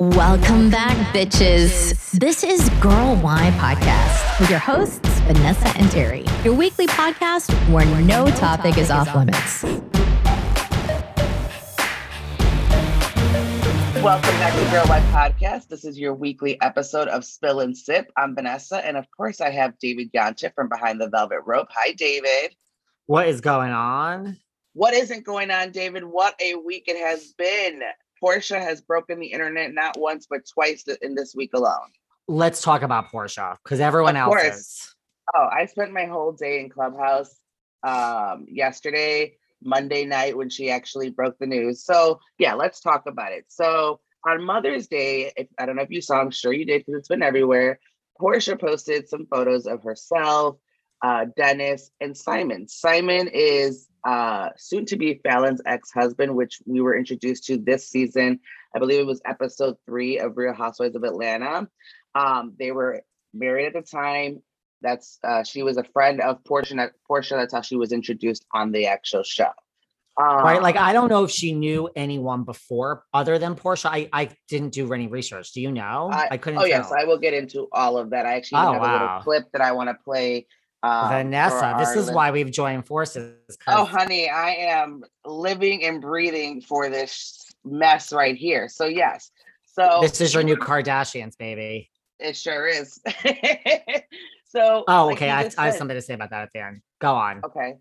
Welcome 0.00 0.70
back, 0.70 0.96
bitches. 1.12 2.12
This 2.12 2.44
is 2.44 2.70
Girl 2.80 3.16
Why 3.16 3.50
Podcast 3.56 4.38
with 4.38 4.48
your 4.48 4.60
hosts, 4.60 5.08
Vanessa 5.22 5.76
and 5.76 5.90
Terry, 5.90 6.24
your 6.44 6.54
weekly 6.54 6.86
podcast 6.86 7.52
where 7.68 7.84
no 8.02 8.30
topic 8.30 8.78
is 8.78 8.92
off 8.92 9.12
limits. 9.12 9.64
Welcome 14.04 14.38
back 14.38 14.52
to 14.52 14.70
Girl 14.70 14.86
Why 14.86 15.00
Podcast. 15.10 15.66
This 15.66 15.84
is 15.84 15.98
your 15.98 16.14
weekly 16.14 16.60
episode 16.60 17.08
of 17.08 17.24
Spill 17.24 17.58
and 17.58 17.76
Sip. 17.76 18.12
I'm 18.16 18.36
Vanessa, 18.36 18.76
and 18.86 18.96
of 18.96 19.04
course, 19.10 19.40
I 19.40 19.50
have 19.50 19.80
David 19.80 20.12
Yontef 20.12 20.54
from 20.54 20.68
Behind 20.68 21.00
the 21.00 21.08
Velvet 21.08 21.40
Rope. 21.44 21.66
Hi, 21.72 21.90
David. 21.90 22.54
What 23.06 23.26
is 23.26 23.40
going 23.40 23.72
on? 23.72 24.36
What 24.74 24.94
isn't 24.94 25.24
going 25.24 25.50
on, 25.50 25.72
David? 25.72 26.04
What 26.04 26.40
a 26.40 26.54
week 26.54 26.84
it 26.86 27.04
has 27.04 27.32
been. 27.32 27.82
Porsha 28.22 28.60
has 28.60 28.80
broken 28.80 29.20
the 29.20 29.26
internet 29.26 29.72
not 29.72 29.98
once 29.98 30.26
but 30.28 30.42
twice 30.46 30.84
in 31.02 31.14
this 31.14 31.34
week 31.34 31.50
alone. 31.54 31.90
Let's 32.26 32.60
talk 32.60 32.82
about 32.82 33.10
Porsha 33.10 33.56
because 33.62 33.80
everyone 33.80 34.16
Of 34.16 34.22
else 34.22 34.42
course. 34.42 34.56
is. 34.56 34.94
Oh, 35.36 35.48
I 35.50 35.66
spent 35.66 35.92
my 35.92 36.06
whole 36.06 36.32
day 36.32 36.60
in 36.60 36.70
Clubhouse 36.70 37.34
um, 37.82 38.46
yesterday, 38.48 39.36
Monday 39.62 40.04
night, 40.04 40.36
when 40.36 40.50
she 40.50 40.70
actually 40.70 41.10
broke 41.10 41.38
the 41.38 41.46
news. 41.46 41.84
So, 41.84 42.20
yeah, 42.38 42.54
let's 42.54 42.80
talk 42.80 43.04
about 43.06 43.32
it. 43.32 43.44
So, 43.48 44.00
on 44.26 44.42
Mother's 44.42 44.88
Day, 44.88 45.32
if, 45.36 45.46
I 45.58 45.66
don't 45.66 45.76
know 45.76 45.82
if 45.82 45.90
you 45.90 46.00
saw, 46.00 46.20
I'm 46.20 46.30
sure 46.30 46.52
you 46.52 46.64
did 46.64 46.84
because 46.84 46.98
it's 46.98 47.08
been 47.08 47.22
everywhere. 47.22 47.78
Porsha 48.20 48.60
posted 48.60 49.08
some 49.08 49.26
photos 49.26 49.66
of 49.66 49.82
herself, 49.82 50.56
uh, 51.02 51.26
Dennis, 51.36 51.90
and 52.00 52.16
Simon. 52.16 52.68
Simon 52.68 53.28
is 53.28 53.88
uh, 54.04 54.48
soon 54.56 54.86
to 54.86 54.96
be 54.96 55.20
Falynn's 55.24 55.62
ex 55.66 55.90
husband, 55.92 56.34
which 56.34 56.60
we 56.66 56.80
were 56.80 56.96
introduced 56.96 57.44
to 57.46 57.56
this 57.56 57.88
season. 57.88 58.40
I 58.74 58.78
believe 58.78 59.00
it 59.00 59.06
was 59.06 59.20
episode 59.24 59.76
three 59.86 60.18
of 60.18 60.36
Real 60.36 60.54
Housewives 60.54 60.96
of 60.96 61.04
Atlanta. 61.04 61.68
Um, 62.14 62.54
they 62.58 62.72
were 62.72 63.02
married 63.32 63.66
at 63.66 63.72
the 63.74 63.82
time. 63.82 64.42
That's 64.80 65.18
uh, 65.24 65.42
she 65.42 65.62
was 65.62 65.76
a 65.76 65.84
friend 65.84 66.20
of 66.20 66.42
Porsha. 66.44 66.90
Porsha. 67.10 67.30
That's 67.30 67.52
how 67.52 67.62
she 67.62 67.76
was 67.76 67.92
introduced 67.92 68.44
on 68.52 68.72
the 68.72 68.86
actual 68.86 69.22
show. 69.22 69.50
Um, 70.20 70.42
Right. 70.42 70.62
Like, 70.62 70.76
I 70.76 70.92
don't 70.92 71.08
know 71.08 71.24
if 71.24 71.30
she 71.30 71.52
knew 71.52 71.88
anyone 71.94 72.42
before 72.44 73.04
other 73.14 73.38
than 73.38 73.54
Porsha. 73.54 73.86
I, 73.86 74.08
I 74.12 74.30
didn't 74.48 74.70
do 74.70 74.92
any 74.92 75.06
research. 75.06 75.52
Do 75.52 75.60
you 75.60 75.70
know? 75.70 76.10
I, 76.12 76.36
couldn't 76.38 76.60
Oh 76.60 76.64
yes. 76.64 76.92
I 76.92 77.04
will 77.04 77.18
get 77.18 77.34
into 77.34 77.68
all 77.72 77.96
of 77.98 78.10
that. 78.10 78.26
I 78.26 78.34
actually 78.34 78.60
Oh, 78.62 78.72
have 78.72 78.82
a 78.82 78.92
little 78.92 79.20
clip 79.20 79.50
that 79.52 79.60
I 79.60 79.72
want 79.72 79.90
to 79.90 79.94
play. 80.04 80.46
Um, 80.82 81.08
Vanessa, 81.08 81.74
this 81.78 81.90
is 81.90 82.06
lis- 82.06 82.14
why 82.14 82.30
we've 82.30 82.50
joined 82.50 82.86
forces. 82.86 83.34
Oh, 83.66 83.84
honey, 83.84 84.28
I 84.28 84.50
am 84.50 85.02
living 85.24 85.84
and 85.84 86.00
breathing 86.00 86.60
for 86.60 86.88
this 86.88 87.44
mess 87.64 88.12
right 88.12 88.36
here. 88.36 88.68
So 88.68 88.86
yes, 88.86 89.30
so 89.64 89.98
this 90.00 90.20
is 90.20 90.34
your 90.34 90.42
new 90.42 90.56
Kardashians, 90.56 91.36
baby. 91.36 91.90
It 92.20 92.36
sure 92.36 92.66
is. 92.66 93.00
so. 94.44 94.84
Oh, 94.88 95.06
like 95.06 95.16
okay. 95.16 95.26
you 95.28 95.32
I, 95.32 95.44
just 95.44 95.58
I 95.58 95.66
have 95.66 95.74
something 95.74 95.96
to 95.96 96.02
say 96.02 96.14
about 96.14 96.30
that 96.30 96.42
at 96.42 96.50
the 96.52 96.60
end. 96.60 96.80
Go 97.00 97.14
on. 97.14 97.42
Okay. 97.44 97.74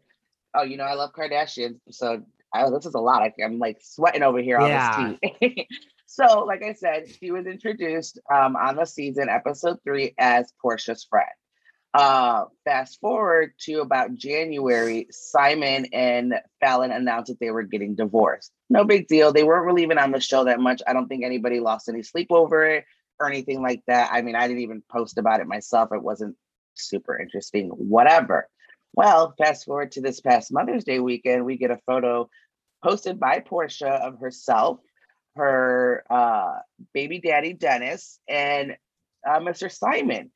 Oh, 0.56 0.64
you 0.64 0.78
know 0.78 0.84
I 0.84 0.94
love 0.94 1.12
Kardashians, 1.14 1.80
so 1.92 2.24
I, 2.54 2.70
this 2.70 2.86
is 2.86 2.96
a 2.96 3.00
lot. 3.00 3.22
I, 3.22 3.34
I'm 3.44 3.60
like 3.60 3.78
sweating 3.82 4.24
over 4.24 4.40
here 4.40 4.58
on 4.58 4.70
Yeah. 4.70 5.14
this 5.22 5.32
tea. 5.40 5.68
so, 6.08 6.46
like 6.46 6.64
I 6.64 6.74
said, 6.74 7.06
she 7.20 7.32
was 7.32 7.46
introduced 7.46 8.20
um, 8.34 8.56
on 8.56 8.76
the 8.76 8.86
season, 8.86 9.30
episode 9.30 9.78
three, 9.84 10.14
as 10.18 10.52
Porsha's 10.64 11.04
friend. 11.04 11.30
Uh, 11.98 12.46
fast 12.64 13.00
forward 13.02 13.54
to 13.58 13.82
about 13.82 14.14
January, 14.14 15.08
Simon 15.10 15.88
and 15.92 16.36
Falynn 16.64 16.96
announced 16.96 17.30
that 17.30 17.40
they 17.40 17.50
were 17.50 17.64
getting 17.64 17.96
divorced. 17.96 18.52
No 18.70 18.84
big 18.84 19.08
deal. 19.08 19.34
They 19.34 19.44
weren't 19.44 19.66
really 19.66 19.82
even 19.82 19.98
on 19.98 20.12
the 20.12 20.20
show 20.20 20.44
that 20.44 20.60
much. 20.60 20.84
I 20.86 20.94
don't 20.94 21.08
think 21.08 21.24
anybody 21.26 21.60
lost 21.60 21.90
any 21.90 22.04
sleep 22.04 22.28
over 22.30 22.68
it 22.68 22.86
or 23.20 23.28
anything 23.28 23.64
like 23.64 23.82
that. 23.88 24.12
I 24.14 24.22
mean, 24.22 24.36
I 24.36 24.48
didn't 24.48 24.62
even 24.62 24.84
post 24.92 25.18
about 25.18 25.40
it 25.40 25.48
myself. 25.48 25.90
It 25.92 26.04
wasn't 26.04 26.36
super 26.76 27.18
interesting, 27.20 27.70
whatever. 27.70 28.48
Well, 28.94 29.34
fast 29.36 29.66
forward 29.66 29.94
to 29.94 30.02
this 30.02 30.22
past 30.22 30.54
Mother's 30.54 30.84
Day 30.84 31.00
weekend, 31.00 31.46
we 31.46 31.58
get 31.58 31.72
a 31.72 31.80
photo 31.88 32.30
posted 32.84 33.20
by 33.20 33.40
Porsha 33.40 33.90
of 33.90 34.20
herself, 34.20 34.82
her 35.36 36.04
uh, 36.12 36.60
baby 36.94 37.20
daddy 37.20 37.54
Dennis, 37.54 38.20
and 38.30 38.78
uh, 39.28 39.40
Mr. 39.40 39.72
Simon. 39.72 40.30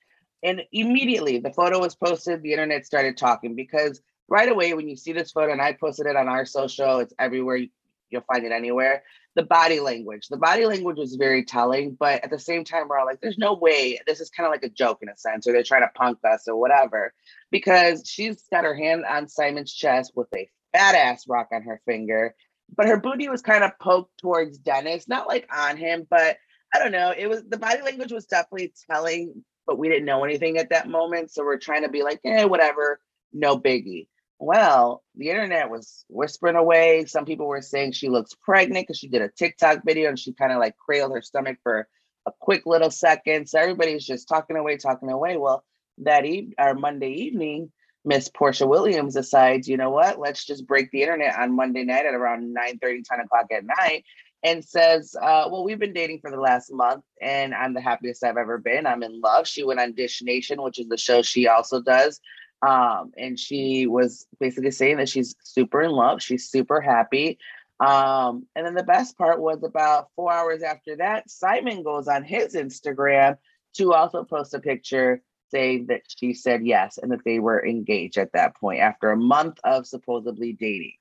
And 0.44 0.62
immediately 0.72 1.40
the 1.40 1.53
photo 1.53 1.79
was 1.79 1.96
posted, 1.96 2.41
the 2.41 2.52
internet 2.53 2.85
started 2.85 3.18
talking 3.18 3.56
because 3.56 4.02
right 4.28 4.50
away 4.50 4.74
when 4.74 4.88
you 4.88 4.96
see 4.96 5.13
this 5.13 5.31
photo, 5.31 5.52
and 5.52 5.62
I 5.62 5.74
posted 5.74 6.07
it 6.07 6.16
on 6.16 6.28
our 6.28 6.46
social, 6.46 7.00
it's 7.00 7.13
everywhere, 7.19 7.57
you, 7.57 7.69
you'll 8.09 8.22
find 8.22 8.46
it 8.46 8.52
anywhere. 8.52 9.03
The 9.35 9.44
body 9.44 9.79
language, 9.79 10.28
the 10.28 10.38
body 10.38 10.66
language 10.66 10.97
was 10.97 11.16
very 11.16 11.46
telling, 11.46 11.96
but 12.00 12.24
at 12.24 12.29
the 12.29 12.40
same 12.40 12.63
time, 12.63 12.88
we're 12.88 12.97
all 12.97 13.06
like, 13.06 13.22
there's 13.22 13.38
no 13.38 13.53
way 13.53 14.00
this 14.06 14.19
is 14.19 14.29
kind 14.29 14.46
of 14.46 14.52
like 14.52 14.63
a 14.63 14.69
joke 14.69 15.00
in 15.02 15.09
a 15.09 15.16
sense, 15.16 15.47
or 15.47 15.53
they're 15.53 15.63
trying 15.63 15.84
to 15.84 15.91
punk 15.96 16.18
us 16.29 16.47
or 16.47 16.58
whatever 16.58 17.13
because 17.50 18.03
she's 18.06 18.44
got 18.52 18.66
her 18.66 18.75
hand 18.75 19.06
on 19.06 19.28
Simon's 19.28 19.73
chest 19.73 20.13
with 20.16 20.28
a 20.35 20.50
fat 20.73 20.96
ass 20.96 21.28
rock 21.28 21.50
on 21.53 21.63
her 21.63 21.81
finger, 21.85 22.35
but 22.75 22.88
her 22.88 22.97
booty 22.97 23.29
was 23.29 23.41
kind 23.41 23.63
of 23.63 23.78
poked 23.79 24.18
towards 24.18 24.58
Dennis, 24.58 25.08
not 25.08 25.28
like 25.28 25.47
on 25.56 25.78
him, 25.78 26.08
but 26.09 26.38
I 26.73 26.79
don't 26.79 26.91
know. 26.91 27.13
It 27.18 27.28
was 27.28 27.44
the 27.44 27.58
body 27.58 27.81
language 27.81 28.12
was 28.12 28.25
definitely 28.25 28.73
telling, 28.90 29.44
but 29.66 29.77
we 29.77 29.89
didn't 29.89 30.05
know 30.05 30.23
anything 30.23 30.57
at 30.57 30.69
that 30.69 30.89
moment. 30.89 31.31
So 31.31 31.44
we're 31.44 31.57
trying 31.57 31.83
to 31.83 31.89
be 31.89 32.03
like, 32.03 32.19
eh, 32.25 32.45
whatever, 32.45 32.99
no 33.33 33.57
biggie. 33.57 34.07
Well, 34.39 35.03
the 35.16 35.29
internet 35.29 35.69
was 35.69 36.03
whispering 36.09 36.55
away. 36.55 37.05
Some 37.05 37.25
people 37.25 37.47
were 37.47 37.61
saying 37.61 37.91
she 37.91 38.09
looks 38.09 38.33
pregnant 38.33 38.88
because 38.88 38.97
she 38.97 39.07
did 39.07 39.22
a 39.22 39.29
TikTok 39.29 39.83
video 39.85 40.09
and 40.09 40.17
she 40.17 40.33
kind 40.33 40.51
of 40.51 40.57
like 40.57 40.75
cradled 40.77 41.13
her 41.13 41.22
stomach 41.22 41.57
for 41.61 41.88
a 42.25 42.31
quick 42.39 42.66
little 42.66 42.89
second. 42.89 43.47
So 43.47 43.59
everybody's 43.59 44.05
just 44.05 44.27
talking 44.27 44.55
away, 44.55 44.77
talking 44.77 45.11
away. 45.11 45.38
Well, 45.38 45.63
that 45.99 46.25
eve 46.25 46.53
or 46.57 46.73
Monday 46.73 47.11
evening, 47.11 47.72
Miss 48.03 48.29
Porsha 48.29 48.67
Williams 48.67 49.13
decides, 49.13 49.67
you 49.67 49.78
know 49.78 49.91
what, 49.91 50.17
let's 50.17 50.43
just 50.43 50.66
break 50.66 50.89
the 50.89 51.03
internet 51.03 51.38
on 51.38 51.55
Monday 51.55 51.83
night 51.83 52.07
at 52.07 52.16
around 52.16 52.51
9 52.51 52.79
30, 52.79 53.03
10 53.03 53.19
o'clock 53.19 53.45
at 53.51 53.63
night 53.63 54.03
and 54.44 54.66
says, 54.66 55.16
uh, 55.22 55.47
well, 55.52 55.63
we've 55.63 55.79
been 55.79 55.94
dating 55.94 56.19
for 56.19 56.31
the 56.31 56.40
last 56.40 56.72
month 56.72 57.03
and 57.22 57.53
I'm 57.53 57.74
the 57.74 57.81
happiest 57.81 58.24
I've 58.24 58.38
ever 58.38 58.57
been. 58.57 58.88
I'm 58.88 59.03
in 59.03 59.22
love. 59.22 59.47
She 59.47 59.63
went 59.63 59.79
on 59.79 59.94
Dish 59.94 60.22
Nation, 60.24 60.62
which 60.62 60.79
is 60.79 60.88
the 60.88 60.97
show 60.97 61.22
she 61.22 61.47
also 61.47 61.81
does. 61.81 62.19
Um, 62.62 63.12
and 63.18 63.40
she 63.40 63.88
was 63.88 64.25
basically 64.40 64.72
saying 64.72 64.97
that 64.97 65.09
she's 65.09 65.35
super 65.44 65.81
in 65.81 65.91
love. 65.91 66.22
She's 66.22 66.50
super 66.50 66.81
happy. 66.81 67.38
Um, 67.79 68.46
and 68.56 68.66
then 68.66 68.75
the 68.75 68.84
best 68.84 69.18
part 69.18 69.40
was 69.41 69.63
about 69.63 70.09
four 70.16 70.31
hours 70.31 70.62
after 70.62 70.97
that, 70.97 71.29
Simon 71.29 71.81
goes 71.84 72.08
on 72.08 72.23
his 72.23 72.53
Instagram 72.56 73.38
to 73.75 73.94
also 73.94 74.23
post 74.23 74.53
a 74.53 74.59
picture 74.59 75.22
saying 75.50 75.88
that 75.88 76.02
she 76.08 76.34
said 76.34 76.66
yes 76.66 76.97
and 76.97 77.12
that 77.12 77.23
they 77.25 77.40
were 77.40 77.66
engaged 77.66 78.18
at 78.18 78.34
that 78.34 78.56
point 78.56 78.79
after 78.79 79.12
a 79.12 79.18
month 79.18 79.59
of 79.63 79.88
supposedly 79.88 80.53
dating. 80.53 80.94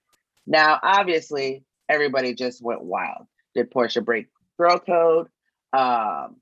Now, 0.47 0.81
obviously, 0.83 1.65
everybody 1.91 2.35
just 2.35 2.63
went 2.63 2.83
wild. 2.83 3.27
Did 3.55 3.71
Porsha 3.71 4.03
break 4.03 4.29
girl 4.59 4.79
code? 4.79 5.27
Um, 5.73 6.37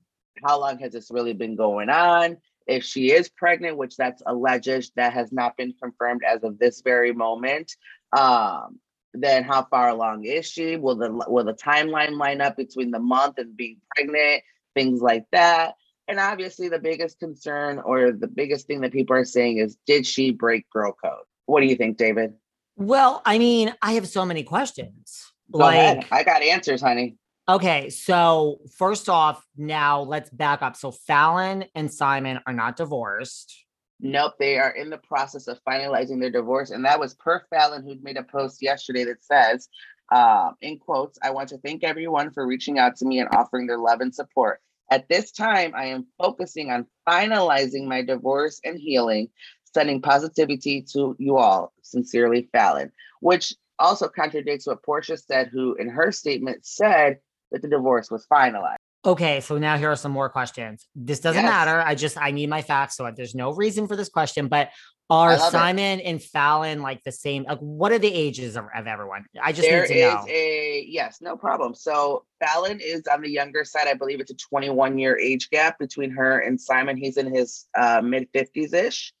how 0.45 0.59
long 0.59 0.79
has 0.79 0.93
this 0.93 1.09
really 1.11 1.33
been 1.33 1.55
going 1.55 1.89
on? 1.89 2.37
If 2.67 2.83
she 2.83 3.11
is 3.11 3.29
pregnant, 3.29 3.77
which 3.77 3.97
that's 3.97 4.21
alleged, 4.25 4.91
that 4.95 5.13
has 5.13 5.31
not 5.31 5.57
been 5.57 5.73
confirmed 5.81 6.21
as 6.23 6.43
of 6.43 6.59
this 6.59 6.81
very 6.81 7.11
moment. 7.11 7.75
Um, 8.15 8.79
then 9.13 9.43
how 9.43 9.65
far 9.65 9.89
along 9.89 10.25
is 10.25 10.45
she? 10.45 10.75
Will 10.75 10.95
the 10.95 11.11
will 11.27 11.43
the 11.43 11.55
timeline 11.55 12.17
line 12.17 12.41
up 12.41 12.55
between 12.55 12.91
the 12.91 12.99
month 12.99 13.39
and 13.39 13.57
being 13.57 13.77
pregnant? 13.95 14.43
Things 14.75 15.01
like 15.01 15.25
that. 15.31 15.73
And 16.07 16.19
obviously, 16.19 16.69
the 16.69 16.79
biggest 16.79 17.19
concern 17.19 17.79
or 17.79 18.11
the 18.11 18.27
biggest 18.27 18.67
thing 18.67 18.81
that 18.81 18.91
people 18.91 19.15
are 19.15 19.25
saying 19.25 19.57
is, 19.57 19.77
did 19.87 20.05
she 20.05 20.31
break 20.31 20.69
girl 20.69 20.95
code? 21.03 21.25
What 21.47 21.61
do 21.61 21.67
you 21.67 21.75
think, 21.75 21.97
David? 21.97 22.33
Well, 22.75 23.21
I 23.25 23.39
mean, 23.39 23.73
I 23.81 23.93
have 23.93 24.07
so 24.07 24.25
many 24.25 24.43
questions. 24.43 25.28
Go 25.51 25.61
ahead. 25.61 25.97
like, 25.97 26.07
I 26.11 26.23
got 26.23 26.41
answers, 26.41 26.81
honey. 26.81 27.17
okay, 27.47 27.89
so 27.89 28.59
first 28.77 29.09
off, 29.09 29.43
now 29.57 30.01
let's 30.01 30.29
back 30.29 30.61
up. 30.61 30.75
So 30.75 30.91
Falynn 30.91 31.67
and 31.75 31.91
Simon 31.91 32.39
are 32.45 32.53
not 32.53 32.75
divorced. 32.77 33.65
Nope, 33.99 34.35
they 34.39 34.57
are 34.57 34.69
in 34.69 34.89
the 34.89 34.97
process 34.97 35.47
of 35.47 35.59
finalizing 35.67 36.21
their 36.21 36.29
divorce. 36.29 36.69
And 36.69 36.85
that 36.85 36.99
was 36.99 37.15
per 37.15 37.43
Falynn, 37.53 37.83
who 37.83 37.97
made 38.01 38.17
a 38.17 38.23
post 38.23 38.61
yesterday 38.61 39.03
that 39.05 39.23
says, 39.23 39.67
um, 40.11 40.55
in 40.61 40.79
quotes, 40.79 41.19
I 41.21 41.31
want 41.31 41.49
to 41.49 41.57
thank 41.57 41.83
everyone 41.83 42.31
for 42.31 42.47
reaching 42.47 42.79
out 42.79 42.95
to 42.97 43.05
me 43.05 43.19
and 43.19 43.29
offering 43.35 43.67
their 43.67 43.77
love 43.77 44.01
and 44.01 44.13
support. 44.13 44.61
At 44.91 45.07
this 45.07 45.31
time, 45.31 45.73
I 45.75 45.85
am 45.85 46.07
focusing 46.17 46.71
on 46.71 46.87
finalizing 47.07 47.85
my 47.85 48.01
divorce 48.01 48.59
and 48.63 48.79
healing, 48.79 49.29
sending 49.73 50.01
positivity 50.01 50.81
to 50.93 51.15
you 51.19 51.37
all. 51.37 51.73
Sincerely, 51.83 52.49
Falynn, 52.53 52.91
which 53.19 53.53
also 53.79 54.07
contradicts 54.07 54.67
what 54.67 54.83
Porsha 54.83 55.17
said, 55.19 55.49
who 55.51 55.75
in 55.75 55.89
her 55.89 56.11
statement 56.11 56.65
said 56.65 57.17
that 57.51 57.61
the 57.61 57.67
divorce 57.67 58.11
was 58.11 58.27
finalized. 58.31 58.75
Okay, 59.05 59.39
so 59.39 59.57
now 59.57 59.77
here 59.77 59.89
are 59.89 59.95
some 59.95 60.11
more 60.11 60.27
questions. 60.29 60.85
This 60.93 61.21
doesn't 61.21 61.41
Yes. 61.41 61.49
matter. 61.49 61.79
I 61.79 61.95
just 61.95 62.17
I 62.17 62.31
need 62.31 62.49
my 62.49 62.61
facts, 62.61 62.97
so 62.97 63.09
there's 63.15 63.33
no 63.33 63.51
reason 63.53 63.87
for 63.87 63.95
this 63.95 64.09
question. 64.09 64.47
But 64.49 64.71
Are 65.11 65.37
love 65.37 65.47
it. 65.47 65.51
Simon 65.57 65.99
and 66.01 66.19
Falynn 66.19 66.81
like 66.81 67.01
the 67.03 67.11
same? 67.11 67.43
Like, 67.43 67.57
what 67.59 67.91
are 67.91 67.97
the 67.97 68.13
ages 68.13 68.55
of, 68.57 68.65
of 68.75 68.85
everyone? 68.85 69.25
I 69.41 69.53
just 69.53 69.67
There 69.67 69.81
need 69.81 69.87
to 69.87 69.93
is 69.95 70.01
know. 70.01 70.25
a 70.29 70.85
yes, 70.87 71.19
no 71.21 71.35
problem. 71.37 71.73
So 71.73 72.25
Falynn 72.43 72.79
is 72.79 73.07
on 73.07 73.21
the 73.21 73.29
younger 73.29 73.63
side. 73.65 73.87
I 73.87 73.95
believe 73.95 74.19
it's 74.19 74.29
a 74.31 74.35
21 74.35 74.99
year 74.99 75.17
age 75.17 75.49
gap 75.49 75.79
between 75.79 76.11
her 76.11 76.39
and 76.39 76.59
Simon. 76.61 76.95
He's 76.97 77.17
in 77.17 77.33
his 77.33 77.65
uh, 77.75 78.01
mid 78.03 78.31
50s 78.33 78.73
ish. 78.73 79.13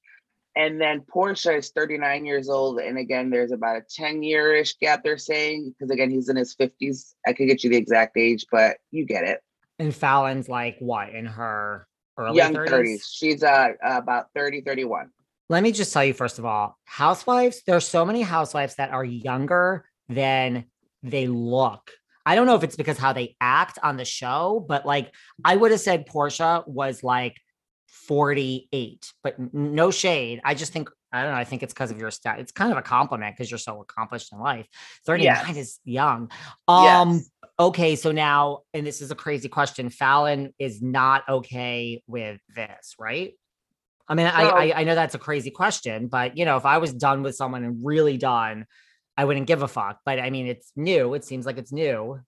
And 0.55 0.81
then 0.81 1.01
Porsha 1.01 1.57
is 1.57 1.69
39 1.69 2.25
years 2.25 2.49
old. 2.49 2.79
And 2.79 2.97
again, 2.97 3.29
there's 3.29 3.51
about 3.51 3.77
a 3.77 3.81
10 3.81 4.23
year 4.23 4.55
ish 4.55 4.77
gap, 4.77 5.03
they're 5.03 5.17
saying, 5.17 5.73
because 5.77 5.91
again, 5.91 6.09
he's 6.09 6.29
in 6.29 6.35
his 6.35 6.55
50s. 6.55 7.13
I 7.25 7.33
could 7.33 7.47
get 7.47 7.63
you 7.63 7.69
the 7.69 7.77
exact 7.77 8.17
age, 8.17 8.45
but 8.51 8.77
you 8.91 9.05
get 9.05 9.23
it. 9.23 9.41
and 9.77 9.93
Falynn's 9.93 10.49
like 10.49 10.77
what 10.79 11.09
in 11.09 11.25
her 11.25 11.87
early 12.17 12.37
Young 12.37 12.53
30s? 12.53 12.69
30s. 12.69 13.01
She's 13.09 13.43
uh, 13.43 13.69
about 13.83 14.27
30, 14.35 14.61
31. 14.61 15.09
Let 15.49 15.63
me 15.63 15.71
just 15.71 15.93
tell 15.93 16.03
you, 16.03 16.13
first 16.13 16.37
of 16.37 16.45
all, 16.45 16.77
housewives, 16.85 17.63
there 17.65 17.75
are 17.75 17.81
so 17.81 18.05
many 18.05 18.21
housewives 18.21 18.75
that 18.75 18.91
are 18.91 19.05
younger 19.05 19.85
than 20.07 20.65
they 21.01 21.27
look. 21.27 21.91
I 22.25 22.35
don't 22.35 22.45
know 22.45 22.55
if 22.55 22.63
it's 22.63 22.75
because 22.75 22.97
how 22.97 23.13
they 23.13 23.35
act 23.41 23.79
on 23.81 23.97
the 23.97 24.05
show, 24.05 24.63
but 24.67 24.85
like 24.85 25.11
I 25.43 25.55
would 25.55 25.71
have 25.71 25.79
said 25.79 26.07
Porsha 26.07 26.67
was 26.67 27.03
like 27.03 27.35
48, 28.07 29.13
but 29.23 29.35
no 29.53 29.91
shade. 29.91 30.41
I 30.43 30.53
just 30.53 30.73
think, 30.73 30.89
I 31.11 31.23
don't 31.23 31.31
know, 31.31 31.37
I 31.37 31.43
think 31.43 31.63
it's 31.63 31.73
because 31.73 31.91
of 31.91 31.99
your 31.99 32.11
stat. 32.11 32.39
It's 32.39 32.51
kind 32.51 32.71
of 32.71 32.77
a 32.77 32.81
compliment 32.81 33.35
because 33.35 33.49
you're 33.51 33.57
so 33.57 33.81
accomplished 33.81 34.31
in 34.31 34.39
life. 34.39 34.67
39 35.05 35.23
Yes. 35.23 35.57
is 35.57 35.79
young. 35.83 36.31
Um, 36.67 36.83
Yes. 37.11 37.29
okay, 37.59 37.95
so 37.95 38.11
now, 38.11 38.59
and 38.73 38.85
this 38.85 39.01
is 39.01 39.11
a 39.11 39.15
crazy 39.15 39.49
question. 39.49 39.89
Falynn 39.89 40.53
is 40.59 40.81
not 40.81 41.23
okay 41.27 42.01
with 42.07 42.39
this, 42.55 42.95
right? 42.99 43.33
I 44.07 44.15
mean, 44.15 44.25
I, 44.25 44.41
I 44.43 44.79
I 44.79 44.83
know 44.85 44.95
that's 44.95 45.13
a 45.13 45.19
crazy 45.19 45.51
question, 45.51 46.07
but 46.07 46.35
you 46.35 46.43
know, 46.43 46.57
if 46.57 46.65
I 46.65 46.79
was 46.79 46.93
done 46.93 47.21
with 47.21 47.35
someone 47.35 47.63
and 47.63 47.85
really 47.85 48.17
done, 48.17 48.65
I 49.15 49.25
wouldn't 49.25 49.45
give 49.45 49.61
a 49.61 49.67
fuck. 49.67 49.99
But 50.03 50.19
I 50.19 50.31
mean, 50.31 50.47
it's 50.47 50.71
new. 50.75 51.13
It 51.13 51.23
seems 51.25 51.45
like 51.45 51.59
it's 51.59 51.71
new. 51.71 52.19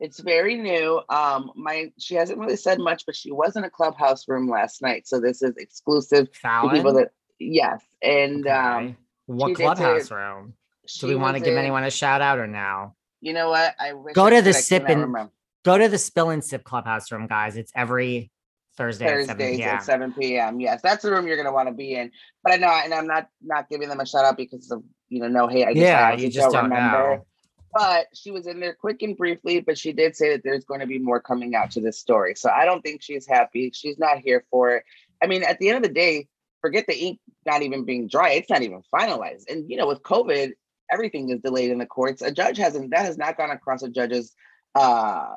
It's 0.00 0.18
very 0.20 0.56
new. 0.56 1.00
Um, 1.10 1.52
my 1.56 1.92
she 1.98 2.14
hasn't 2.14 2.38
really 2.38 2.56
said 2.56 2.78
much, 2.78 3.04
but 3.06 3.14
she 3.14 3.30
was 3.30 3.54
in 3.56 3.64
a 3.64 3.70
clubhouse 3.70 4.26
room 4.28 4.48
last 4.48 4.80
night. 4.82 5.06
So 5.06 5.20
this 5.20 5.42
is 5.42 5.54
exclusive 5.58 6.28
to 6.32 6.70
people 6.72 6.94
that 6.94 7.10
yes. 7.38 7.82
And 8.02 8.46
um 8.46 8.96
what 9.26 9.54
clubhouse 9.54 10.10
room? 10.10 10.54
Do 10.98 11.06
we 11.06 11.14
want 11.14 11.36
to 11.36 11.40
give 11.40 11.52
in- 11.52 11.58
anyone 11.58 11.84
a 11.84 11.90
shout 11.90 12.20
out 12.22 12.38
or 12.38 12.46
now? 12.46 12.96
You 13.20 13.34
know 13.34 13.50
what? 13.50 13.74
I 13.78 13.92
wish 13.92 14.14
Go 14.14 14.24
I 14.26 14.30
to 14.30 14.42
the 14.42 14.50
I 14.50 14.52
sip 14.52 14.84
and- 14.88 15.02
remember. 15.02 15.30
Go 15.62 15.76
to 15.76 15.88
the 15.90 15.98
Spill 15.98 16.30
and 16.30 16.42
Sip 16.42 16.64
clubhouse 16.64 17.12
room, 17.12 17.26
guys. 17.26 17.58
It's 17.58 17.70
every 17.76 18.30
Thursday 18.78 19.04
at 19.04 19.26
7 19.26 19.26
Thursdays 19.26 19.56
p.m. 19.58 19.76
at 19.76 19.82
7 19.82 20.14
p.m. 20.14 20.58
Yes, 20.58 20.80
that's 20.82 21.02
the 21.02 21.10
room 21.10 21.26
you're 21.26 21.36
gonna 21.36 21.52
want 21.52 21.68
to 21.68 21.74
be 21.74 21.94
in. 21.94 22.10
But 22.42 22.54
I 22.54 22.56
know, 22.56 22.68
and 22.70 22.94
I'm 22.94 23.06
not 23.06 23.28
not 23.42 23.68
giving 23.68 23.90
them 23.90 24.00
a 24.00 24.06
shout 24.06 24.24
out 24.24 24.38
because 24.38 24.70
of 24.70 24.82
you 25.10 25.20
know 25.20 25.28
no 25.28 25.48
hate. 25.48 25.66
I 25.66 25.74
just 25.74 25.84
Yeah, 25.84 26.06
honestly 26.06 26.24
you 26.24 26.32
just 26.32 26.50
don't 26.50 26.70
know. 26.70 27.26
But 27.72 28.06
she 28.14 28.30
was 28.30 28.46
in 28.46 28.58
there 28.58 28.74
quick 28.74 29.02
and 29.02 29.16
briefly, 29.16 29.60
but 29.60 29.78
she 29.78 29.92
did 29.92 30.16
say 30.16 30.30
that 30.30 30.42
there's 30.42 30.64
going 30.64 30.80
to 30.80 30.86
be 30.86 30.98
more 30.98 31.20
coming 31.20 31.54
out 31.54 31.70
to 31.72 31.80
this 31.80 31.98
story. 31.98 32.34
So 32.34 32.50
I 32.50 32.64
don't 32.64 32.82
think 32.82 33.02
she's 33.02 33.26
happy. 33.26 33.70
She's 33.72 33.98
not 33.98 34.18
here 34.18 34.44
for 34.50 34.76
it. 34.76 34.84
I 35.22 35.26
mean, 35.26 35.44
at 35.44 35.58
the 35.58 35.68
end 35.68 35.76
of 35.76 35.82
the 35.84 35.94
day, 35.94 36.28
forget 36.60 36.86
the 36.86 36.98
ink 36.98 37.20
not 37.46 37.62
even 37.62 37.84
being 37.84 38.08
dry. 38.08 38.30
It's 38.32 38.50
not 38.50 38.62
even 38.62 38.82
finalized. 38.92 39.48
And 39.48 39.70
you 39.70 39.76
know, 39.76 39.86
with 39.86 40.02
COVID, 40.02 40.52
everything 40.90 41.30
is 41.30 41.40
delayed 41.40 41.70
in 41.70 41.78
the 41.78 41.86
courts. 41.86 42.22
A 42.22 42.30
judge 42.30 42.58
hasn't 42.58 42.90
that 42.90 43.04
has 43.04 43.18
not 43.18 43.36
gone 43.36 43.50
across 43.50 43.82
a 43.82 43.88
judge's 43.88 44.34
uh 44.74 45.34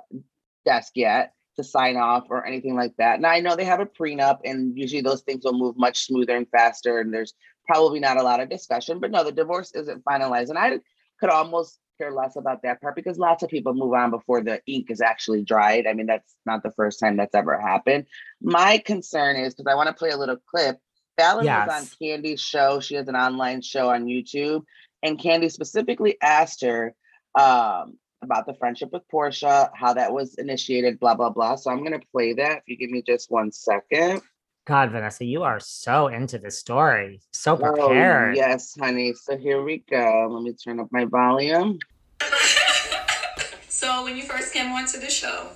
desk 0.65 0.93
yet 0.95 1.33
to 1.55 1.63
sign 1.63 1.97
off 1.97 2.25
or 2.29 2.45
anything 2.45 2.75
like 2.75 2.95
that. 2.97 3.19
Now 3.19 3.29
I 3.29 3.39
know 3.39 3.55
they 3.55 3.65
have 3.65 3.79
a 3.79 3.85
prenup 3.85 4.39
and 4.43 4.77
usually 4.77 5.01
those 5.01 5.21
things 5.21 5.43
will 5.43 5.57
move 5.57 5.77
much 5.77 6.05
smoother 6.05 6.35
and 6.35 6.49
faster 6.49 6.99
and 6.99 7.13
there's 7.13 7.33
probably 7.67 7.99
not 7.99 8.17
a 8.17 8.23
lot 8.23 8.39
of 8.39 8.49
discussion, 8.49 8.99
but 8.99 9.11
no, 9.11 9.23
the 9.23 9.31
divorce 9.31 9.71
isn't 9.73 10.03
finalized. 10.03 10.49
And 10.49 10.57
I 10.57 10.79
could 11.19 11.29
almost 11.29 11.79
care 11.97 12.11
less 12.11 12.35
about 12.35 12.61
that 12.63 12.81
part 12.81 12.95
because 12.95 13.17
lots 13.17 13.43
of 13.43 13.49
people 13.49 13.73
move 13.73 13.93
on 13.93 14.11
before 14.11 14.41
the 14.41 14.61
ink 14.67 14.89
is 14.89 15.01
actually 15.01 15.43
dried. 15.43 15.87
I 15.87 15.93
mean, 15.93 16.05
that's 16.05 16.35
not 16.45 16.63
the 16.63 16.71
first 16.71 16.99
time 16.99 17.17
that's 17.17 17.35
ever 17.35 17.59
happened. 17.59 18.05
My 18.41 18.77
concern 18.79 19.35
is 19.35 19.53
because 19.53 19.71
I 19.71 19.75
want 19.75 19.87
to 19.87 19.93
play 19.93 20.09
a 20.09 20.17
little 20.17 20.37
clip. 20.49 20.77
Falynn 21.19 21.45
was 21.67 21.83
on 21.83 21.97
Kandi's 22.01 22.41
show. 22.41 22.79
She 22.79 22.95
has 22.95 23.07
an 23.07 23.15
online 23.15 23.61
show 23.61 23.89
on 23.89 24.05
YouTube. 24.05 24.63
And 25.03 25.19
Kandi 25.19 25.51
specifically 25.51 26.17
asked 26.21 26.61
her 26.61 26.95
um, 27.37 27.97
about 28.21 28.45
the 28.45 28.53
friendship 28.53 28.89
with 28.91 29.07
Portia, 29.09 29.69
how 29.75 29.93
that 29.93 30.13
was 30.13 30.35
initiated, 30.35 30.99
blah, 30.99 31.13
blah, 31.13 31.29
blah. 31.29 31.55
So 31.55 31.69
I'm 31.69 31.79
going 31.79 31.99
to 31.99 32.07
play 32.11 32.33
that 32.33 32.59
if 32.59 32.63
you 32.67 32.77
give 32.77 32.89
me 32.89 33.03
just 33.05 33.29
one 33.29 33.51
second. 33.51 34.21
God, 34.65 34.91
Vanessa, 34.91 35.25
you 35.25 35.43
are 35.43 35.59
so 35.59 36.07
into 36.07 36.37
the 36.37 36.49
story, 36.49 37.19
so 37.31 37.57
prepared. 37.57 37.79
Oh, 37.79 37.87
prepared. 37.87 38.35
yes, 38.37 38.75
honey. 38.79 39.13
So 39.13 39.37
here 39.37 39.61
we 39.61 39.83
go. 39.89 40.29
Let 40.31 40.43
me 40.43 40.53
turn 40.53 40.79
up 40.79 40.87
my 40.91 41.05
volume. 41.05 41.79
So 43.83 44.01
when 44.05 44.15
you 44.15 44.23
first 44.23 44.53
came 44.53 44.71
onto 44.71 44.97
the 44.97 45.09
show, 45.09 45.49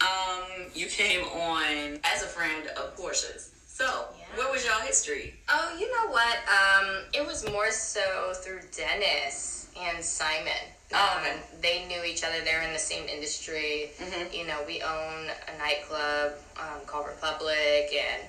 um, 0.00 0.66
you 0.72 0.86
came 0.86 1.24
on 1.24 1.98
as 2.04 2.22
a 2.22 2.26
friend 2.26 2.68
of 2.76 2.96
Porsha's. 2.96 3.50
So 3.66 4.04
what 4.36 4.52
was 4.52 4.64
y'all 4.64 4.86
history? 4.86 5.34
Oh, 5.48 5.76
you 5.76 5.90
know 5.90 6.12
what? 6.12 6.36
Um, 6.46 7.06
it 7.12 7.26
was 7.26 7.44
more 7.50 7.72
so 7.72 8.34
through 8.34 8.60
Dennis 8.70 9.68
and 9.76 10.04
Simon. 10.04 10.52
Um. 10.92 11.24
They 11.60 11.84
knew 11.86 12.04
each 12.04 12.22
other. 12.22 12.40
They're 12.44 12.62
in 12.62 12.72
the 12.72 12.78
same 12.78 13.08
industry. 13.08 13.90
Mhm. 13.98 14.32
You 14.32 14.46
know, 14.46 14.62
we 14.66 14.82
own 14.82 15.30
a 15.48 15.58
nightclub 15.58 16.34
um, 16.60 16.84
called 16.86 17.06
Republic, 17.08 17.90
and 17.92 18.22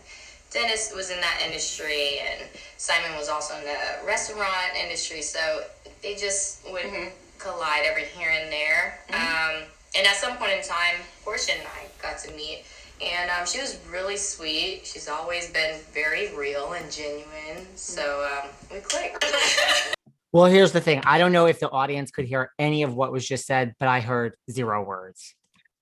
Dennis 0.49 0.91
was 0.95 1.11
in 1.11 1.19
that 1.21 1.41
industry, 1.45 2.19
and 2.19 2.41
Simon 2.77 3.15
was 3.15 3.29
also 3.29 3.55
in 3.57 3.65
the 3.65 3.77
restaurant 4.05 4.75
industry. 4.81 5.21
So 5.21 5.65
they 6.01 6.15
just 6.15 6.65
would 6.71 6.85
Mhm. 6.85 7.11
collide 7.37 7.83
every 7.85 8.05
here 8.05 8.31
and 8.31 8.51
there. 8.51 8.99
Um, 9.09 9.63
and 9.93 10.07
at 10.07 10.15
some 10.15 10.37
point 10.37 10.53
in 10.53 10.63
time, 10.63 10.95
Porsha 11.25 11.51
and 11.51 11.67
I 11.67 11.85
got 12.01 12.17
to 12.23 12.31
meet. 12.31 12.65
And 13.01 13.29
um, 13.29 13.45
she 13.45 13.59
was 13.59 13.77
really 13.91 14.17
sweet. 14.17 14.81
She's 14.87 15.07
always 15.07 15.49
been 15.51 15.79
very 15.93 16.29
real 16.33 16.73
and 16.73 16.91
genuine. 16.91 17.67
So 17.75 18.25
um, 18.25 18.49
we 18.71 18.79
clicked. 18.79 19.23
Well, 20.33 20.45
here's 20.45 20.73
the 20.73 20.81
thing. 20.81 21.01
I 21.05 21.19
don't 21.19 21.31
know 21.31 21.45
if 21.45 21.59
the 21.59 21.69
audience 21.69 22.11
could 22.11 22.25
hear 22.25 22.51
any 22.59 22.83
of 22.83 22.93
what 22.93 23.11
was 23.11 23.27
just 23.27 23.45
said, 23.45 23.73
but 23.79 23.87
I 23.87 24.01
heard 24.01 24.35
zero 24.51 24.83
words. 24.83 25.33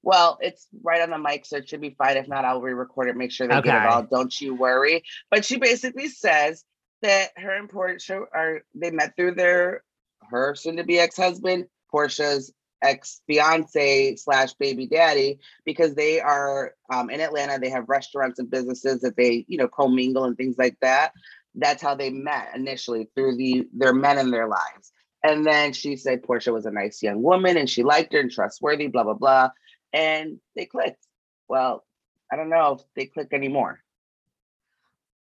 Well, 0.03 0.37
it's 0.39 0.67
right 0.83 1.01
on 1.01 1.09
the 1.09 1.17
mic, 1.17 1.47
so 1.47 1.57
it 1.57 1.67
should 1.67 1.81
be 1.81 1.95
fine. 1.97 2.15
If 2.15 2.27
not, 2.27 2.45
I'll 2.45 2.61
re-record 2.61 3.09
it, 3.09 3.17
make 3.17 3.31
sure 3.31 3.47
they 3.47 3.59
get 3.61 3.83
it 3.83 3.89
all. 3.89 4.03
Don't 4.03 4.39
you 4.39 4.53
worry. 4.53 5.03
But 5.31 5.43
she 5.45 5.57
basically 5.57 6.09
says 6.09 6.63
that 7.01 7.29
her 7.37 7.55
and 7.55 7.67
Porsha 7.67 8.21
are 8.33 8.61
they 8.75 8.91
met 8.91 9.15
through 9.15 9.33
their 9.33 9.83
her 10.29 10.53
soon-to-be 10.53 10.99
ex-husband, 10.99 11.65
Porsha's 11.91 12.53
ex-fiance 12.81 14.15
slash 14.17 14.53
baby 14.53 14.85
daddy, 14.85 15.39
because 15.65 15.95
they 15.95 16.21
are 16.21 16.75
um, 16.93 17.09
in 17.09 17.19
Atlanta. 17.19 17.57
They 17.59 17.71
have 17.71 17.89
restaurants 17.89 18.37
and 18.37 18.49
businesses 18.49 19.01
that 19.01 19.17
they, 19.17 19.45
you 19.47 19.57
know, 19.57 19.67
commingle 19.67 20.25
and 20.25 20.37
things 20.37 20.55
like 20.59 20.77
that. 20.81 21.13
That's 21.57 21.81
how 21.81 21.95
they 21.95 22.09
met 22.09 22.49
initially 22.55 23.09
through 23.15 23.37
the 23.37 23.67
their 23.73 23.93
men 23.93 24.17
in 24.17 24.31
their 24.31 24.47
lives. 24.47 24.91
And 25.23 25.45
then 25.45 25.73
she 25.73 25.95
said 25.95 26.21
Porsha 26.23 26.53
was 26.53 26.65
a 26.65 26.71
nice 26.71 27.01
young 27.01 27.23
woman 27.23 27.57
and 27.57 27.69
she 27.69 27.81
liked 27.83 28.13
her 28.13 28.19
and 28.19 28.31
trustworthy, 28.31 28.87
blah, 28.87 29.03
blah, 29.03 29.13
blah. 29.13 29.49
And 29.91 30.39
they 30.55 30.65
clicked. 30.65 31.03
Well, 31.47 31.83
I 32.31 32.35
don't 32.35 32.49
know 32.49 32.73
if 32.73 32.81
they 32.95 33.05
click 33.05 33.29
anymore. 33.31 33.79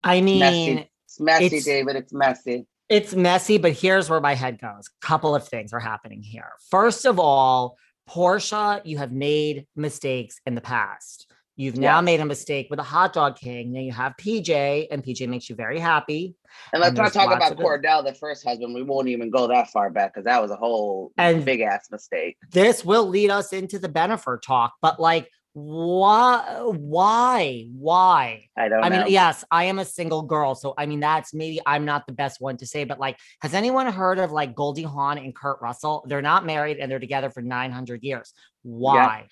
I 0.02 0.20
mean, 0.20 0.38
messy. 0.38 0.88
It's 1.04 1.20
messy, 1.20 1.44
it's- 1.46 1.64
David. 1.64 1.96
It's 1.96 2.12
messy. 2.12 2.66
it's 2.88 3.14
messy, 3.14 3.58
but 3.58 3.72
here's 3.72 4.08
where 4.08 4.20
my 4.20 4.34
head 4.34 4.60
goes. 4.60 4.88
A 4.88 5.06
Couple 5.06 5.34
of 5.34 5.46
things 5.46 5.72
are 5.72 5.80
happening 5.80 6.22
here. 6.22 6.52
First 6.70 7.04
of 7.04 7.18
all, 7.18 7.76
Porsha, 8.08 8.80
you 8.84 8.98
have 8.98 9.12
made 9.12 9.66
mistakes 9.76 10.40
in 10.46 10.54
the 10.54 10.60
past. 10.60 11.29
You've 11.60 11.76
now 11.76 12.00
made 12.00 12.20
a 12.20 12.24
mistake 12.24 12.68
with 12.70 12.78
a 12.78 12.82
hot 12.82 13.12
dog 13.12 13.36
king. 13.36 13.70
Now 13.72 13.80
you 13.80 13.92
have 13.92 14.14
PJ, 14.16 14.86
and 14.90 15.04
PJ 15.04 15.28
makes 15.28 15.50
you 15.50 15.54
very 15.54 15.78
happy. 15.78 16.34
And 16.72 16.80
let's 16.80 16.90
And 16.92 16.98
not 16.98 17.12
talk 17.12 17.36
about 17.36 17.58
Kordell, 17.58 18.02
the 18.02 18.14
first 18.14 18.46
husband. 18.46 18.74
We 18.74 18.82
won't 18.82 19.08
even 19.08 19.28
go 19.28 19.46
that 19.48 19.68
far 19.68 19.90
back 19.90 20.14
because 20.14 20.24
that 20.24 20.40
was 20.40 20.50
a 20.50 20.56
whole 20.56 21.12
And- 21.18 21.44
big 21.44 21.60
ass 21.60 21.88
mistake. 21.90 22.38
This 22.50 22.82
will 22.82 23.06
lead 23.06 23.28
us 23.28 23.52
into 23.52 23.78
the 23.78 23.90
Bennifer 23.90 24.40
talk, 24.40 24.72
but 24.80 24.98
like, 24.98 25.28
why? 25.52 26.62
Why? 26.64 27.66
Why? 27.76 28.44
I 28.56 28.68
don't 28.68 28.82
I 28.82 28.88
know. 28.88 29.02
mean, 29.04 29.12
yes, 29.12 29.44
I 29.50 29.64
am 29.64 29.78
a 29.80 29.84
single 29.84 30.22
girl. 30.22 30.54
So, 30.54 30.72
I 30.78 30.86
mean, 30.86 31.00
that's 31.00 31.34
maybe 31.34 31.60
I'm 31.66 31.84
not 31.84 32.06
the 32.06 32.14
best 32.14 32.40
one 32.40 32.56
to 32.58 32.66
say, 32.66 32.84
but 32.84 32.98
like, 32.98 33.18
has 33.42 33.52
anyone 33.52 33.86
heard 33.92 34.18
of 34.18 34.32
like 34.32 34.54
Goldie 34.54 34.84
Hawn 34.84 35.18
and 35.18 35.34
Kurt 35.34 35.60
Russell? 35.60 36.06
They're 36.08 36.22
not 36.22 36.46
married 36.46 36.78
and 36.78 36.90
they're 36.90 37.00
together 37.00 37.28
for 37.28 37.42
900 37.42 38.02
years. 38.02 38.32
Why? 38.62 39.26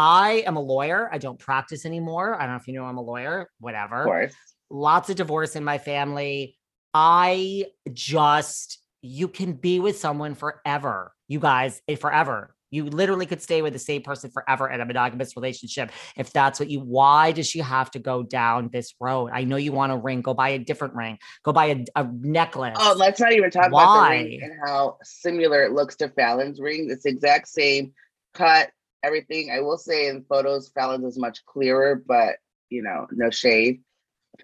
I 0.00 0.44
am 0.46 0.56
a 0.56 0.60
lawyer. 0.60 1.10
I 1.12 1.18
don't 1.18 1.38
practice 1.38 1.84
anymore. 1.84 2.34
I 2.34 2.46
don't 2.46 2.52
know 2.52 2.56
if 2.56 2.66
you 2.66 2.72
know 2.72 2.86
I'm 2.86 2.96
a 2.96 3.02
lawyer, 3.02 3.50
whatever. 3.58 4.00
Of 4.00 4.06
course. 4.06 4.34
Lots 4.70 5.10
of 5.10 5.16
divorce 5.16 5.56
in 5.56 5.62
my 5.62 5.76
family. 5.76 6.56
I 6.94 7.66
just, 7.92 8.78
you 9.02 9.28
can 9.28 9.52
be 9.52 9.78
with 9.78 9.98
someone 9.98 10.34
forever. 10.34 11.12
You 11.28 11.38
guys, 11.38 11.82
eh, 11.86 11.96
forever. 11.96 12.54
You 12.70 12.84
literally 12.84 13.26
could 13.26 13.42
stay 13.42 13.60
with 13.60 13.74
the 13.74 13.78
same 13.78 14.00
person 14.00 14.30
forever 14.30 14.70
in 14.70 14.80
a 14.80 14.86
monogamous 14.86 15.36
relationship 15.36 15.90
if 16.16 16.32
that's 16.32 16.58
what 16.58 16.70
you. 16.70 16.80
Why 16.80 17.32
does 17.32 17.46
she 17.46 17.58
have 17.58 17.90
to 17.90 17.98
go 17.98 18.22
down 18.22 18.70
this 18.72 18.94
road? 19.00 19.32
I 19.34 19.44
know 19.44 19.56
you 19.56 19.72
want 19.72 19.92
a 19.92 19.98
ring. 19.98 20.22
Go 20.22 20.32
buy 20.32 20.50
a 20.50 20.58
different 20.58 20.94
ring. 20.94 21.18
Go 21.42 21.52
buy 21.52 21.66
a, 21.66 21.84
a 21.94 22.08
necklace. 22.22 22.78
Oh, 22.80 22.94
let's 22.96 23.20
not 23.20 23.32
even 23.32 23.50
talk 23.50 23.70
Why? 23.70 23.82
about 23.82 24.08
the 24.08 24.24
ring 24.24 24.40
and 24.44 24.52
how 24.64 24.96
similar 25.02 25.62
it 25.64 25.72
looks 25.72 25.96
to 25.96 26.08
Falynn's 26.08 26.58
ring. 26.58 26.88
It's 26.90 27.02
the 27.02 27.10
exact 27.10 27.48
same 27.48 27.92
cut, 28.32 28.70
everything. 29.02 29.50
I 29.50 29.60
will 29.60 29.78
say 29.78 30.08
in 30.08 30.24
photos, 30.24 30.70
Falynn's 30.70 31.04
is 31.04 31.18
much 31.18 31.44
clearer, 31.44 31.96
but 31.96 32.36
you 32.68 32.82
know, 32.82 33.06
no 33.10 33.30
shade. 33.30 33.82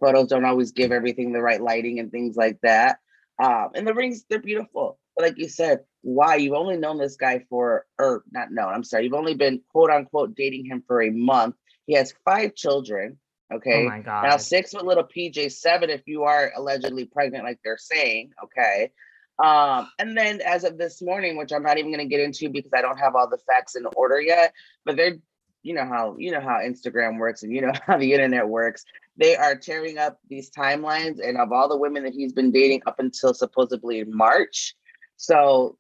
Photos 0.01 0.29
don't 0.29 0.45
always 0.45 0.73
give 0.73 0.93
everything 0.93 1.33
the 1.33 1.41
right 1.41 1.61
lighting 1.61 1.99
and 2.01 2.11
things 2.11 2.37
like 2.37 2.59
that. 2.63 2.99
Um, 3.43 3.71
and 3.75 3.87
the 3.87 3.95
rings, 3.95 4.25
they're 4.29 4.41
beautiful. 4.41 4.99
But 5.17 5.27
like 5.27 5.39
you 5.39 5.49
said, 5.49 5.81
why? 6.03 6.37
You've 6.37 6.55
only 6.55 6.77
known 6.77 6.99
this 6.99 7.17
guy 7.17 7.45
for, 7.49 7.87
or 7.99 8.23
not 8.31 8.53
known, 8.53 8.73
I'm 8.73 8.85
sorry, 8.85 9.05
you've 9.05 9.15
only 9.15 9.35
been 9.35 9.63
quote 9.73 9.91
unquote 9.91 10.35
dating 10.35 10.67
him 10.67 10.83
for 10.87 11.03
a 11.03 11.11
month. 11.11 11.57
He 11.87 11.95
has 11.95 12.15
five 12.25 12.55
children. 12.55 13.19
Okay. 13.53 13.85
Oh 13.85 13.89
my 13.89 14.01
god. 14.01 14.25
Now 14.25 14.37
six 14.39 14.75
with 14.75 14.83
little 14.83 15.05
PJ, 15.05 15.53
seven 15.53 15.89
if 15.89 16.03
you 16.07 16.25
are 16.25 16.53
allegedly 16.57 17.05
pregnant, 17.05 17.45
like 17.45 17.61
they're 17.65 17.79
saying. 17.79 18.31
Okay. 18.43 18.91
Um, 19.43 19.91
and 19.99 20.17
then 20.17 20.41
as 20.41 20.65
of 20.65 20.79
this 20.79 21.03
morning, 21.03 21.37
which 21.37 21.53
I'm 21.53 21.63
not 21.63 21.79
even 21.79 21.91
going 21.91 22.07
to 22.07 22.09
get 22.09 22.21
into 22.21 22.49
because 22.49 22.73
I 22.75 22.81
don't 22.81 22.99
have 22.99 23.15
all 23.15 23.29
the 23.29 23.39
facts 23.39 23.77
in 23.77 23.85
order 23.95 24.21
yet, 24.21 24.53
but 24.85 24.97
they're, 24.97 25.17
you 25.63 25.75
know 25.75 25.85
how 25.85 26.15
you 26.17 26.31
know 26.31 26.41
how 26.41 26.59
Instagram 26.59 27.19
works 27.19 27.43
and 27.43 27.53
you 27.53 27.61
know 27.61 27.73
how 27.87 27.99
the 27.99 28.13
internet 28.13 28.49
works. 28.49 28.85
They 29.19 29.37
are 29.37 29.57
tearing 29.57 29.99
up 29.99 30.19
these 30.29 30.51
timelines, 30.51 31.19
and 31.23 31.37
of 31.39 31.53
all 31.53 31.69
the 31.69 31.77
women 31.77 32.05
that 32.05 32.15
he's 32.15 32.33
been 32.33 32.53
dating 32.53 32.83
up 32.87 32.99
until 32.99 33.35
supposedly 33.35 34.05
March, 34.05 34.75
so 35.17 35.77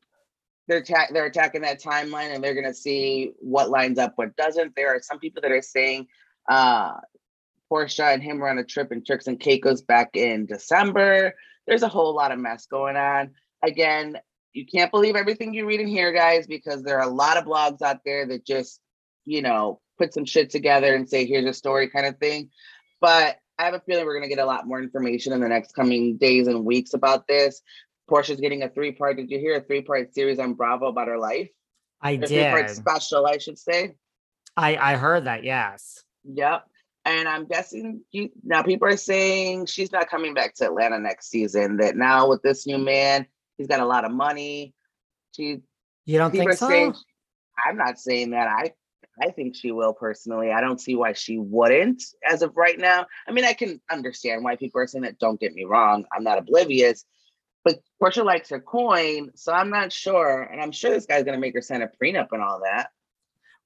they're 0.66 0.82
ta- 0.82 1.06
they're 1.12 1.26
attacking 1.26 1.62
that 1.62 1.80
timeline, 1.80 2.34
and 2.34 2.42
they're 2.42 2.54
going 2.54 2.66
to 2.66 2.74
see 2.74 3.32
what 3.38 3.70
lines 3.70 3.98
up, 3.98 4.14
what 4.16 4.36
doesn't. 4.36 4.74
There 4.74 4.94
are 4.94 5.00
some 5.00 5.18
people 5.18 5.40
that 5.42 5.52
are 5.52 5.62
saying 5.62 6.08
uh 6.50 6.94
Porsha 7.70 8.12
and 8.12 8.22
him 8.22 8.38
were 8.38 8.48
on 8.48 8.58
a 8.58 8.64
trip 8.64 8.92
in 8.92 9.02
Turks 9.02 9.26
and 9.26 9.40
Caicos 9.40 9.82
back 9.82 10.16
in 10.16 10.46
December. 10.46 11.34
There's 11.66 11.82
a 11.82 11.88
whole 11.88 12.14
lot 12.14 12.32
of 12.32 12.38
mess 12.38 12.66
going 12.66 12.96
on. 12.96 13.32
Again, 13.66 14.16
you 14.52 14.64
can't 14.64 14.90
believe 14.90 15.16
everything 15.16 15.52
you 15.52 15.66
read 15.66 15.80
in 15.80 15.88
here, 15.88 16.12
guys, 16.12 16.46
because 16.46 16.82
there 16.82 16.98
are 16.98 17.08
a 17.08 17.12
lot 17.12 17.36
of 17.36 17.44
blogs 17.44 17.82
out 17.82 18.00
there 18.04 18.26
that 18.26 18.46
just, 18.46 18.80
you 19.24 19.42
know, 19.42 19.80
put 19.98 20.14
some 20.14 20.24
shit 20.24 20.50
together 20.50 20.94
and 20.94 21.08
say, 21.08 21.26
here's 21.26 21.44
a 21.44 21.52
story 21.52 21.90
kind 21.90 22.06
of 22.06 22.18
thing. 22.18 22.50
But 23.00 23.36
I 23.58 23.64
have 23.64 23.74
a 23.74 23.80
feeling 23.80 24.06
we're 24.06 24.18
going 24.18 24.28
to 24.28 24.34
get 24.34 24.42
a 24.42 24.46
lot 24.46 24.66
more 24.66 24.80
information 24.80 25.32
in 25.32 25.40
the 25.40 25.48
next 25.48 25.74
coming 25.74 26.16
days 26.16 26.46
and 26.46 26.64
weeks 26.64 26.94
about 26.94 27.26
this. 27.26 27.60
Porsha's 28.08 28.40
getting 28.40 28.62
a 28.62 28.68
three 28.68 28.92
part. 28.92 29.16
Did 29.16 29.30
you 29.30 29.38
hear 29.38 29.56
a 29.56 29.60
three 29.60 29.82
part 29.82 30.14
series 30.14 30.38
on 30.38 30.54
Bravo 30.54 30.86
about 30.86 31.08
her 31.08 31.18
life? 31.18 31.50
I 32.00 32.12
A 32.12 32.26
three 32.26 32.44
part 32.44 32.68
did. 32.68 32.76
special, 32.76 33.26
I 33.26 33.38
should 33.38 33.58
say. 33.58 33.96
I 34.56 34.76
I 34.76 34.96
heard 34.96 35.24
that. 35.24 35.42
Yes. 35.42 36.04
Yep. 36.24 36.66
And 37.04 37.28
I'm 37.28 37.46
guessing 37.46 38.02
you, 38.10 38.30
now 38.42 38.62
people 38.62 38.88
are 38.88 38.96
saying 38.96 39.66
she's 39.66 39.92
not 39.92 40.08
coming 40.08 40.34
back 40.34 40.54
to 40.56 40.66
Atlanta 40.66 40.98
next 40.98 41.30
season. 41.30 41.76
That 41.78 41.96
now 41.96 42.28
with 42.28 42.42
this 42.42 42.66
new 42.66 42.78
man, 42.78 43.26
he's 43.58 43.66
got 43.66 43.80
a 43.80 43.86
lot 43.86 44.04
of 44.04 44.12
money. 44.12 44.74
She 45.34 45.60
You 46.04 46.18
don't 46.18 46.30
think 46.30 46.52
so? 46.54 46.68
saying 46.68 46.94
I'm 47.64 47.76
not 47.76 47.98
saying 47.98 48.30
that. 48.30 48.48
I 48.48 48.72
I 49.22 49.30
think 49.30 49.56
she 49.56 49.72
will 49.72 49.94
personally. 49.94 50.52
I 50.52 50.60
don't 50.60 50.80
see 50.80 50.94
why 50.94 51.14
she 51.14 51.38
wouldn't 51.38 52.02
as 52.28 52.42
of 52.42 52.56
right 52.56 52.78
now. 52.78 53.06
I 53.26 53.32
mean, 53.32 53.44
I 53.44 53.54
can 53.54 53.80
understand 53.90 54.44
why 54.44 54.56
people 54.56 54.80
are 54.80 54.86
saying 54.86 55.04
that. 55.04 55.18
Don't 55.18 55.40
get 55.40 55.54
me 55.54 55.64
wrong. 55.64 56.04
I'm 56.12 56.24
not 56.24 56.38
oblivious. 56.38 57.04
But 57.64 57.80
Porsha 58.00 58.24
likes 58.24 58.50
her 58.50 58.60
coin, 58.60 59.30
so 59.34 59.52
I'm 59.52 59.70
not 59.70 59.92
sure. 59.92 60.42
And 60.42 60.60
I'm 60.60 60.70
sure 60.70 60.90
this 60.90 61.06
guy's 61.06 61.24
gonna 61.24 61.38
make 61.38 61.54
her 61.54 61.62
sign 61.62 61.82
a 61.82 61.88
prenup 61.88 62.28
and 62.32 62.42
all 62.42 62.60
that. 62.62 62.90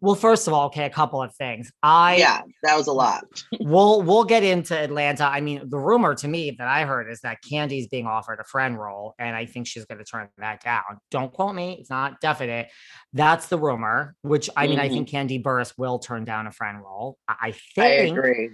Well, 0.02 0.14
first 0.14 0.46
of 0.46 0.54
all, 0.54 0.66
okay, 0.66 0.86
a 0.86 0.90
couple 0.90 1.22
of 1.22 1.34
things. 1.34 1.70
I 1.82 2.16
yeah, 2.16 2.40
that 2.62 2.76
was 2.76 2.86
a 2.86 2.92
lot. 2.92 3.24
we'll 3.60 4.02
we'll 4.02 4.24
get 4.24 4.42
into 4.42 4.76
Atlanta. 4.76 5.24
I 5.26 5.40
mean, 5.40 5.68
the 5.68 5.78
rumor 5.78 6.14
to 6.14 6.28
me 6.28 6.52
that 6.58 6.66
I 6.66 6.84
heard 6.84 7.10
is 7.10 7.20
that 7.20 7.38
Kandi's 7.42 7.88
being 7.88 8.06
offered 8.06 8.38
a 8.40 8.44
friend 8.44 8.78
role, 8.78 9.14
and 9.18 9.36
I 9.36 9.44
think 9.46 9.66
she's 9.66 9.84
going 9.84 9.98
to 9.98 10.04
turn 10.04 10.28
that 10.38 10.62
down. 10.62 10.82
Don't 11.10 11.32
quote 11.32 11.54
me; 11.54 11.76
it's 11.80 11.90
not 11.90 12.20
definite. 12.20 12.68
That's 13.12 13.48
the 13.48 13.58
rumor. 13.58 14.14
Which 14.22 14.48
I 14.56 14.66
mean, 14.68 14.78
I 14.78 14.88
Mhm. 14.88 14.92
think 14.92 15.08
Kandi 15.10 15.42
Burruss 15.42 15.74
will 15.76 15.98
turn 15.98 16.24
down 16.24 16.46
a 16.46 16.52
friend 16.52 16.80
role. 16.80 17.18
I 17.28 17.34
I 17.42 17.48
I 17.48 17.52
think 17.98 18.16
agree. 18.16 18.50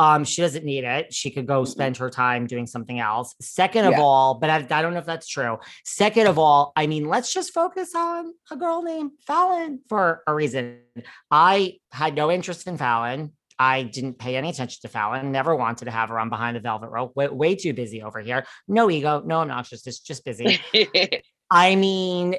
Um 0.00 0.24
she 0.24 0.40
doesn't 0.40 0.64
need 0.64 0.84
it. 0.84 1.12
She 1.12 1.30
could 1.30 1.46
go 1.46 1.62
Mm-mm. 1.62 1.68
spend 1.68 1.98
her 1.98 2.08
time 2.08 2.46
doing 2.46 2.66
something 2.66 2.98
else. 2.98 3.34
Second 3.40 3.84
of 3.84 3.92
Yeah. 3.92 4.00
all, 4.00 4.34
but 4.40 4.48
I, 4.48 4.56
I 4.78 4.80
don't 4.82 4.94
know 4.94 4.98
if 4.98 5.04
that's 5.06 5.28
true. 5.28 5.58
Second 5.84 6.26
of 6.26 6.38
all, 6.38 6.72
I 6.74 6.86
mean, 6.86 7.04
let's 7.04 7.32
just 7.32 7.52
focus 7.52 7.94
on 7.94 8.32
a 8.50 8.56
girl 8.56 8.82
named 8.82 9.10
Falynn 9.28 9.80
for 9.90 10.22
a 10.26 10.34
reason. 10.34 10.78
I 11.30 11.74
had 11.92 12.14
no 12.14 12.30
interest 12.32 12.66
in 12.66 12.78
Falynn. 12.78 13.32
I 13.58 13.82
didn't 13.82 14.18
pay 14.18 14.36
any 14.36 14.48
attention 14.48 14.78
to 14.80 14.88
Falynn. 14.88 15.26
Never 15.26 15.54
wanted 15.54 15.84
to 15.84 15.90
have 15.90 16.08
her 16.08 16.18
on 16.18 16.30
behind 16.30 16.56
the 16.56 16.60
velvet 16.60 16.88
rope. 16.88 17.14
Way, 17.14 17.28
way 17.28 17.54
too 17.54 17.74
busy 17.74 18.02
over 18.02 18.20
here. 18.20 18.46
No 18.66 18.90
ego, 18.90 19.22
no 19.26 19.40
obnoxious, 19.40 19.82
just 19.82 20.06
just 20.06 20.24
busy. 20.24 20.58
I 21.50 21.76
mean, 21.76 22.36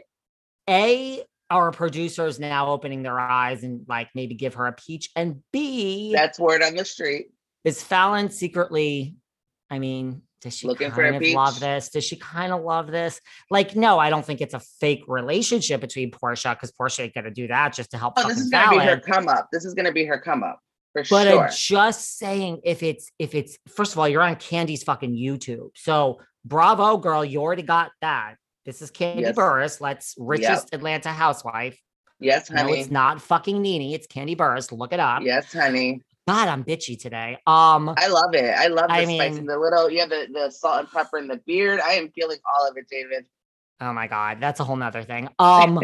A, 0.68 1.24
our 1.52 1.72
producers 1.72 2.40
now 2.40 2.72
opening 2.72 3.04
their 3.04 3.20
eyes 3.20 3.62
and 3.64 3.86
like 3.88 4.10
maybe 4.16 4.34
give 4.34 4.56
her 4.56 4.66
a 4.66 4.74
peach. 4.74 5.12
And 5.16 5.44
B, 5.54 6.12
That's 6.12 6.40
word 6.40 6.64
on 6.64 6.76
the 6.76 6.86
street. 6.86 7.28
Is 7.64 7.84
Falynn 7.84 8.32
secretly, 8.32 9.16
I 9.70 9.80
mean, 9.80 10.24
does 10.42 10.58
she 10.58 10.68
Looking 10.68 10.90
kind 10.90 11.16
of 11.16 11.22
love 11.34 11.60
this? 11.60 11.90
Does 11.90 12.04
she 12.04 12.16
kind 12.16 12.52
of 12.52 12.64
love 12.64 12.88
this? 12.88 13.22
Like, 13.52 13.76
no, 13.76 14.00
I 14.00 14.10
don't 14.10 14.26
think 14.26 14.42
it's 14.42 14.56
a 14.56 14.60
fake 14.80 15.04
relationship 15.08 15.80
between 15.82 16.10
Porsha 16.10 16.56
because 16.56 16.72
Porsha 16.72 17.02
ain't 17.02 17.14
gonna 17.14 17.30
do 17.30 17.48
that 17.48 17.74
just 17.74 17.92
to 17.92 17.98
help 17.98 18.16
Oh, 18.18 18.28
this 18.28 18.40
is 18.40 18.50
gonna 18.50 18.80
be 18.80 18.84
her 18.84 19.00
come 19.00 19.28
up. 19.28 19.50
This 19.52 19.66
is 19.66 19.76
gonna 19.76 19.92
be 19.92 20.04
her 20.06 20.20
come 20.20 20.42
up 20.42 20.60
for 20.94 21.04
sure. 21.04 21.20
But 21.20 21.54
sure. 21.54 21.78
I'm 21.78 21.92
just 21.92 22.18
saying, 22.18 22.62
if 22.64 22.82
it's 22.82 23.12
if 23.20 23.36
it's 23.36 23.58
first 23.70 23.94
of 23.94 24.00
all, 24.00 24.08
you're 24.08 24.24
on 24.24 24.36
Kandi's 24.38 24.82
fucking 24.84 25.14
YouTube, 25.16 25.70
so 25.76 26.20
bravo, 26.44 26.98
girl, 26.98 27.24
you 27.24 27.40
already 27.40 27.62
got 27.62 27.92
that. 28.02 28.36
This 28.66 28.82
is 28.82 28.92
Kandi 28.92 29.22
Yes. 29.22 29.36
Burruss. 29.36 29.80
Let's 29.80 30.16
richest 30.18 30.70
Atlanta 30.74 31.10
housewife. 31.10 31.80
yes, 32.20 32.48
honey. 32.50 32.72
No, 32.72 32.78
it's 32.80 32.92
not 32.92 33.22
fucking 33.22 33.62
Nene. 33.62 33.94
It's 33.94 34.08
Kandi 34.08 34.36
Burruss. 34.36 34.72
Look 34.72 34.92
it 34.92 35.00
up. 35.00 35.22
yes, 35.24 35.54
honey. 35.54 36.02
God, 36.32 36.48
I'm 36.48 36.64
bitchy 36.64 36.98
today. 37.00 37.38
Um, 37.46 37.94
I 37.98 38.08
love 38.08 38.34
it. 38.34 38.56
I 38.58 38.68
love 38.68 38.88
the 38.88 38.94
I 38.94 39.04
spice 39.04 39.08
mean- 39.08 39.38
and 39.40 39.50
the 39.50 39.58
little, 39.58 39.90
yeah, 39.90 40.06
the, 40.06 40.28
the 40.32 40.50
salt 40.50 40.80
and 40.80 40.92
pepper 40.92 41.18
in 41.18 41.28
the 41.28 41.38
beard. 41.46 41.80
I 41.82 41.94
am 41.94 42.10
feeling 42.12 42.38
all 42.56 42.68
of 42.70 42.78
it, 42.78 42.88
David. 42.90 43.26
oh 43.82 43.92
my 43.92 44.08
God, 44.08 44.38
that's 44.40 44.60
a 44.60 44.64
whole 44.64 44.78
nother 44.78 45.04
thing. 45.04 45.28
Um, 45.40 45.82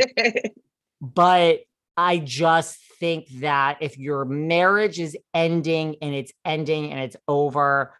but 1.02 1.60
I 1.98 2.20
just 2.20 2.78
think 3.00 3.28
that 3.40 3.80
if 3.82 3.98
your 3.98 4.24
marriage 4.24 5.00
is 5.00 5.18
ending 5.34 5.98
and 6.02 6.16
it's 6.16 6.32
ending 6.46 6.92
and 6.92 7.00
it's 7.02 7.18
over, 7.28 7.94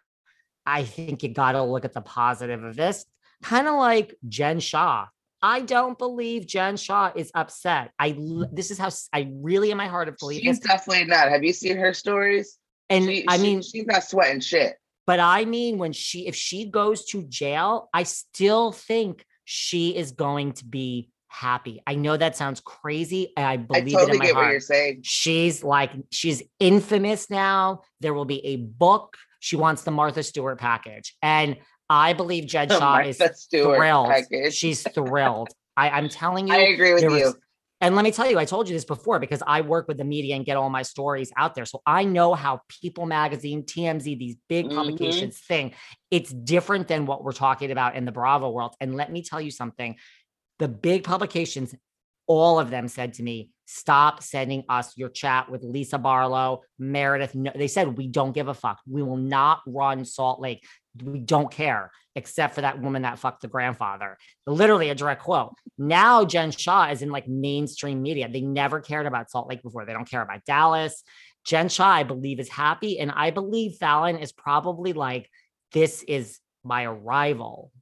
I 0.64 0.84
think 0.84 1.22
you 1.22 1.28
got 1.30 1.52
to 1.52 1.62
look 1.62 1.84
at 1.84 1.92
the 1.92 2.00
positive 2.00 2.64
of 2.64 2.76
this. 2.76 3.04
Kind 3.42 3.68
of 3.68 3.74
like 3.74 4.14
Jen 4.28 4.60
Shah. 4.60 5.06
I 5.42 5.60
don't 5.60 5.96
believe 5.98 6.46
Jen 6.46 6.76
Shah 6.76 7.12
is 7.14 7.30
upset. 7.34 7.90
I 7.98 8.12
mm. 8.12 8.48
this 8.54 8.70
is 8.70 8.78
how 8.78 8.90
I 9.12 9.30
really 9.32 9.70
in 9.70 9.76
my 9.76 9.86
heart 9.86 10.08
of 10.08 10.16
believe 10.18 10.42
she's 10.42 10.58
this. 10.60 10.68
definitely 10.68 11.04
not. 11.04 11.28
Have 11.28 11.44
you 11.44 11.52
seen 11.52 11.76
her 11.76 11.94
stories? 11.94 12.58
And 12.90 13.04
She- 13.04 13.26
I 13.28 13.36
she- 13.36 13.42
mean, 13.42 13.62
she's 13.62 13.86
not 13.86 14.02
sweating 14.04 14.40
shit. 14.40 14.76
but 15.06 15.20
I 15.20 15.44
mean, 15.44 15.78
when 15.78 15.92
she 15.92 16.26
if 16.26 16.34
she 16.34 16.64
goes 16.66 17.04
to 17.06 17.22
jail, 17.24 17.88
I 17.94 18.02
still 18.02 18.72
think 18.72 19.24
she 19.44 19.96
is 19.96 20.10
going 20.12 20.52
to 20.54 20.64
be 20.64 21.10
happy. 21.28 21.82
I 21.86 21.94
know 21.94 22.16
that 22.16 22.36
sounds 22.36 22.60
crazy, 22.60 23.32
I 23.36 23.52
I 23.52 23.56
believe 23.58 23.94
it 23.98 24.08
in 24.08 24.18
my 24.18 24.24
get 24.26 24.34
heart. 24.34 24.46
what 24.46 24.50
you're 24.52 24.60
saying. 24.60 25.00
She's 25.02 25.62
like, 25.62 25.92
she's 26.10 26.42
infamous 26.58 27.30
now. 27.30 27.82
There 28.00 28.12
will 28.14 28.24
be 28.24 28.44
a 28.44 28.56
book. 28.56 29.16
She 29.40 29.54
wants 29.56 29.82
the 29.82 29.90
Martha 29.92 30.22
Stewart 30.22 30.58
package. 30.58 31.14
And 31.22 31.56
I 31.90 32.12
believe 32.12 32.46
Jen 32.46 32.68
The 32.68 32.78
Shah 32.78 32.98
is 33.00 33.18
Stewart 33.34 33.76
thrilled. 33.78 34.08
package. 34.08 34.54
She's 34.54 34.82
thrilled. 34.94 35.48
I, 35.76 35.90
I'm 35.90 36.08
telling 36.08 36.48
you. 36.48 36.54
I 36.54 36.58
agree 36.58 36.94
with 36.94 37.02
you. 37.02 37.10
was- 37.10 37.36
and 37.80 37.94
let 37.94 38.02
me 38.02 38.10
tell 38.10 38.28
you, 38.28 38.40
I 38.40 38.44
told 38.44 38.68
you 38.68 38.74
this 38.74 38.84
before 38.84 39.20
because 39.20 39.40
I 39.46 39.60
work 39.60 39.86
with 39.86 39.98
the 39.98 40.04
media 40.04 40.34
and 40.34 40.44
get 40.44 40.56
all 40.56 40.68
my 40.68 40.82
stories 40.82 41.30
out 41.36 41.54
there. 41.54 41.64
So 41.64 41.80
I 41.86 42.02
know 42.02 42.34
how 42.34 42.60
People 42.82 43.06
Magazine, 43.06 43.62
TMZ, 43.62 44.18
these 44.18 44.34
big 44.48 44.66
Mhm. 44.66 44.74
publications 44.74 45.38
think. 45.38 45.74
It's 46.10 46.32
different 46.32 46.88
than 46.88 47.06
what 47.06 47.22
we're 47.22 47.30
talking 47.30 47.70
about 47.70 47.94
in 47.94 48.04
the 48.04 48.10
Bravo 48.10 48.50
world. 48.50 48.74
And 48.80 48.96
let 48.96 49.12
me 49.12 49.22
tell 49.22 49.40
you 49.40 49.52
something 49.52 49.94
the 50.58 50.66
big 50.66 51.04
publications, 51.04 51.72
all 52.26 52.58
of 52.58 52.68
them 52.70 52.88
said 52.88 53.14
to 53.14 53.22
me, 53.22 53.52
stop 53.66 54.24
sending 54.24 54.64
us 54.68 54.96
your 54.98 55.08
chat 55.08 55.48
with 55.48 55.62
Lisa 55.62 55.98
Barlow, 55.98 56.62
Meredith. 56.80 57.36
No, 57.36 57.52
they 57.54 57.68
said, 57.68 57.96
we 57.96 58.08
don't 58.08 58.32
give 58.32 58.48
a 58.48 58.54
fuck. 58.54 58.80
We 58.90 59.04
will 59.04 59.16
not 59.18 59.60
run 59.68 60.04
Salt 60.04 60.40
Lake. 60.40 60.64
We 61.02 61.18
don't 61.20 61.50
care, 61.50 61.90
except 62.14 62.54
for 62.54 62.60
that 62.62 62.80
woman 62.80 63.02
that 63.02 63.18
fucked 63.18 63.42
the 63.42 63.48
grandfather. 63.48 64.18
Literally 64.46 64.90
a 64.90 64.94
direct 64.94 65.22
quote. 65.22 65.54
Now 65.76 66.24
Jen 66.24 66.50
Shah 66.50 66.90
is 66.90 67.02
in 67.02 67.10
like 67.10 67.28
mainstream 67.28 68.02
media. 68.02 68.28
They 68.28 68.40
never 68.40 68.80
cared 68.80 69.06
about 69.06 69.30
Salt 69.30 69.48
Lake 69.48 69.62
before. 69.62 69.84
They 69.84 69.92
don't 69.92 70.08
care 70.08 70.22
about 70.22 70.44
Dallas. 70.44 71.02
Jen 71.44 71.68
Shah, 71.68 71.88
I 71.88 72.02
believe, 72.02 72.40
is 72.40 72.48
happy. 72.48 72.98
And 72.98 73.10
I 73.10 73.30
believe 73.30 73.78
Falynn 73.78 74.20
is 74.20 74.32
probably 74.32 74.92
like, 74.92 75.30
this 75.72 76.02
is 76.02 76.40
my 76.64 76.84
arrival. 76.84 77.72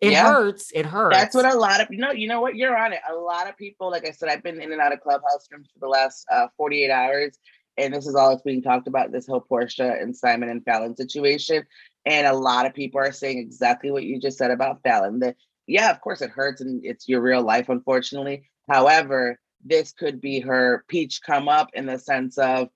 It 0.00 0.12
Yeah. 0.12 0.28
hurts. 0.28 0.70
It 0.74 0.86
hurts. 0.86 1.16
That's 1.16 1.34
what 1.34 1.44
a 1.44 1.56
lot 1.56 1.80
of 1.80 1.88
you 1.90 1.98
know. 1.98 2.12
You 2.12 2.28
know 2.28 2.40
what? 2.40 2.54
You're 2.54 2.76
on 2.76 2.92
it. 2.92 3.00
A 3.10 3.14
lot 3.14 3.48
of 3.48 3.56
people, 3.56 3.90
like 3.90 4.06
I 4.06 4.12
said, 4.12 4.28
I've 4.28 4.42
been 4.42 4.60
in 4.60 4.72
and 4.72 4.80
out 4.80 4.92
of 4.92 5.00
clubhouse 5.00 5.48
rooms 5.50 5.68
for 5.72 5.80
the 5.80 5.88
last 5.88 6.24
uh, 6.30 6.46
48 6.56 6.90
hours, 6.90 7.38
and 7.76 7.92
this 7.92 8.06
is 8.06 8.14
all 8.14 8.30
that's 8.30 8.42
being 8.42 8.62
talked 8.62 8.86
about. 8.86 9.10
This 9.10 9.26
whole 9.26 9.44
Porsha 9.50 10.00
and 10.00 10.16
Simon 10.16 10.50
and 10.50 10.64
Falynn 10.64 10.96
situation, 10.96 11.64
and 12.08 12.26
a 12.26 12.32
lot 12.32 12.64
of 12.64 12.72
people 12.72 12.98
are 13.00 13.12
saying 13.12 13.38
exactly 13.38 13.90
what 13.90 14.02
you 14.02 14.18
just 14.18 14.38
said 14.38 14.50
about 14.50 14.82
Falynn. 14.82 15.20
That 15.20 15.36
yeah, 15.66 15.90
of 15.90 16.00
course 16.00 16.22
it 16.22 16.30
hurts, 16.30 16.62
and 16.62 16.80
it's 16.82 17.06
your 17.06 17.20
real 17.20 17.42
life, 17.42 17.68
unfortunately. 17.68 18.48
However, 18.68 19.38
this 19.64 19.92
could 19.92 20.20
be 20.20 20.40
her 20.40 20.84
peach 20.88 21.20
come 21.24 21.48
up 21.48 21.68
in 21.74 21.84
the 21.84 21.98
sense 21.98 22.38
of, 22.38 22.68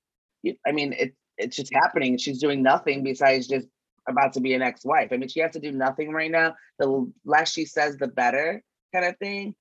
I 0.67 0.73
mean, 0.73 0.93
it 0.93 1.15
it's 1.39 1.57
just 1.57 1.73
happening. 1.73 2.19
She's 2.19 2.41
doing 2.41 2.63
nothing 2.63 3.03
besides 3.03 3.49
just 3.49 3.67
about 4.07 4.35
to 4.35 4.41
be 4.41 4.53
an 4.53 4.63
ex-wife. 4.63 5.09
I 5.11 5.17
mean, 5.17 5.29
she 5.29 5.41
has 5.41 5.53
to 5.53 5.61
do 5.61 5.73
nothing 5.73 6.11
right 6.11 6.31
now. 6.31 6.55
The 6.79 7.11
less 7.25 7.51
she 7.51 7.65
says, 7.65 7.97
the 7.97 8.09
better, 8.09 8.63
kind 8.93 9.07
of 9.07 9.17
thing. 9.17 9.55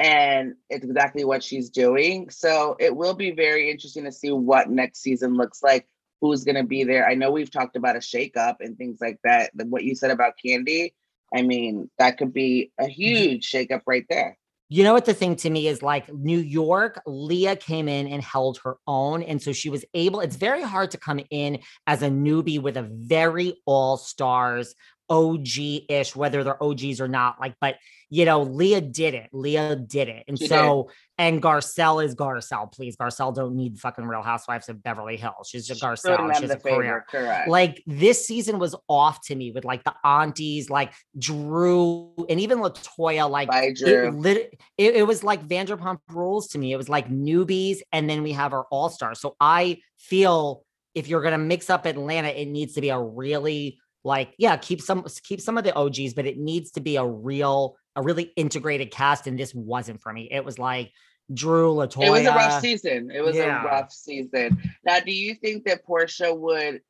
And 0.00 0.54
it's 0.68 0.84
exactly 0.84 1.24
what 1.24 1.44
she's 1.44 1.70
doing. 1.70 2.28
So 2.30 2.76
it 2.80 2.94
will 2.94 3.14
be 3.14 3.30
very 3.30 3.70
interesting 3.70 4.04
to 4.04 4.12
see 4.12 4.32
what 4.32 4.68
next 4.68 5.00
season 5.00 5.36
looks 5.36 5.62
like. 5.62 5.86
Who's 6.22 6.44
going 6.44 6.54
to 6.54 6.64
be 6.64 6.84
there? 6.84 7.06
I 7.06 7.14
know 7.14 7.30
we've 7.30 7.50
talked 7.50 7.76
about 7.76 7.96
a 7.96 7.98
shakeup 7.98 8.56
and 8.60 8.78
things 8.78 8.98
like 9.00 9.18
that. 9.24 9.50
What 9.54 9.84
you 9.84 9.94
said 9.94 10.10
about 10.10 10.34
Kandi, 10.42 10.94
I 11.34 11.42
mean, 11.42 11.90
that 11.98 12.16
could 12.16 12.32
be 12.32 12.72
a 12.78 12.84
mm-hmm. 12.84 12.90
huge 12.92 13.50
shakeup 13.50 13.82
right 13.86 14.06
there. 14.08 14.38
You 14.68 14.84
know 14.84 14.94
what 14.94 15.04
the 15.04 15.12
thing 15.12 15.36
to 15.36 15.50
me 15.50 15.68
is 15.68 15.82
like 15.82 16.10
New 16.10 16.38
York, 16.38 17.02
Leah 17.04 17.56
came 17.56 17.88
in 17.88 18.06
and 18.06 18.22
held 18.22 18.58
her 18.64 18.76
own. 18.86 19.22
And 19.22 19.42
so 19.42 19.52
she 19.52 19.68
was 19.68 19.84
able, 19.92 20.20
it's 20.20 20.36
very 20.36 20.62
hard 20.62 20.90
to 20.92 20.96
come 20.96 21.20
in 21.28 21.58
as 21.86 22.00
a 22.00 22.08
newbie 22.08 22.58
with 22.58 22.78
a 22.78 22.88
very 22.90 23.60
all 23.66 23.98
stars, 23.98 24.74
OG 25.08 25.46
ish, 25.88 26.16
whether 26.16 26.44
they're 26.44 26.62
OGs 26.62 27.00
or 27.00 27.08
not. 27.08 27.40
Like, 27.40 27.54
but 27.60 27.76
you 28.08 28.24
know, 28.26 28.42
Leah 28.42 28.82
did 28.82 29.14
it. 29.14 29.30
Leah 29.32 29.74
did 29.74 30.08
it. 30.08 30.24
And 30.28 30.38
She 30.38 30.46
so, 30.46 30.90
and 31.16 31.42
Garcelle 31.42 32.04
is 32.04 32.14
Garcelle. 32.14 32.70
Please, 32.70 32.94
Garcelle 32.96 33.34
don't 33.34 33.56
need 33.56 33.78
fucking 33.78 34.04
Real 34.04 34.20
Housewives 34.22 34.68
of 34.68 34.82
Beverly 34.82 35.16
Hills. 35.16 35.48
She's 35.50 35.66
just 35.66 35.80
Doing 35.80 35.94
Garcelle. 35.94 36.38
She's 36.38 36.50
a 36.50 36.58
career. 36.58 37.06
correct. 37.10 37.48
Like 37.48 37.82
this 37.86 38.26
season 38.26 38.58
was 38.58 38.74
off 38.88 39.22
to 39.26 39.34
me 39.34 39.50
with 39.50 39.64
like 39.64 39.82
the 39.84 39.94
aunties, 40.04 40.68
like 40.68 40.92
Drew 41.18 42.12
and 42.28 42.38
even 42.40 42.58
Latoya. 42.58 43.30
Like 43.30 43.48
Bye, 43.48 43.66
it, 43.70 43.76
Drew. 43.76 44.10
lit- 44.10 44.60
it, 44.76 44.94
it 44.96 45.06
was 45.06 45.24
like 45.24 45.46
Vanderpump 45.46 45.98
Rules 46.10 46.48
to 46.48 46.58
me. 46.58 46.72
It 46.72 46.76
was 46.76 46.88
like 46.88 47.08
newbies, 47.08 47.78
and 47.92 48.08
then 48.10 48.22
we 48.22 48.32
have 48.32 48.52
our 48.52 48.66
all 48.70 48.90
stars. 48.90 49.20
So 49.20 49.36
I 49.40 49.78
feel 49.98 50.64
if 50.94 51.08
you're 51.08 51.22
gonna 51.22 51.38
mix 51.38 51.70
up 51.70 51.86
Atlanta, 51.86 52.28
it 52.28 52.46
needs 52.46 52.74
to 52.74 52.80
be 52.82 52.90
a 52.90 53.00
really 53.00 53.78
like 54.04 54.34
yeah, 54.38 54.56
keep 54.56 54.80
some 54.80 55.04
keep 55.22 55.40
some 55.40 55.58
of 55.58 55.64
the 55.64 55.74
OGs, 55.74 56.14
but 56.14 56.26
it 56.26 56.38
needs 56.38 56.72
to 56.72 56.80
be 56.80 56.96
a 56.96 57.04
real 57.04 57.76
a 57.96 58.02
really 58.02 58.32
integrated 58.36 58.90
cast. 58.90 59.26
And 59.26 59.38
this 59.38 59.54
wasn't 59.54 60.00
for 60.00 60.12
me. 60.12 60.28
It 60.30 60.44
was 60.44 60.58
like 60.58 60.92
Drew 61.32 61.74
Latoya. 61.74 62.06
It 62.06 62.10
was 62.10 62.26
a 62.26 62.30
rough 62.30 62.60
season. 62.60 63.10
It 63.10 63.22
was 63.22 63.36
Yeah. 63.36 63.62
a 63.62 63.66
rough 63.66 63.92
season. 63.92 64.60
Now, 64.84 65.00
do 65.00 65.12
you 65.12 65.34
think 65.34 65.64
that 65.64 65.86
Porsha 65.86 66.36
would 66.36 66.80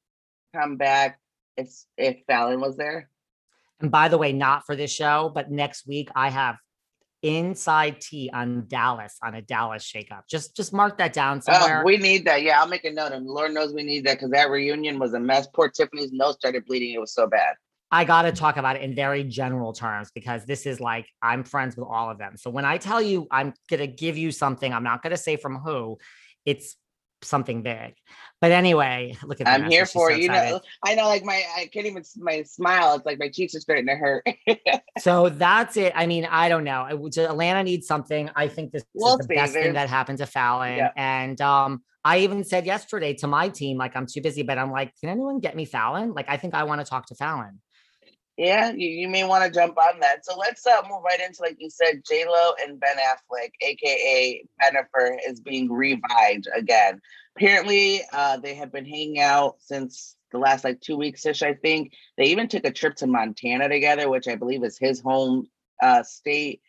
come 0.55 0.77
back 0.77 1.21
if 1.57 1.71
if 1.97 2.25
Falynn 2.27 2.61
was 2.61 2.77
there? 2.77 3.11
And 3.81 3.91
by 3.91 4.09
the 4.09 4.19
way, 4.19 4.33
not 4.33 4.65
for 4.65 4.77
this 4.77 4.93
show, 4.93 5.31
but 5.35 5.51
next 5.51 5.87
week 5.87 6.09
I 6.15 6.31
have 6.31 6.57
inside 7.23 8.01
tea 8.01 8.31
on 8.33 8.65
Dallas 8.67 9.17
on 9.23 9.35
a 9.35 9.43
Dallas 9.43 9.85
shakeup. 9.85 10.23
Just 10.29 10.57
just 10.57 10.73
mark 10.73 10.99
that 10.99 11.13
down 11.13 11.39
Oh, 11.49 11.53
somewhere. 11.53 11.85
we 11.85 11.97
need 11.97 12.25
that. 12.27 12.43
Yeah, 12.43 12.61
I'll 12.61 12.69
make 12.69 12.85
a 12.85 12.93
note. 12.93 13.13
And 13.13 13.27
Lord 13.27 13.53
knows 13.53 13.73
we 13.73 13.83
need 13.85 14.05
that 14.07 14.15
because 14.15 14.31
that 14.31 14.51
reunion 14.51 14.99
was 14.99 15.15
a 15.15 15.21
mess. 15.21 15.47
Poor 15.55 15.69
Tiffany's 15.69 16.13
nose 16.13 16.35
started 16.35 16.65
bleeding. 16.67 16.93
It 16.95 17.01
was 17.01 17.15
so 17.15 17.27
bad. 17.27 17.55
I 17.91 18.05
got 18.05 18.23
to 18.23 18.33
talk 18.33 18.57
about 18.57 18.77
it 18.77 18.83
in 18.83 18.95
very 18.95 19.23
general 19.23 19.73
terms 19.75 20.11
because 20.15 20.45
this 20.47 20.67
is 20.67 20.81
like 20.81 21.07
I'm 21.21 21.45
friends 21.45 21.77
with 21.77 21.87
all 21.89 22.11
of 22.11 22.19
them. 22.19 22.37
So 22.37 22.51
when 22.51 22.65
I 22.65 22.79
tell 22.79 23.03
you 23.03 23.27
I'm 23.31 23.53
going 23.69 23.81
to 23.81 23.87
give 23.87 24.17
you 24.17 24.33
something, 24.33 24.73
I'm 24.73 24.85
not 24.85 25.03
going 25.03 25.11
to 25.11 25.17
say 25.19 25.37
from 25.37 25.57
who, 25.59 25.99
it's 26.47 26.77
something 27.25 27.63
big. 27.63 27.95
But 28.41 28.51
anyway, 28.51 29.17
look 29.25 29.41
at 29.41 29.47
that. 29.47 29.61
I'm 29.61 29.71
here 29.71 29.87
for 29.87 30.11
so. 30.11 30.17
You 30.17 30.29
know. 30.29 30.61
I 30.85 30.95
know, 30.95 31.07
like 31.07 31.25
my, 31.25 31.43
I 31.57 31.67
can't 31.67 31.87
even 31.87 32.03
my 32.19 32.43
smile. 32.43 32.97
It's 32.97 33.07
like 33.07 33.19
my 33.19 33.29
cheeks 33.29 33.55
are 33.55 33.61
starting 33.61 33.87
to 33.87 33.95
hurt. 33.95 34.27
So 34.99 35.31
that's 35.31 35.79
it. 35.79 35.93
I 35.97 36.07
mean, 36.07 36.27
I 36.27 36.51
don't 36.51 36.65
know. 36.65 36.83
I 36.83 36.93
Atlanta 36.93 37.65
needs 37.65 37.87
something. 37.87 38.31
I 38.37 38.47
think 38.47 38.73
this 38.73 38.85
We'll 38.93 39.15
is 39.15 39.27
the 39.27 39.35
see. 39.35 39.35
best 39.35 39.53
thing 39.55 39.73
that 39.73 39.89
happened 39.89 40.19
to 40.19 40.27
Falynn. 40.27 40.77
Yeah. 40.77 40.91
And 40.97 41.41
um, 41.41 41.83
I 42.05 42.19
even 42.19 42.45
said 42.45 42.67
yesterday 42.67 43.15
to 43.15 43.27
my 43.27 43.49
team, 43.49 43.79
like, 43.79 43.97
I'm 43.97 44.07
too 44.07 44.21
busy, 44.21 44.43
but 44.43 44.59
I'm 44.59 44.71
like, 44.71 44.93
can 45.01 45.09
anyone 45.09 45.41
get 45.41 45.57
me 45.57 45.67
Falynn? 45.67 46.15
Like, 46.15 46.27
I 46.29 46.37
think 46.37 46.55
I 46.55 46.65
want 46.65 46.83
to 46.83 46.85
talk 46.85 47.07
to 47.07 47.15
Falynn. 47.15 47.57
Yeah, 48.43 48.73
you, 48.73 48.89
you 48.89 49.09
may 49.09 49.23
want 49.23 49.45
to 49.45 49.51
jump 49.57 49.79
on 49.79 50.01
that. 50.01 50.25
So 50.25 50.37
let's 50.37 50.67
uh, 50.67 50.83
move 50.91 51.05
right 51.05 51.21
into, 51.21 51.43
like 51.43 51.59
you 51.61 51.71
said, 51.71 52.03
J 52.05 52.25
Lo 52.27 52.55
and 52.61 52.81
Ben 52.81 52.97
Affleck, 52.97 53.53
aka 53.61 54.45
Bennifer, 54.61 55.17
is 55.29 55.41
being 55.41 55.71
revived 55.71 56.49
again. 56.53 57.01
Apparently, 57.37 58.03
uh, 58.13 58.39
they 58.39 58.55
have 58.55 58.73
been 58.73 58.85
hanging 58.85 59.21
out 59.21 59.59
since 59.61 60.17
the 60.33 60.39
last 60.39 60.65
like 60.65 60.81
two 60.81 60.97
weeks 60.97 61.25
ish. 61.25 61.45
I 61.45 61.55
think 61.55 61.93
they 62.19 62.25
even 62.25 62.49
took 62.49 62.65
a 62.65 62.73
trip 62.73 62.97
to 62.97 63.07
Montana 63.07 63.69
together, 63.69 64.11
which 64.11 64.27
I 64.27 64.35
believe 64.35 64.65
is 64.65 64.77
his 64.77 65.01
home 65.01 65.47
uh, 65.81 66.03
state. 66.03 66.63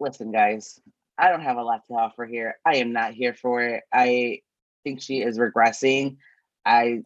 Listen, 0.00 0.32
guys, 0.32 0.80
I 1.16 1.28
don't 1.28 1.42
have 1.42 1.58
a 1.58 1.62
lot 1.62 1.82
to 1.86 1.94
offer 1.94 2.26
here. 2.26 2.56
I 2.64 2.78
am 2.78 2.92
not 2.92 3.12
here 3.14 3.34
for 3.34 3.62
it. 3.62 3.84
I 3.92 4.40
think 4.82 5.00
she 5.00 5.22
is 5.22 5.38
regressing. 5.38 6.16
I 6.64 7.02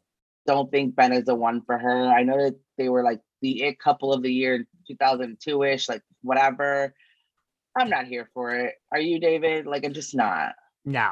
don't 0.47 0.71
think 0.71 0.97
Ben 0.97 1.13
is 1.13 1.27
the 1.27 1.35
one 1.35 1.61
for 1.61 1.77
her. 1.77 2.07
I 2.07 2.23
know 2.23 2.39
that 2.39 2.59
they 2.79 2.89
were 2.89 3.03
like 3.03 3.21
the 3.43 3.63
it 3.63 3.79
couple 3.79 4.13
of 4.13 4.23
the 4.23 4.33
year 4.33 4.67
2002 4.89 5.63
ish, 5.65 5.89
like 5.89 6.03
whatever. 6.23 6.95
I'm 7.79 7.89
not 7.89 8.07
here 8.07 8.29
for 8.35 8.53
it. 8.57 8.75
Are 8.93 8.99
you, 9.01 9.21
David? 9.21 9.67
Like, 9.67 9.85
I'm 9.85 9.93
just 9.93 10.15
not. 10.15 10.55
No. 10.85 11.11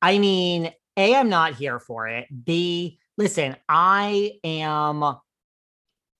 I 0.00 0.18
mean, 0.18 0.72
A, 0.96 1.14
I'm 1.14 1.28
not 1.28 1.54
here 1.54 1.78
for 1.78 2.08
it. 2.08 2.26
B, 2.44 2.98
listen, 3.16 3.56
I 3.68 4.32
am 4.42 5.16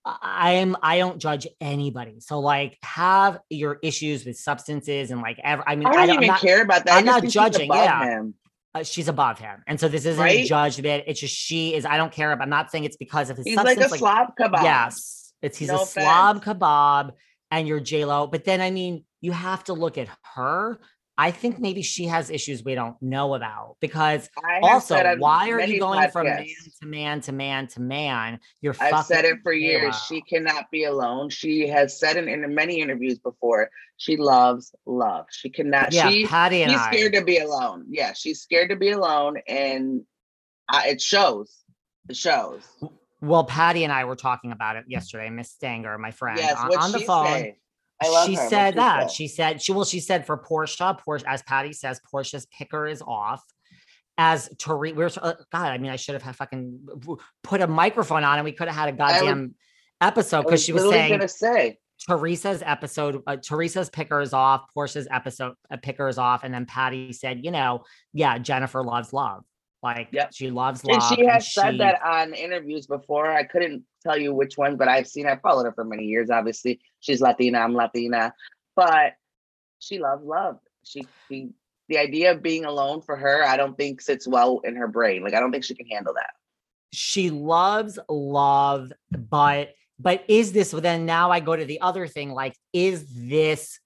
I 0.05 0.51
am 0.53 0.75
I 0.81 0.97
don't 0.97 1.17
judge 1.19 1.47
anybody. 1.61 2.19
So 2.19 2.39
like 2.39 2.77
have 2.83 3.39
your 3.49 3.79
issues 3.81 4.25
with 4.25 4.37
substances 4.37 5.11
and 5.11 5.21
like 5.21 5.39
ever 5.43 5.63
I 5.65 5.75
mean 5.77 5.87
I 5.87 5.91
don't 5.91 6.01
I 6.01 6.05
don't, 6.07 6.15
even 6.17 6.27
not, 6.27 6.41
care 6.41 6.61
about 6.61 6.85
that. 6.85 6.97
I'm 6.97 7.05
not 7.05 7.23
judging, 7.25 7.69
yeah. 7.71 8.03
him. 8.03 8.33
uh, 8.75 8.83
she's 8.83 9.07
above 9.07 9.39
him. 9.39 9.63
And 9.65 9.79
so 9.79 9.87
this 9.87 10.05
isn't 10.05 10.21
Right? 10.21 10.41
a 10.41 10.47
judgment. 10.47 11.05
It's 11.07 11.21
just 11.21 11.33
she 11.35 11.73
is 11.73 11.85
I 11.85 11.95
don't 11.97 12.11
care. 12.11 12.31
I'm 12.41 12.49
not 12.49 12.69
saying 12.69 12.83
it's 12.83 12.97
because 12.97 13.29
of 13.29 13.37
his 13.37 13.45
He's 13.45 13.55
like 13.55 13.77
substance. 13.79 13.93
a 13.93 13.97
slob 13.97 14.27
kebab. 14.37 14.63
Yes. 14.63 15.22
It's 15.43 15.57
he's 15.57 15.67
No 15.67 15.75
a 15.79 15.83
offense. 15.83 16.05
slob 16.05 16.43
kebab 16.43 17.11
and 17.51 17.67
you're 17.67 17.79
J-Lo. 17.79 18.25
But 18.25 18.45
then 18.45 18.61
I 18.61 18.71
mean, 18.71 19.03
you 19.21 19.31
have 19.31 19.63
to 19.65 19.73
look 19.73 19.99
at 19.99 20.07
her. 20.33 20.79
I 21.15 21.29
think 21.29 21.59
maybe 21.59 21.83
she 21.83 22.05
has 22.05 22.31
issues 22.31 22.63
we 22.63 22.73
don't 22.73 22.99
know 22.99 23.35
about 23.35 23.75
because 23.79 24.27
also, 24.63 25.15
why 25.17 25.51
are 25.51 25.61
you 25.61 25.79
going 25.79 26.09
from 26.09 26.25
man 26.25 26.45
to 26.79 26.85
man 26.87 27.21
to 27.21 27.31
man 27.31 27.67
to 27.67 27.81
man? 27.81 28.39
You're 28.61 28.75
I've 28.81 29.05
said 29.05 29.23
it 29.23 29.37
for 29.43 29.53
years. 29.53 29.95
She 30.07 30.21
cannot 30.21 30.71
be 30.71 30.85
alone. 30.85 31.29
She 31.29 31.67
has 31.67 31.99
said 31.99 32.17
it 32.17 32.27
in 32.27 32.55
many 32.55 32.79
interviews 32.81 33.19
before. 33.19 33.69
She 33.97 34.17
loves 34.17 34.73
love. 34.87 35.27
She 35.29 35.51
cannot. 35.51 35.93
yeah, 35.93 36.09
she 36.09 36.25
Patti 36.25 36.63
and 36.63 36.71
she's 36.71 36.81
I. 36.81 36.91
scared 36.91 37.13
to 37.13 37.23
be 37.23 37.37
alone. 37.37 37.85
Yeah, 37.89 38.13
she's 38.13 38.41
scared 38.41 38.71
to 38.71 38.75
be 38.75 38.89
alone, 38.89 39.37
and 39.47 40.01
I, 40.67 40.89
it 40.89 41.01
shows. 41.01 41.55
It 42.09 42.15
shows. 42.15 42.63
Well, 43.23 43.45
Patti 43.45 43.85
and 43.85 43.93
I 43.93 44.03
were 44.03 44.17
talking 44.17 44.51
about 44.51 44.75
it 44.75 44.83
yesterday. 44.87 45.29
Miss 45.29 45.49
Stanger, 45.49 45.97
my 45.97 46.11
friend, 46.11 46.37
Yes, 46.37 46.57
on, 46.57 46.75
on 46.77 46.91
the 46.91 46.99
phone. 46.99 47.27
say? 47.27 47.57
She 48.25 48.35
her. 48.35 48.49
Said 48.49 48.73
she 48.73 48.75
that. 48.75 49.11
say? 49.11 49.15
She 49.15 49.27
said 49.29 49.61
she 49.61 49.71
well, 49.71 49.85
she 49.85 50.01
said 50.01 50.25
for 50.25 50.37
Porsha, 50.37 50.99
Porsha, 50.99 51.23
as 51.25 51.41
Patti 51.43 51.71
says, 51.71 52.01
Porsha's 52.13 52.45
picker 52.47 52.85
is 52.85 53.01
off. 53.01 53.41
As 54.17 54.49
Teresa, 54.59 54.93
we 54.93 55.03
were 55.03 55.11
uh, 55.21 55.33
God. 55.51 55.67
I 55.67 55.77
mean, 55.77 55.89
I 55.89 55.95
should 55.95 56.13
have 56.13 56.21
had 56.21 56.35
fucking 56.35 56.85
put 57.43 57.61
a 57.61 57.67
microphone 57.67 58.25
on, 58.25 58.39
and 58.39 58.45
we 58.45 58.51
could 58.51 58.67
have 58.67 58.75
had 58.75 58.89
a 58.89 58.91
goddamn 58.91 59.55
episode 60.01 60.43
because 60.43 60.63
she 60.63 60.73
was 60.73 60.83
saying 60.89 61.11
gonna 61.11 61.27
say. 61.27 61.79
Teresa's 62.07 62.61
episode, 62.65 63.23
uh, 63.25 63.37
Teresa's 63.37 63.89
picker 63.89 64.19
is 64.19 64.33
off, 64.33 64.65
Porsha's 64.75 65.07
episode 65.09 65.53
uh, 65.71 65.77
picker 65.81 66.09
is 66.09 66.17
off, 66.17 66.43
and 66.43 66.53
then 66.53 66.65
Patti 66.65 67.13
said, 67.13 67.45
you 67.45 67.51
know, 67.51 67.85
yeah, 68.11 68.37
Jennifer 68.37 68.83
loves 68.83 69.13
love, 69.13 69.45
like 69.83 70.07
Yep. 70.11 70.31
she 70.33 70.49
loves 70.49 70.83
love, 70.85 71.03
And 71.11 71.19
she 71.19 71.25
has 71.25 71.45
she- 71.45 71.59
said 71.59 71.79
that 71.79 72.01
on 72.03 72.33
interviews 72.33 72.87
before. 72.87 73.29
I 73.31 73.43
couldn't 73.43 73.83
tell 74.01 74.17
you 74.17 74.33
which 74.33 74.57
one, 74.57 74.77
but 74.77 74.87
I've 74.87 75.07
seen. 75.07 75.27
I 75.27 75.35
followed 75.37 75.65
her 75.65 75.73
for 75.73 75.83
many 75.83 76.05
years. 76.05 76.29
Obviously, 76.29 76.79
she's 77.01 77.21
Latina. 77.21 77.59
I'm 77.59 77.73
Latina, 77.75 78.33
but 78.75 79.13
she 79.79 79.99
loves 79.99 80.23
love. 80.25 80.59
She, 80.83 81.05
she 81.29 81.49
the 81.89 81.97
idea 81.97 82.31
of 82.31 82.41
being 82.41 82.63
alone 82.65 83.01
for 83.01 83.17
her, 83.17 83.43
I 83.43 83.57
don't 83.57 83.77
think 83.77 83.99
sits 84.01 84.25
well 84.27 84.61
in 84.63 84.75
her 84.77 84.87
brain. 84.87 85.21
Like 85.23 85.33
I 85.33 85.39
don't 85.41 85.51
think 85.51 85.65
she 85.65 85.75
can 85.75 85.85
handle 85.87 86.13
that. 86.13 86.31
she 86.93 87.29
loves 87.29 87.99
love, 88.09 88.91
but 89.11 89.73
but 89.99 90.23
is 90.27 90.53
this 90.53 90.71
well, 90.73 90.81
then 90.81 91.05
now 91.05 91.29
I 91.31 91.39
go 91.41 91.55
to 91.55 91.65
the 91.65 91.81
other 91.81 92.07
thing 92.07 92.31
like 92.31 92.55
is 92.71 93.05
this 93.15 93.79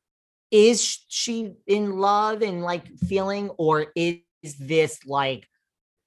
is 0.51 1.03
she 1.09 1.53
in 1.65 1.97
love 1.97 2.41
and 2.41 2.61
like 2.61 2.87
feeling 3.07 3.49
or 3.57 3.87
is 3.95 4.19
this 4.59 4.99
like 5.05 5.45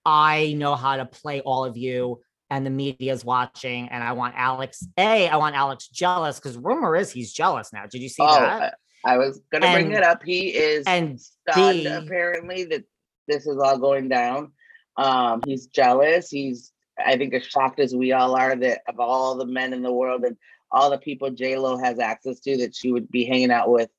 I 0.05 0.55
know 0.57 0.75
how 0.75 0.97
to 0.97 1.05
play 1.05 1.41
all 1.41 1.65
of 1.65 1.77
you 1.77 2.21
and 2.49 2.67
the 2.67 2.71
media's 2.71 3.25
watching 3.25 3.89
and 3.89 4.03
I 4.03 4.13
want 4.13 4.35
Alex 4.37 4.87
A, 4.99 5.29
I 5.29 5.37
want 5.37 5.55
Alex 5.55 5.89
jealous 5.89 6.39
because 6.39 6.57
rumor 6.57 6.97
is 6.97 7.13
he's 7.13 7.33
jealous 7.33 7.73
now. 7.73 7.85
Did 7.87 8.03
you 8.03 8.09
see 8.09 8.23
oh, 8.23 8.41
that? 8.41 8.75
I, 9.05 9.15
I 9.15 9.19
was 9.19 9.41
gonna 9.53 9.67
And- 9.67 9.87
bring 9.87 9.97
it 9.97 10.03
up. 10.03 10.23
He 10.23 10.49
is 10.49 10.85
and 10.87 11.21
stunned 11.21 11.83
B- 11.83 11.87
apparently 11.87 12.65
that 12.65 12.85
this 13.29 13.47
is 13.47 13.59
all 13.59 13.79
going 13.79 14.09
down. 14.09 14.53
Um, 14.97 15.41
he's 15.47 15.67
jealous. 15.67 16.29
He's 16.29 16.73
I 17.05 17.17
think 17.17 17.33
as 17.35 17.45
shocked 17.45 17.81
as 17.81 17.95
we 17.95 18.13
all 18.13 18.37
are 18.37 18.57
that 18.57 18.83
of 18.89 19.01
all 19.01 19.37
the 19.37 19.47
men 19.47 19.73
in 19.73 19.83
the 19.83 19.93
world 19.93 20.25
and 20.25 20.37
all 20.73 20.91
the 20.91 20.99
people 20.99 21.31
J 21.31 21.57
Lo 21.57 21.77
has 21.79 21.99
access 21.99 22.41
to, 22.41 22.57
that 22.59 22.75
she 22.75 22.93
would 22.93 23.11
be 23.11 23.25
hanging 23.25 23.51
out 23.51 23.71
with 23.71 23.91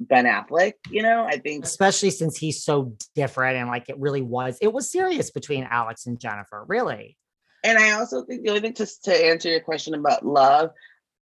Ben 0.00 0.24
Affleck. 0.24 0.74
You 0.90 1.02
know, 1.02 1.24
I 1.24 1.36
think 1.38 1.64
especially 1.64 2.10
since 2.10 2.36
he's 2.36 2.64
so 2.64 2.96
different 3.14 3.58
and 3.58 3.68
like 3.68 3.88
it 3.88 3.98
really 3.98 4.22
was 4.22 4.58
it 4.60 4.72
was 4.72 4.90
serious 4.90 5.30
between 5.30 5.68
Alex 5.70 6.06
and 6.06 6.18
Jennifer, 6.18 6.64
really. 6.66 7.16
And 7.62 7.78
I 7.78 7.92
also 7.92 8.24
think 8.24 8.42
the 8.42 8.48
only 8.48 8.62
thing 8.62 8.72
to, 8.74 8.86
to 9.04 9.26
answer 9.26 9.50
your 9.50 9.60
question 9.60 9.92
about 9.94 10.24
love, 10.24 10.70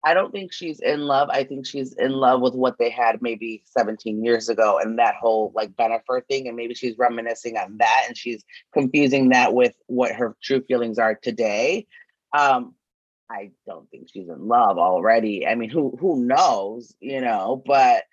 I 0.04 0.14
don't 0.14 0.30
think 0.30 0.52
she's 0.52 0.78
in 0.78 1.00
love. 1.00 1.28
I 1.30 1.42
think 1.42 1.66
she's 1.66 1.92
in 1.94 2.12
love 2.12 2.40
with 2.40 2.54
what 2.54 2.78
they 2.78 2.88
had 2.88 3.20
maybe 3.20 3.64
17 3.66 4.24
years 4.24 4.48
ago 4.48 4.78
and 4.78 4.98
that 5.00 5.16
whole 5.16 5.52
like 5.54 5.74
Bennifer 5.74 6.24
thing. 6.26 6.46
And 6.46 6.56
maybe 6.56 6.74
she's 6.74 6.96
reminiscing 6.96 7.56
on 7.56 7.78
that 7.78 8.04
and 8.06 8.16
she's 8.16 8.44
confusing 8.72 9.30
that 9.30 9.52
with 9.52 9.74
what 9.86 10.12
her 10.12 10.36
true 10.42 10.62
feelings 10.62 10.98
are 10.98 11.16
today. 11.16 11.86
Um, 12.36 12.74
I 13.30 13.50
don't 13.66 13.88
think 13.90 14.08
she's 14.12 14.28
in 14.28 14.48
love 14.48 14.78
already. 14.78 15.46
I 15.46 15.54
mean, 15.54 15.70
who 15.70 15.96
who 16.00 16.24
knows, 16.24 16.94
you 17.00 17.20
know, 17.20 17.62
but 17.64 18.04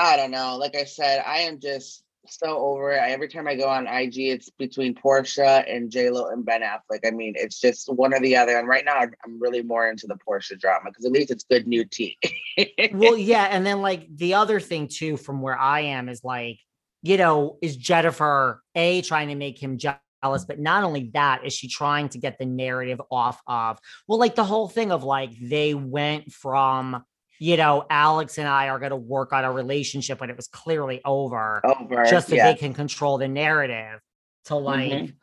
I 0.00 0.16
don't 0.16 0.30
know. 0.30 0.56
Like 0.56 0.74
I 0.74 0.84
said, 0.84 1.22
I 1.26 1.40
am 1.40 1.60
just 1.60 2.02
so 2.26 2.56
over 2.58 2.92
it. 2.92 3.00
Every 3.00 3.28
time 3.28 3.46
I 3.46 3.54
go 3.54 3.68
on 3.68 3.86
IG, 3.86 4.18
it's 4.18 4.48
between 4.48 4.94
Porsha 4.94 5.62
and 5.68 5.90
J 5.90 6.08
Lo 6.08 6.28
and 6.28 6.44
Ben 6.44 6.62
Affleck. 6.62 7.06
I 7.06 7.10
mean, 7.10 7.34
it's 7.36 7.60
just 7.60 7.92
one 7.92 8.14
or 8.14 8.20
the 8.20 8.34
other. 8.34 8.58
And 8.58 8.66
right 8.66 8.84
now, 8.84 8.96
I'm- 8.96 9.12
really 9.38 9.62
more 9.62 9.90
into 9.90 10.06
the 10.06 10.16
Porsha 10.26 10.58
drama 10.58 10.90
because 10.90 11.04
at 11.04 11.12
least 11.12 11.30
it's 11.30 11.44
good 11.44 11.66
new 11.66 11.84
tea. 11.84 12.16
well, 12.94 13.16
yeah, 13.16 13.44
and 13.44 13.64
then 13.64 13.82
like 13.82 14.06
the 14.14 14.34
other 14.34 14.58
thing 14.58 14.88
too, 14.88 15.18
from 15.18 15.42
where 15.42 15.58
I 15.58 15.80
am, 15.80 16.08
is 16.08 16.24
like, 16.24 16.58
you 17.02 17.18
know, 17.18 17.58
is 17.60 17.76
Jennifer 17.76 18.62
a 18.74 19.02
trying 19.02 19.28
to 19.28 19.34
make 19.34 19.62
him 19.62 19.76
jealous, 19.76 20.44
but 20.46 20.58
not 20.58 20.82
only 20.82 21.10
that, 21.12 21.44
is 21.44 21.52
she 21.52 21.68
trying 21.68 22.08
to 22.10 22.18
get 22.18 22.38
the 22.38 22.46
narrative 22.46 23.00
off 23.10 23.40
of 23.46 23.78
well, 24.08 24.18
like 24.18 24.34
the 24.34 24.44
whole 24.44 24.68
thing 24.68 24.92
of 24.92 25.04
like 25.04 25.32
they 25.40 25.74
went 25.74 26.32
from, 26.32 27.04
you 27.40 27.56
know, 27.56 27.84
Alex 27.90 28.36
and 28.38 28.46
I 28.46 28.68
are 28.68 28.78
going 28.78 28.90
to 28.90 28.96
work 28.96 29.32
on 29.32 29.44
a 29.44 29.50
relationship 29.50 30.20
when 30.20 30.28
it 30.30 30.36
was 30.36 30.46
clearly 30.46 31.00
over, 31.06 31.60
over. 31.64 32.04
just 32.04 32.28
so 32.28 32.36
yeah. 32.36 32.52
they 32.52 32.56
can 32.58 32.74
control 32.74 33.16
the 33.18 33.26
narrative. 33.28 33.98
To 34.46 34.56
like, 34.56 34.90
Mhm. 34.92 35.14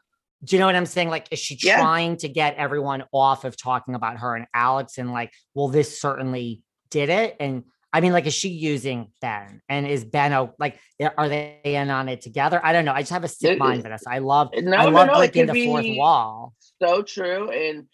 do 0.43 0.55
you 0.55 0.59
know 0.59 0.65
what 0.65 0.75
I'm 0.75 0.85
saying? 0.85 1.09
Like, 1.09 1.27
is 1.31 1.39
she 1.39 1.57
Yeah. 1.61 1.79
trying 1.79 2.17
to 2.17 2.29
get 2.29 2.55
everyone 2.55 3.03
off 3.13 3.45
of 3.45 3.55
talking 3.55 3.93
about 3.95 4.17
her 4.17 4.35
and 4.35 4.45
Alex 4.53 4.97
and 4.97 5.11
like, 5.11 5.31
well, 5.53 5.67
this 5.69 5.99
certainly 6.01 6.61
did 6.89 7.09
it? 7.09 7.35
And 7.39 7.63
I 7.93 8.01
mean, 8.01 8.13
like, 8.13 8.25
is 8.27 8.33
she 8.33 8.49
using 8.49 9.11
Ben? 9.21 9.61
And 9.69 9.87
is 9.87 10.03
Ben 10.05 10.33
o- 10.33 10.53
like, 10.59 10.79
are 11.17 11.29
they 11.29 11.59
in 11.63 11.89
on 11.89 12.09
it 12.09 12.21
together? 12.21 12.59
I 12.63 12.73
don't 12.73 12.85
know. 12.85 12.93
I 12.93 13.01
just 13.01 13.11
have 13.11 13.23
a 13.23 13.27
sick 13.27 13.53
It- 13.53 13.59
mind, 13.59 13.81
Vanessa. 13.83 14.09
I 14.09 14.19
love, 14.19 14.49
No, 14.55 14.75
I 14.77 14.85
love 14.85 15.07
no, 15.07 15.13
it 15.13 15.17
breaking 15.33 15.47
could 15.47 15.55
the 15.55 15.65
fourth 15.67 15.85
wall. 15.97 16.53
so 16.81 17.01
true. 17.01 17.49
And 17.49 17.87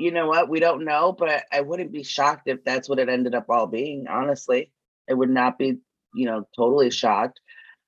you 0.00 0.10
know 0.10 0.26
what? 0.26 0.48
We 0.48 0.60
don't 0.60 0.84
know, 0.84 1.12
but 1.12 1.44
I 1.52 1.60
wouldn't 1.60 1.92
be 1.92 2.02
shocked 2.02 2.48
if 2.48 2.64
that's 2.64 2.88
what 2.88 2.98
it 2.98 3.08
ended 3.08 3.34
up 3.34 3.46
all 3.48 3.66
being. 3.66 4.06
Honestly, 4.08 4.72
it 5.08 5.14
would 5.14 5.30
not 5.30 5.58
be, 5.58 5.78
you 6.14 6.26
know, 6.26 6.48
totally 6.56 6.90
shocked. 6.90 7.40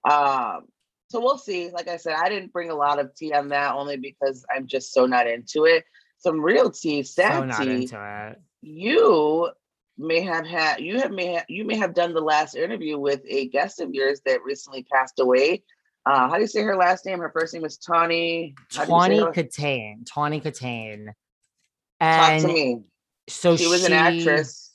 Um, 0.08 0.66
so 1.08 1.20
we'll 1.20 1.38
see. 1.38 1.70
Like 1.70 1.88
I 1.88 1.96
said, 1.96 2.16
I 2.18 2.28
didn't 2.28 2.52
bring 2.52 2.70
a 2.70 2.74
lot 2.74 2.98
of 2.98 3.14
tea 3.14 3.32
on 3.32 3.48
that 3.48 3.74
only 3.74 3.96
because 3.96 4.44
I'm 4.54 4.66
just 4.66 4.92
so 4.92 5.06
not 5.06 5.26
into 5.26 5.64
it. 5.64 5.84
Some 6.18 6.40
real 6.40 6.70
tea, 6.70 7.02
So 7.02 7.22
sad 7.22 7.48
not 7.48 7.62
tea. 7.62 7.82
into 7.82 8.28
it. 8.30 8.40
You 8.62 9.50
may 9.98 10.20
have 10.20 10.46
had 10.46 10.80
you 10.80 10.98
have 11.00 11.10
may 11.10 11.26
have, 11.34 11.44
you 11.48 11.64
may 11.64 11.76
have 11.76 11.94
done 11.94 12.14
the 12.14 12.20
last 12.20 12.56
interview 12.56 12.98
with 12.98 13.20
a 13.28 13.48
guest 13.48 13.80
of 13.80 13.92
yours 13.92 14.20
that 14.26 14.42
recently 14.44 14.84
passed 14.84 15.18
away. 15.20 15.64
Uh, 16.04 16.28
how 16.28 16.34
do 16.34 16.40
you 16.40 16.46
say 16.46 16.62
her 16.62 16.76
last 16.76 17.06
name? 17.06 17.20
Her 17.20 17.30
first 17.34 17.54
name 17.54 17.64
is 17.64 17.78
Tawny. 17.78 18.54
How 18.74 18.84
do 18.84 18.92
you 18.92 19.00
say 19.02 19.20
Tawny 19.20 19.32
Kitaen. 19.32 20.06
Tawny 20.06 20.40
Kitaen. 20.40 21.12
Talk 22.02 22.30
And 22.30 22.42
to 22.42 22.48
me. 22.48 22.80
so 23.28 23.56
She 23.56 23.68
was 23.68 23.84
an 23.84 23.92
actress. 23.92 24.70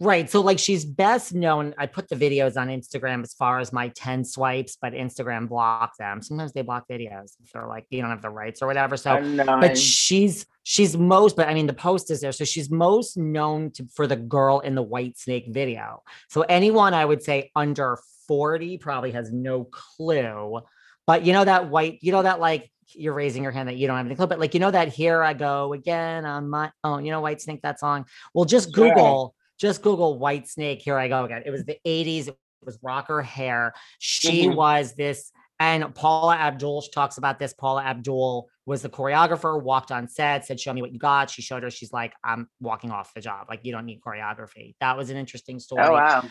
Right. 0.00 0.28
So 0.28 0.40
like 0.40 0.58
she's 0.58 0.84
best 0.84 1.34
known. 1.34 1.72
I 1.78 1.86
put 1.86 2.08
the 2.08 2.16
videos 2.16 2.56
on 2.56 2.66
Instagram 2.66 3.22
as 3.22 3.32
far 3.32 3.60
as 3.60 3.72
my 3.72 3.88
10 3.88 4.24
swipes, 4.24 4.76
but 4.80 4.92
Instagram 4.92 5.48
blocked 5.48 5.98
them. 5.98 6.20
Sometimes 6.20 6.52
they 6.52 6.62
block 6.62 6.88
videos 6.88 7.36
if 7.42 7.52
they're 7.52 7.68
like, 7.68 7.86
you 7.90 8.00
don't 8.00 8.10
have 8.10 8.20
the 8.20 8.28
rights 8.28 8.60
or 8.60 8.66
whatever. 8.66 8.96
So 8.96 9.22
but 9.46 9.78
she's 9.78 10.46
she's 10.64 10.96
most, 10.96 11.36
but 11.36 11.48
I 11.48 11.54
mean 11.54 11.68
the 11.68 11.74
post 11.74 12.10
is 12.10 12.20
there. 12.20 12.32
So 12.32 12.44
she's 12.44 12.70
most 12.70 13.16
known 13.16 13.70
to, 13.72 13.86
for 13.94 14.08
the 14.08 14.16
girl 14.16 14.58
in 14.60 14.74
the 14.74 14.82
white 14.82 15.16
snake 15.16 15.46
video. 15.48 16.02
So 16.28 16.42
anyone 16.42 16.92
I 16.92 17.04
would 17.04 17.22
say 17.22 17.52
under 17.54 17.98
40 18.26 18.78
probably 18.78 19.12
has 19.12 19.32
no 19.32 19.64
clue. 19.64 20.60
But 21.06 21.24
you 21.24 21.32
know 21.32 21.44
that 21.44 21.68
white, 21.70 21.98
you 22.02 22.12
know 22.12 22.22
that 22.22 22.40
like 22.40 22.70
you're 22.88 23.14
raising 23.14 23.42
your 23.42 23.52
hand 23.52 23.68
that 23.68 23.76
you 23.76 23.86
don't 23.86 23.96
have 23.96 24.06
any 24.06 24.14
clue, 24.14 24.26
but 24.26 24.38
like 24.38 24.54
you 24.54 24.60
know 24.60 24.70
that 24.70 24.88
here 24.88 25.22
I 25.22 25.34
go 25.34 25.72
again 25.72 26.24
on 26.24 26.48
my 26.48 26.70
own. 26.82 27.04
you 27.04 27.10
know 27.10 27.22
Whitesnake 27.22 27.62
that 27.62 27.78
song. 27.80 28.06
Well, 28.32 28.44
just. 28.44 28.72
Google, 28.72 29.34
just 29.58 29.82
Google 29.82 30.18
Whitesnake, 30.18 30.80
here 30.82 30.98
I 30.98 31.08
go 31.08 31.24
again. 31.24 31.42
It 31.46 31.50
was 31.50 31.64
the 31.64 31.78
80s, 31.86 32.28
it 32.28 32.36
was 32.62 32.78
rocker 32.82 33.22
hair. 33.22 33.72
She 33.98 34.46
Mhm. 34.46 34.56
was 34.56 34.94
this, 34.94 35.30
and 35.60 35.94
Paula 35.94 36.36
Abdul 36.36 36.80
she 36.82 36.90
talks 36.90 37.18
about 37.18 37.38
this. 37.38 37.52
Paula 37.52 37.82
Abdul 37.84 38.48
was 38.66 38.82
the 38.82 38.88
choreographer, 38.88 39.62
walked 39.62 39.92
on 39.92 40.08
set, 40.08 40.44
said, 40.46 40.58
Show 40.58 40.72
me 40.72 40.80
what 40.82 40.92
you 40.92 40.98
got. 40.98 41.30
She 41.30 41.42
showed 41.42 41.62
her, 41.62 41.70
she's 41.70 41.92
like, 41.92 42.14
I'm 42.24 42.48
walking 42.60 42.90
off 42.90 43.12
the 43.14 43.20
job. 43.20 43.46
Like, 43.48 43.60
you 43.62 43.72
don't 43.72 43.84
need 43.86 44.00
choreography. 44.00 44.74
That 44.80 44.96
was 44.96 45.10
an 45.10 45.16
interesting 45.16 45.60
story. 45.60 45.84
Oh 45.84 45.92
wow. 45.92 46.24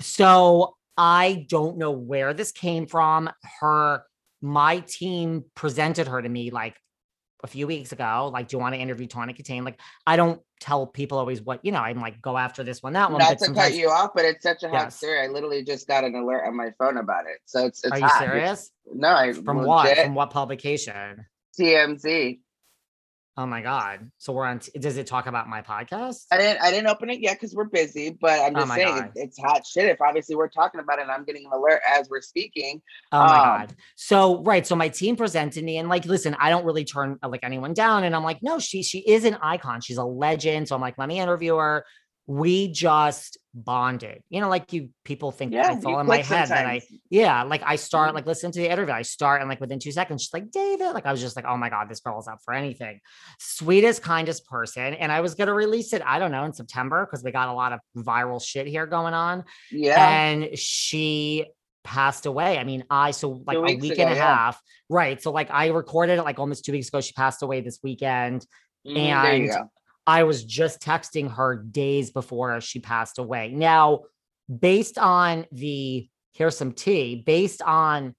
So 0.00 0.76
I 0.96 1.46
don't 1.48 1.78
know 1.78 1.90
where 1.90 2.32
this 2.32 2.52
came 2.52 2.86
from. 2.86 3.28
Her, 3.60 4.04
my 4.42 4.80
team 4.80 5.44
presented 5.54 6.08
her 6.08 6.20
to 6.20 6.28
me 6.28 6.50
like 6.50 6.76
a 7.42 7.46
few 7.46 7.66
weeks 7.66 7.92
ago. 7.92 8.30
Like, 8.32 8.48
do 8.48 8.56
you 8.56 8.60
want 8.60 8.74
to 8.74 8.80
interview 8.80 9.06
Tawny 9.06 9.32
Kitaen? 9.32 9.64
Like, 9.64 9.80
I 10.06 10.16
don't 10.16 10.40
tell 10.60 10.86
people 10.86 11.18
always 11.18 11.40
what, 11.40 11.64
you 11.64 11.72
know, 11.72 11.78
I'm 11.78 12.00
like, 12.00 12.20
go 12.20 12.36
after 12.36 12.62
this 12.62 12.82
one, 12.82 12.92
that 12.94 13.10
one. 13.10 13.18
Not 13.18 13.38
to 13.38 13.52
cut 13.52 13.74
you 13.74 13.88
off, 13.88 14.10
but 14.14 14.24
it's 14.24 14.42
such 14.42 14.62
a 14.62 14.68
hot 14.68 14.84
Yes. 14.84 14.96
story. 14.96 15.20
I 15.20 15.26
literally 15.26 15.64
just 15.64 15.86
got 15.86 16.04
an 16.04 16.14
alert 16.14 16.46
on 16.46 16.56
my 16.56 16.72
phone 16.78 16.96
about 16.98 17.26
it. 17.26 17.38
So 17.46 17.66
it's 17.66 17.84
it's 17.84 17.92
Are 17.92 17.98
you 17.98 18.04
hot. 18.04 18.18
serious? 18.18 18.70
No, 18.92 19.08
I 19.08 19.32
From 19.32 19.62
what? 19.64 19.98
From 19.98 20.14
what 20.14 20.30
publication? 20.30 21.26
TMZ. 21.58 22.40
Oh 23.40 23.46
my 23.46 23.62
God. 23.62 24.10
So 24.18 24.34
we're 24.34 24.44
on, 24.44 24.58
t- 24.58 24.78
does 24.78 24.98
it 24.98 25.06
talk 25.06 25.26
about 25.26 25.48
my 25.48 25.62
podcast? 25.62 26.26
I 26.30 26.36
didn't 26.36 26.60
I 26.60 26.70
didn't 26.70 26.88
open 26.88 27.08
it 27.08 27.20
yet 27.20 27.36
because 27.40 27.54
we're 27.54 27.64
busy, 27.64 28.10
but 28.10 28.38
I'm 28.38 28.54
Oh 28.54 28.58
just 28.58 28.68
my 28.68 28.76
saying 28.76 28.98
it, 28.98 29.10
it's 29.14 29.38
hot 29.40 29.66
shit. 29.66 29.86
If 29.86 29.98
obviously 30.02 30.36
we're 30.36 30.50
talking 30.50 30.78
about 30.78 30.98
it 30.98 31.02
and 31.02 31.10
I'm 31.10 31.24
getting 31.24 31.46
an 31.46 31.52
alert 31.54 31.80
as 31.90 32.10
we're 32.10 32.20
speaking. 32.20 32.82
Oh 33.12 33.18
my 33.18 33.38
Um, 33.38 33.42
god. 33.42 33.76
So 33.96 34.42
right, 34.42 34.66
so 34.66 34.76
my 34.76 34.90
team 34.90 35.16
presented 35.16 35.64
me 35.64 35.78
and 35.78 35.88
like 35.88 36.04
listen, 36.04 36.36
I 36.38 36.50
don't 36.50 36.66
really 36.66 36.84
turn 36.84 37.18
like 37.26 37.40
anyone 37.42 37.72
down 37.72 38.04
and 38.04 38.14
I'm 38.14 38.24
like 38.24 38.42
no, 38.42 38.58
she 38.58 38.82
she 38.82 38.98
is 38.98 39.24
an 39.24 39.38
icon. 39.40 39.80
She's 39.80 39.96
a 39.96 40.04
legend. 40.04 40.68
So 40.68 40.74
I'm 40.74 40.82
like 40.82 40.98
let 40.98 41.08
me 41.08 41.18
interview 41.18 41.56
her. 41.56 41.86
We 42.30 42.68
just 42.68 43.38
bonded. 43.54 44.22
You 44.30 44.40
know 44.40 44.48
like 44.48 44.72
you 44.72 44.90
people 45.04 45.32
think 45.32 45.52
Yeah, 45.52 45.72
it's 45.74 45.84
all 45.84 45.98
in 45.98 46.06
my 46.06 46.18
head 46.18 46.46
that 46.48 46.64
I 46.64 46.80
yeah, 47.10 47.42
like 47.42 47.62
I 47.66 47.74
start 47.74 48.10
Mhm. 48.12 48.14
like 48.14 48.26
listen 48.26 48.52
to 48.52 48.60
the 48.60 48.70
interview. 48.70 48.94
I 48.94 49.02
start 49.02 49.40
and 49.40 49.50
like 49.50 49.60
within 49.60 49.80
2 49.80 49.90
seconds 49.90 50.22
she's 50.22 50.32
like 50.32 50.52
David, 50.52 50.92
like 50.92 51.06
I 51.06 51.10
was 51.10 51.20
just 51.20 51.34
like 51.34 51.44
oh 51.48 51.56
my 51.56 51.68
god, 51.70 51.88
this 51.88 51.98
girl 51.98 52.20
is 52.20 52.28
up 52.28 52.38
for 52.44 52.54
anything. 52.54 53.00
Sweetest 53.40 54.02
kindest 54.02 54.46
person 54.46 54.94
and 54.94 55.10
I 55.10 55.22
was 55.22 55.34
going 55.34 55.48
to 55.48 55.54
release 55.54 55.92
it 55.92 56.02
I 56.06 56.20
don't 56.20 56.30
know 56.30 56.44
in 56.44 56.52
September 56.52 57.04
because 57.04 57.24
we 57.24 57.32
got 57.32 57.48
a 57.48 57.52
lot 57.52 57.72
of 57.72 57.80
viral 57.96 58.40
shit 58.40 58.68
here 58.68 58.86
going 58.86 59.12
on 59.14 59.42
Yeah. 59.72 60.08
and 60.08 60.56
she 60.56 61.46
passed 61.82 62.26
away. 62.26 62.58
I 62.58 62.62
mean, 62.64 62.84
I 62.90 63.10
so 63.10 63.42
like 63.44 63.56
a 63.56 63.60
week 63.62 63.82
ago, 63.94 64.02
and 64.04 64.12
a 64.12 64.16
yeah. 64.16 64.36
half, 64.36 64.60
right? 64.88 65.20
So 65.20 65.32
like 65.32 65.50
I 65.50 65.66
recorded 65.70 66.18
it 66.20 66.22
like 66.22 66.38
almost 66.38 66.64
two 66.64 66.70
weeks 66.70 66.86
ago. 66.88 67.00
She 67.00 67.12
passed 67.14 67.42
away 67.42 67.60
this 67.60 67.80
weekend. 67.82 68.46
There 68.84 68.94
you 68.94 69.00
and 69.10 69.48
go. 69.48 69.70
I 70.06 70.24
was 70.24 70.44
just 70.44 70.80
texting 70.80 71.34
her 71.34 71.56
days 71.56 72.10
before 72.10 72.60
she 72.60 72.80
passed 72.80 73.18
away. 73.18 73.52
Now, 73.52 74.00
based 74.58 74.98
on 74.98 75.46
the 75.52 76.08
here's 76.32 76.56
some 76.56 76.72
tea, 76.72 77.22
based 77.26 77.62
on 77.62 78.14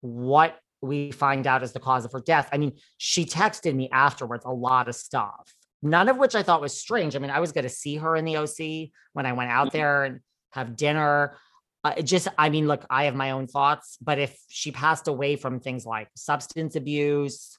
what 0.00 0.58
we 0.82 1.10
find 1.12 1.46
out 1.46 1.62
as 1.62 1.72
the 1.72 1.80
cause 1.80 2.04
of 2.04 2.12
her 2.12 2.20
death. 2.20 2.48
I 2.52 2.58
mean, 2.58 2.72
she 2.98 3.24
texted 3.24 3.74
me 3.74 3.88
afterwards 3.90 4.44
a 4.44 4.52
lot 4.52 4.88
of 4.88 4.94
stuff, 4.94 5.54
none 5.82 6.08
of 6.08 6.18
which 6.18 6.34
I 6.34 6.42
thought 6.42 6.60
was 6.60 6.78
strange. 6.78 7.16
I 7.16 7.18
mean, 7.18 7.30
I 7.30 7.40
was 7.40 7.52
going 7.52 7.64
to 7.64 7.70
see 7.70 7.96
her 7.96 8.14
in 8.16 8.24
the 8.24 8.36
OC 8.36 8.92
when 9.14 9.24
I 9.26 9.32
went 9.32 9.50
out 9.50 9.68
Mhm. 9.68 9.72
there 9.72 10.04
and 10.04 10.20
have 10.52 10.76
dinner. 10.76 11.36
Uh, 11.82 12.00
just, 12.02 12.28
I 12.38 12.48
mean, 12.50 12.66
look, 12.68 12.84
I 12.90 13.04
have 13.04 13.14
my 13.14 13.30
own 13.32 13.46
thoughts, 13.46 13.98
but 14.00 14.18
if 14.18 14.38
she 14.48 14.72
passed 14.72 15.08
away 15.08 15.36
from 15.36 15.60
things 15.60 15.84
like 15.86 16.08
substance 16.16 16.76
abuse, 16.76 17.58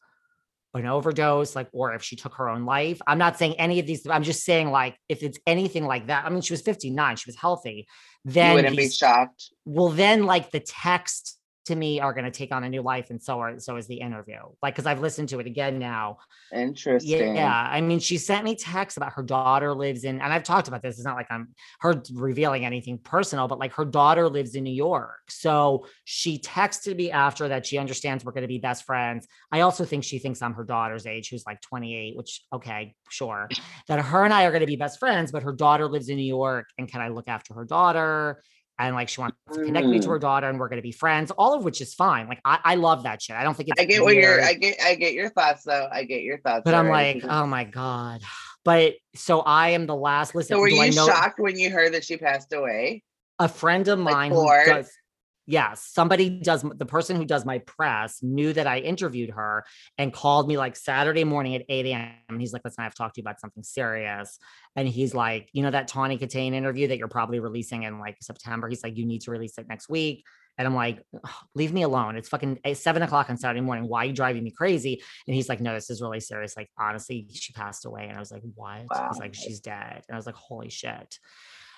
an 0.80 0.88
overdose, 0.88 1.56
like, 1.56 1.68
or 1.72 1.94
if 1.94 2.04
she 2.04 2.16
took 2.16 2.34
her 2.36 2.50
own 2.50 2.66
life, 2.66 3.00
I'm 3.08 3.18
not 3.18 3.38
saying 3.38 3.56
any 3.60 3.80
of 3.80 3.88
these. 3.88 4.06
I'm 4.08 4.24
just 4.24 4.44
saying, 4.44 4.72
like, 4.72 4.98
if 5.10 5.24
it's 5.24 5.40
anything 5.48 5.86
like 5.86 6.08
that, 6.08 6.26
I 6.26 6.30
mean, 6.30 6.42
she 6.42 6.54
was 6.54 6.62
59, 6.62 7.16
she 7.16 7.30
was 7.30 7.36
healthy. 7.36 7.88
You 8.26 8.32
Then 8.34 8.56
wouldn't 8.56 8.78
be 8.78 8.90
shocked. 8.90 9.52
well, 9.66 9.90
then 9.90 10.26
like 10.26 10.52
the 10.52 10.60
text 10.60 11.40
to 11.66 11.76
me 11.76 12.00
are 12.00 12.14
going 12.14 12.26
to 12.26 12.32
take 12.32 12.52
on 12.52 12.64
a 12.64 12.70
new 12.70 12.82
life 12.82 13.10
and 13.10 13.22
so 13.22 13.40
are 13.40 13.60
so 13.60 13.76
is 13.76 13.88
the 13.88 13.96
interview 13.96 14.40
like 14.62 14.74
because 14.74 14.86
i've 14.86 15.00
listened 15.00 15.28
to 15.30 15.40
it 15.40 15.48
again 15.48 15.80
now. 15.80 16.18
Interesting. 16.54 17.20
yeah 17.20 17.34
yeah 17.34 17.70
i 17.72 17.82
mean 17.82 18.00
she 18.00 18.18
sent 18.18 18.44
me 18.44 18.56
texts 18.56 18.98
about 18.98 19.14
her 19.14 19.24
daughter 19.24 19.74
lives 19.74 20.04
in 20.04 20.22
and 20.22 20.32
i've 20.32 20.44
talked 20.44 20.68
about 20.68 20.82
this 20.82 20.96
it's 20.96 21.06
not 21.06 21.16
like 21.16 21.28
i'm 21.30 21.50
her 21.80 22.02
revealing 22.14 22.66
anything 22.66 22.98
personal 22.98 23.48
but 23.48 23.60
like 23.60 23.74
her 23.74 23.86
daughter 23.86 24.30
lives 24.30 24.56
in 24.56 24.64
new 24.64 24.74
york 24.74 25.30
so 25.30 25.86
she 26.04 26.38
texted 26.40 26.96
me 26.96 27.12
after 27.12 27.48
that 27.48 27.66
she 27.66 27.78
understands 27.78 28.24
we're 28.24 28.32
going 28.32 28.42
to 28.42 28.48
be 28.48 28.60
best 28.60 28.86
friends. 28.86 29.28
I 29.52 29.62
also 29.62 29.86
think 29.86 30.04
she 30.04 30.20
thinks 30.20 30.42
i'm 30.42 30.54
her 30.54 30.64
daughter's 30.64 31.06
age 31.06 31.30
who's 31.30 31.46
like 31.46 31.62
28 31.62 32.16
which 32.16 32.42
okay 32.54 32.96
sure 33.10 33.50
that 33.88 34.00
her 34.00 34.24
and 34.24 34.34
i 34.34 34.46
are 34.46 34.52
going 34.52 34.62
to 34.62 34.68
be 34.68 34.76
best 34.76 35.00
friends 35.00 35.32
but 35.32 35.44
her 35.44 35.54
daughter 35.54 35.88
lives 35.88 36.10
in 36.10 36.18
new 36.18 36.24
york 36.24 36.68
and 36.78 36.88
can 36.88 37.02
i 37.02 37.08
look 37.08 37.28
after 37.28 37.54
her 37.54 37.66
daughter 37.66 38.42
and 38.78 38.96
like 38.96 39.10
she 39.10 39.22
wants 39.22 39.38
to 39.54 39.64
connect 39.66 39.88
me 39.88 40.00
to 40.00 40.08
Mm. 40.08 40.12
her 40.12 40.20
daughter 40.20 40.50
and 40.50 40.60
we're 40.60 40.68
going 40.70 40.78
to 40.78 40.84
be 40.84 40.92
friends 40.92 41.32
all 41.32 41.54
of 41.54 41.64
which 41.64 41.80
is 41.82 41.94
fine 41.94 42.28
like 42.28 42.40
i, 42.46 42.60
I 42.64 42.76
love 42.76 43.04
that 43.04 43.22
shit 43.22 43.36
i 43.36 43.44
don't 43.44 43.56
think 43.56 43.70
it's 43.70 43.82
I 43.82 43.86
get 43.86 44.04
what 44.04 44.16
you're. 44.16 44.44
I 44.44 44.54
get. 44.54 44.76
I 44.84 44.96
get 44.96 45.14
your 45.14 45.30
thoughts, 45.30 45.64
though. 45.64 45.88
I 45.92 46.04
get 46.04 46.24
your 46.24 46.40
thoughts. 46.40 46.64
but 46.66 46.74
i'm 46.74 46.90
like 46.90 47.24
oh 47.28 47.46
my 47.46 47.64
god 47.64 48.22
but 48.64 48.94
so 49.16 49.40
i 49.42 49.70
am 49.70 49.86
the 49.88 49.96
last 49.96 50.36
listen 50.36 50.56
so 50.56 50.60
were 50.60 50.68
you 50.68 50.92
know 50.92 51.08
shocked 51.08 51.40
when 51.40 51.58
you 51.58 51.70
heard 51.70 51.94
that 51.94 52.04
she 52.04 52.18
passed 52.18 52.52
away? 52.54 53.04
a 53.40 53.48
friend 53.50 53.88
of 53.88 54.00
Like 54.00 54.14
mine 54.16 54.32
who 54.32 54.48
does 54.66 54.92
yes 55.46 55.88
somebody 55.92 56.30
does 56.30 56.64
the 56.76 56.86
person 56.86 57.16
who 57.16 57.26
does 57.26 57.46
my 57.46 57.60
press 57.60 58.22
knew 58.22 58.52
that 58.54 58.68
i 58.68 58.80
interviewed 58.80 59.30
her 59.30 59.66
and 59.98 60.14
called 60.14 60.48
me 60.48 60.58
like 60.58 60.76
saturday 60.76 61.24
morning 61.24 61.56
at 61.56 61.64
8 61.70 61.86
a.m 61.86 62.40
he's 62.40 62.54
like 62.54 62.64
listen 62.64 62.82
i 62.82 62.84
have 62.84 62.96
talked 62.96 63.16
to 63.16 63.22
you 63.22 63.24
about 63.24 63.40
something 63.40 63.64
serious 63.64 64.40
and 64.76 64.88
he's 64.88 65.14
like 65.14 65.50
you 65.54 65.62
know 65.64 65.72
that 65.72 65.88
tawny 65.88 66.18
Kitaen 66.18 66.54
interview 66.54 66.88
that 66.88 66.98
you're 66.98 67.08
probably 67.08 67.40
releasing 67.40 67.84
in 67.84 68.00
like 68.00 68.18
september 68.22 68.68
he's 68.68 68.84
like 68.84 68.98
you 68.98 69.06
need 69.06 69.22
to 69.22 69.32
release 69.32 69.58
it 69.58 69.68
next 69.68 69.90
week 69.90 70.26
and 70.58 70.68
I'm 70.68 70.76
like, 70.76 71.04
"Ugh, 71.14 71.32
leave 71.54 71.74
me 71.74 71.82
alone. 71.82 72.16
It's 72.16 72.30
fucking 72.30 72.60
eight- 72.64 72.78
seven 72.78 73.02
o'clock 73.02 73.30
on 73.30 73.38
Saturday 73.38 73.62
morning. 73.62 73.88
Why 73.88 74.04
are 74.04 74.06
you 74.06 74.14
driving 74.14 74.44
me 74.44 74.52
crazy? 74.52 75.02
And 75.28 75.36
he's 75.36 75.50
like, 75.50 75.60
no, 75.60 75.74
this 75.74 75.90
is 75.90 76.02
really 76.02 76.20
serious. 76.20 76.56
Like, 76.56 76.70
honestly, 76.78 77.28
she 77.34 77.52
passed 77.54 77.86
away. 77.86 78.08
And 78.08 78.16
I 78.16 78.20
was 78.20 78.32
like, 78.32 78.44
what? 78.56 78.80
He's 78.80 79.20
like, 79.20 79.34
she's 79.34 79.60
dead. 79.60 80.04
And 80.08 80.14
I 80.14 80.16
was 80.16 80.26
like, 80.26 80.36
holy 80.36 80.70
shit. 80.70 81.20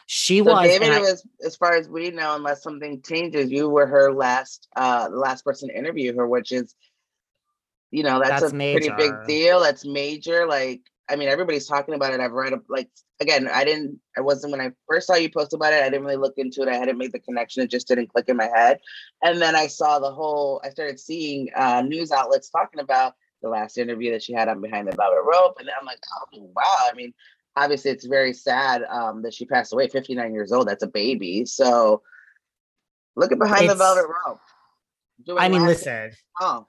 She 0.08 0.39
So 0.39 0.46
was. 0.46 0.67
David 0.67 0.89
I- 0.89 1.00
was, 1.02 1.28
as 1.46 1.56
far 1.58 1.76
as 1.76 1.88
we 1.89 2.12
know, 2.12 2.36
unless 2.36 2.63
something 2.63 3.02
changes, 3.02 3.52
you 3.52 3.70
were 3.70 3.86
her 3.86 4.13
last, 4.13 4.67
uh, 4.76 5.10
last 5.12 5.43
person 5.43 5.67
to 5.67 5.78
interview 5.78 6.15
her, 6.15 6.26
which 6.26 6.52
is, 6.52 6.74
you 7.91 8.04
know, 8.04 8.20
that's, 8.20 8.41
That's 8.41 8.54
a 8.54 8.56
pretty 8.56 8.89
big 8.89 9.12
deal. 9.28 9.60
That's 9.60 9.86
major. 9.86 10.48
Like, 10.48 10.82
I 11.10 11.17
mean, 11.17 11.28
everybody's 11.28 11.67
talking 11.67 11.93
about 11.93 12.13
it. 12.13 12.22
I've 12.22 12.32
read, 12.32 12.54
like, 12.70 12.89
again, 13.20 13.50
I 13.54 13.65
didn't, 13.65 14.00
I 14.17 14.22
wasn't 14.22 14.52
when 14.52 14.62
I 14.62 14.72
first 14.89 15.08
saw 15.08 15.15
you 15.15 15.30
post 15.30 15.54
about 15.54 15.74
it. 15.74 15.84
I 15.84 15.89
didn't 15.89 16.06
really 16.06 16.17
look 16.17 16.36
into 16.38 16.62
it. 16.62 16.70
I 16.70 16.76
hadn't 16.76 16.98
made 16.98 17.12
the 17.12 17.20
connection. 17.20 17.63
It 17.63 17.70
just 17.70 17.88
didn't 17.89 18.08
click 18.08 18.30
in 18.30 18.38
my 18.38 18.50
head. 18.54 18.80
And 19.24 19.41
then 19.41 19.56
I 19.56 19.67
saw 19.67 20.00
the 20.00 20.12
whole. 20.12 20.62
I 20.63 20.70
started 20.70 21.00
seeing 21.00 21.50
uh, 21.56 21.82
news 21.82 22.12
outlets 22.12 22.50
talking 22.50 22.80
about 22.80 23.13
the 23.41 23.50
last 23.50 23.78
interview 23.78 24.12
that 24.12 24.24
she 24.24 24.34
had 24.34 24.48
on 24.48 24.62
Behind 24.62 24.88
the 24.88 24.96
Velvet 24.96 25.22
Rope, 25.24 25.58
and 25.60 25.70
I'm 25.70 25.86
like, 25.86 26.00
oh 26.12 26.50
wow. 26.56 26.76
I 26.89 26.96
mean, 26.96 27.13
obviously 27.58 27.91
it's 27.91 28.06
very 28.06 28.34
sad 28.34 28.84
um, 28.89 29.22
that 29.22 29.34
she 29.34 29.46
passed 29.46 29.74
away 29.74 29.88
59 29.89 30.34
years 30.34 30.52
old 30.52 30.67
that's 30.67 30.84
a 30.84 30.88
baby 30.88 31.46
so 31.46 32.02
look 33.15 33.32
at 33.32 33.39
behind 33.39 33.70
the 33.70 33.76
velvet 33.76 34.06
rope 34.08 34.39
I 35.39 35.50
mean, 35.50 35.65
listen, 35.65 36.12
oh 36.39 36.67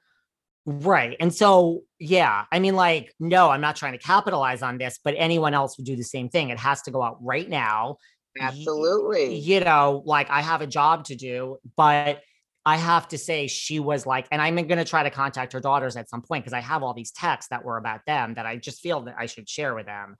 Right. 0.71 1.17
And 1.19 1.35
so, 1.35 1.85
yeah, 1.99 2.45
I 2.53 2.59
mean, 2.59 2.77
like, 2.77 3.15
no, 3.19 3.49
I'm 3.49 3.63
not 3.63 3.75
trying 3.75 3.93
to 3.93 3.99
capitalize 3.99 4.61
on 4.61 4.77
this, 4.77 5.01
but 5.03 5.15
anyone 5.17 5.55
else 5.55 5.79
would 5.79 5.87
do 5.87 5.97
the 5.97 6.05
same 6.05 6.29
thing. 6.29 6.51
It 6.51 6.59
has 6.59 6.83
to 6.83 6.91
go 6.91 7.03
out 7.03 7.17
right 7.23 7.49
now. 7.49 7.97
Absolutely 8.39 9.37
You 9.37 9.61
know, 9.61 10.03
like, 10.05 10.29
I 10.29 10.43
have 10.43 10.61
a 10.61 10.67
job 10.67 11.05
to 11.05 11.17
do, 11.17 11.57
but 11.75 12.21
I 12.67 12.77
have 12.77 13.09
to 13.09 13.19
say, 13.19 13.47
she 13.47 13.81
was 13.81 14.05
like, 14.05 14.29
and 14.31 14.43
I'm 14.43 14.57
going 14.57 14.77
to 14.77 14.85
try 14.85 15.05
to 15.05 15.11
contact 15.11 15.55
her 15.55 15.61
daughters 15.61 15.97
at 15.97 16.11
some 16.11 16.21
point 16.21 16.45
because 16.45 16.53
I 16.53 16.61
have 16.61 16.83
all 16.83 16.93
these 16.93 17.13
texts 17.13 17.49
that 17.49 17.65
were 17.65 17.79
about 17.79 18.05
them 18.07 18.35
that 18.35 18.45
I 18.45 18.57
just 18.57 18.83
feel 18.83 19.01
that 19.05 19.15
I 19.19 19.25
should 19.25 19.49
share 19.49 19.75
with 19.75 19.87
them. 19.87 20.17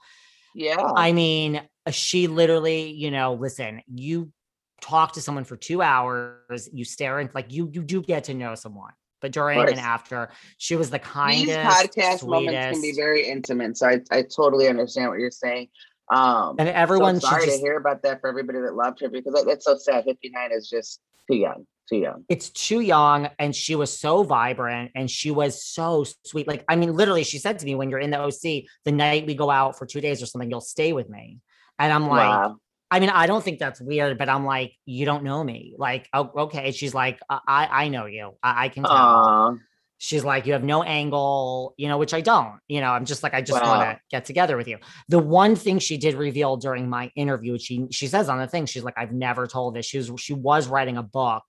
Yeah. 0.55 0.77
I 0.97 1.13
mean, 1.13 1.63
uh, 1.87 1.91
she 1.91 2.27
literally, 2.27 2.91
you 2.91 3.11
know, 3.11 3.35
listen, 3.35 3.83
you 3.87 4.33
talk 4.81 5.13
to 5.13 5.21
someone 5.21 5.45
for 5.45 5.57
two 5.57 5.83
hours, 5.83 6.69
you 6.73 6.85
stare 6.85 7.19
and 7.19 7.31
like 7.35 7.53
you 7.53 7.71
you 7.73 7.83
do 7.83 8.03
get 8.03 8.25
to 8.25 8.35
know 8.35 8.55
someone. 8.55 8.93
But 9.21 9.33
during 9.33 9.59
and 9.59 9.81
after, 9.81 10.31
she 10.59 10.77
was 10.77 10.91
the 10.91 11.01
kindest, 11.01 11.47
these 11.47 11.57
podcast 11.57 12.29
moments 12.29 12.73
can 12.73 12.81
be 12.81 12.93
very 12.93 13.27
intimate 13.27 13.77
so 13.77 13.89
I, 13.89 14.01
I 14.13 14.23
totally 14.23 14.69
understand 14.69 15.11
what 15.11 15.19
you're 15.19 15.33
saying 15.33 15.69
um 16.13 16.57
and 16.59 16.69
everyone 16.69 17.21
so 17.21 17.27
should 17.27 17.31
sorry 17.31 17.45
just 17.47 17.59
to 17.59 17.63
hear 17.63 17.77
about 17.77 18.03
that 18.03 18.21
for 18.21 18.29
everybody 18.29 18.61
that 18.61 18.75
loved 18.75 19.01
her 19.01 19.09
because 19.09 19.45
that's 19.47 19.65
so 19.65 19.77
sad 19.77 20.05
59 20.05 20.53
is 20.53 20.69
just 20.69 21.01
too 21.31 21.37
young 21.37 21.67
too 21.89 21.97
young 21.97 22.25
it's 22.29 22.51
too 22.51 22.81
young 22.81 23.29
and 23.39 23.55
she 23.55 23.75
was 23.75 23.97
so 23.97 24.23
vibrant 24.23 24.91
and 24.95 25.11
she 25.11 25.31
was 25.31 25.65
so 25.65 26.05
sweet. 26.25 26.47
Like 26.47 26.65
i 26.69 26.77
mean 26.77 26.95
literally 26.95 27.25
she 27.25 27.39
said 27.39 27.59
to 27.59 27.67
me 27.67 27.75
when 27.75 27.91
you're 27.91 27.99
in 27.99 28.11
the 28.11 28.19
oc 28.19 28.33
the 28.85 28.93
night 28.93 29.27
we 29.27 29.35
go 29.35 29.51
out 29.51 29.79
for 29.79 29.87
two 29.87 30.01
days 30.01 30.23
or 30.23 30.27
something 30.27 30.51
you'll 30.51 30.61
stay 30.61 30.93
with 30.93 31.09
me. 31.09 31.39
And 31.79 31.93
i'm 31.93 32.09
like 32.09 32.29
wow. 32.29 32.57
I 32.91 33.01
mean 33.01 33.11
i 33.11 33.27
don't 33.27 33.43
think 33.43 33.59
that's 33.59 33.81
weird 33.81 34.19
but 34.19 34.29
i'm 34.29 34.45
like 34.45 34.73
you 34.85 35.05
don't 35.05 35.25
know 35.25 35.43
me. 35.43 35.75
Like 35.77 36.09
oh, 36.13 36.31
okay. 36.37 36.73
She's 36.73 36.95
like 36.95 37.21
i 37.31 37.69
i 37.71 37.89
know 37.89 38.07
you. 38.07 38.33
I, 38.43 38.65
I 38.65 38.69
can 38.69 38.85
tell. 38.85 38.93
Aw. 38.93 39.55
she's 39.99 40.25
like 40.25 40.47
you 40.47 40.53
have 40.53 40.65
no 40.65 40.83
angle 40.83 41.75
you 41.77 41.89
know 41.89 41.99
which 41.99 42.15
i 42.15 42.21
don't 42.21 42.59
you 42.69 42.81
know. 42.81 42.91
I'm 42.91 43.05
just 43.05 43.23
like 43.23 43.35
i 43.35 43.43
just 43.43 43.63
want 43.63 43.83
to 43.83 44.01
get 44.11 44.25
together 44.25 44.57
with 44.57 44.69
you. 44.69 44.79
The 45.09 45.19
one 45.19 45.57
thing 45.57 45.79
she 45.79 45.97
did 45.97 46.15
reveal 46.15 46.57
during 46.57 46.89
my 46.89 47.11
interview 47.17 47.59
she 47.59 47.87
she 47.91 48.07
says 48.07 48.29
on 48.29 48.39
the 48.39 48.47
thing 48.47 48.67
she's 48.67 48.85
like 48.85 48.99
i've 48.99 49.13
never 49.13 49.47
told 49.47 49.75
this. 49.75 49.87
She 49.87 49.99
was 49.99 50.13
she 50.19 50.35
was 50.35 50.69
writing 50.69 50.97
a 50.97 51.03
book 51.03 51.45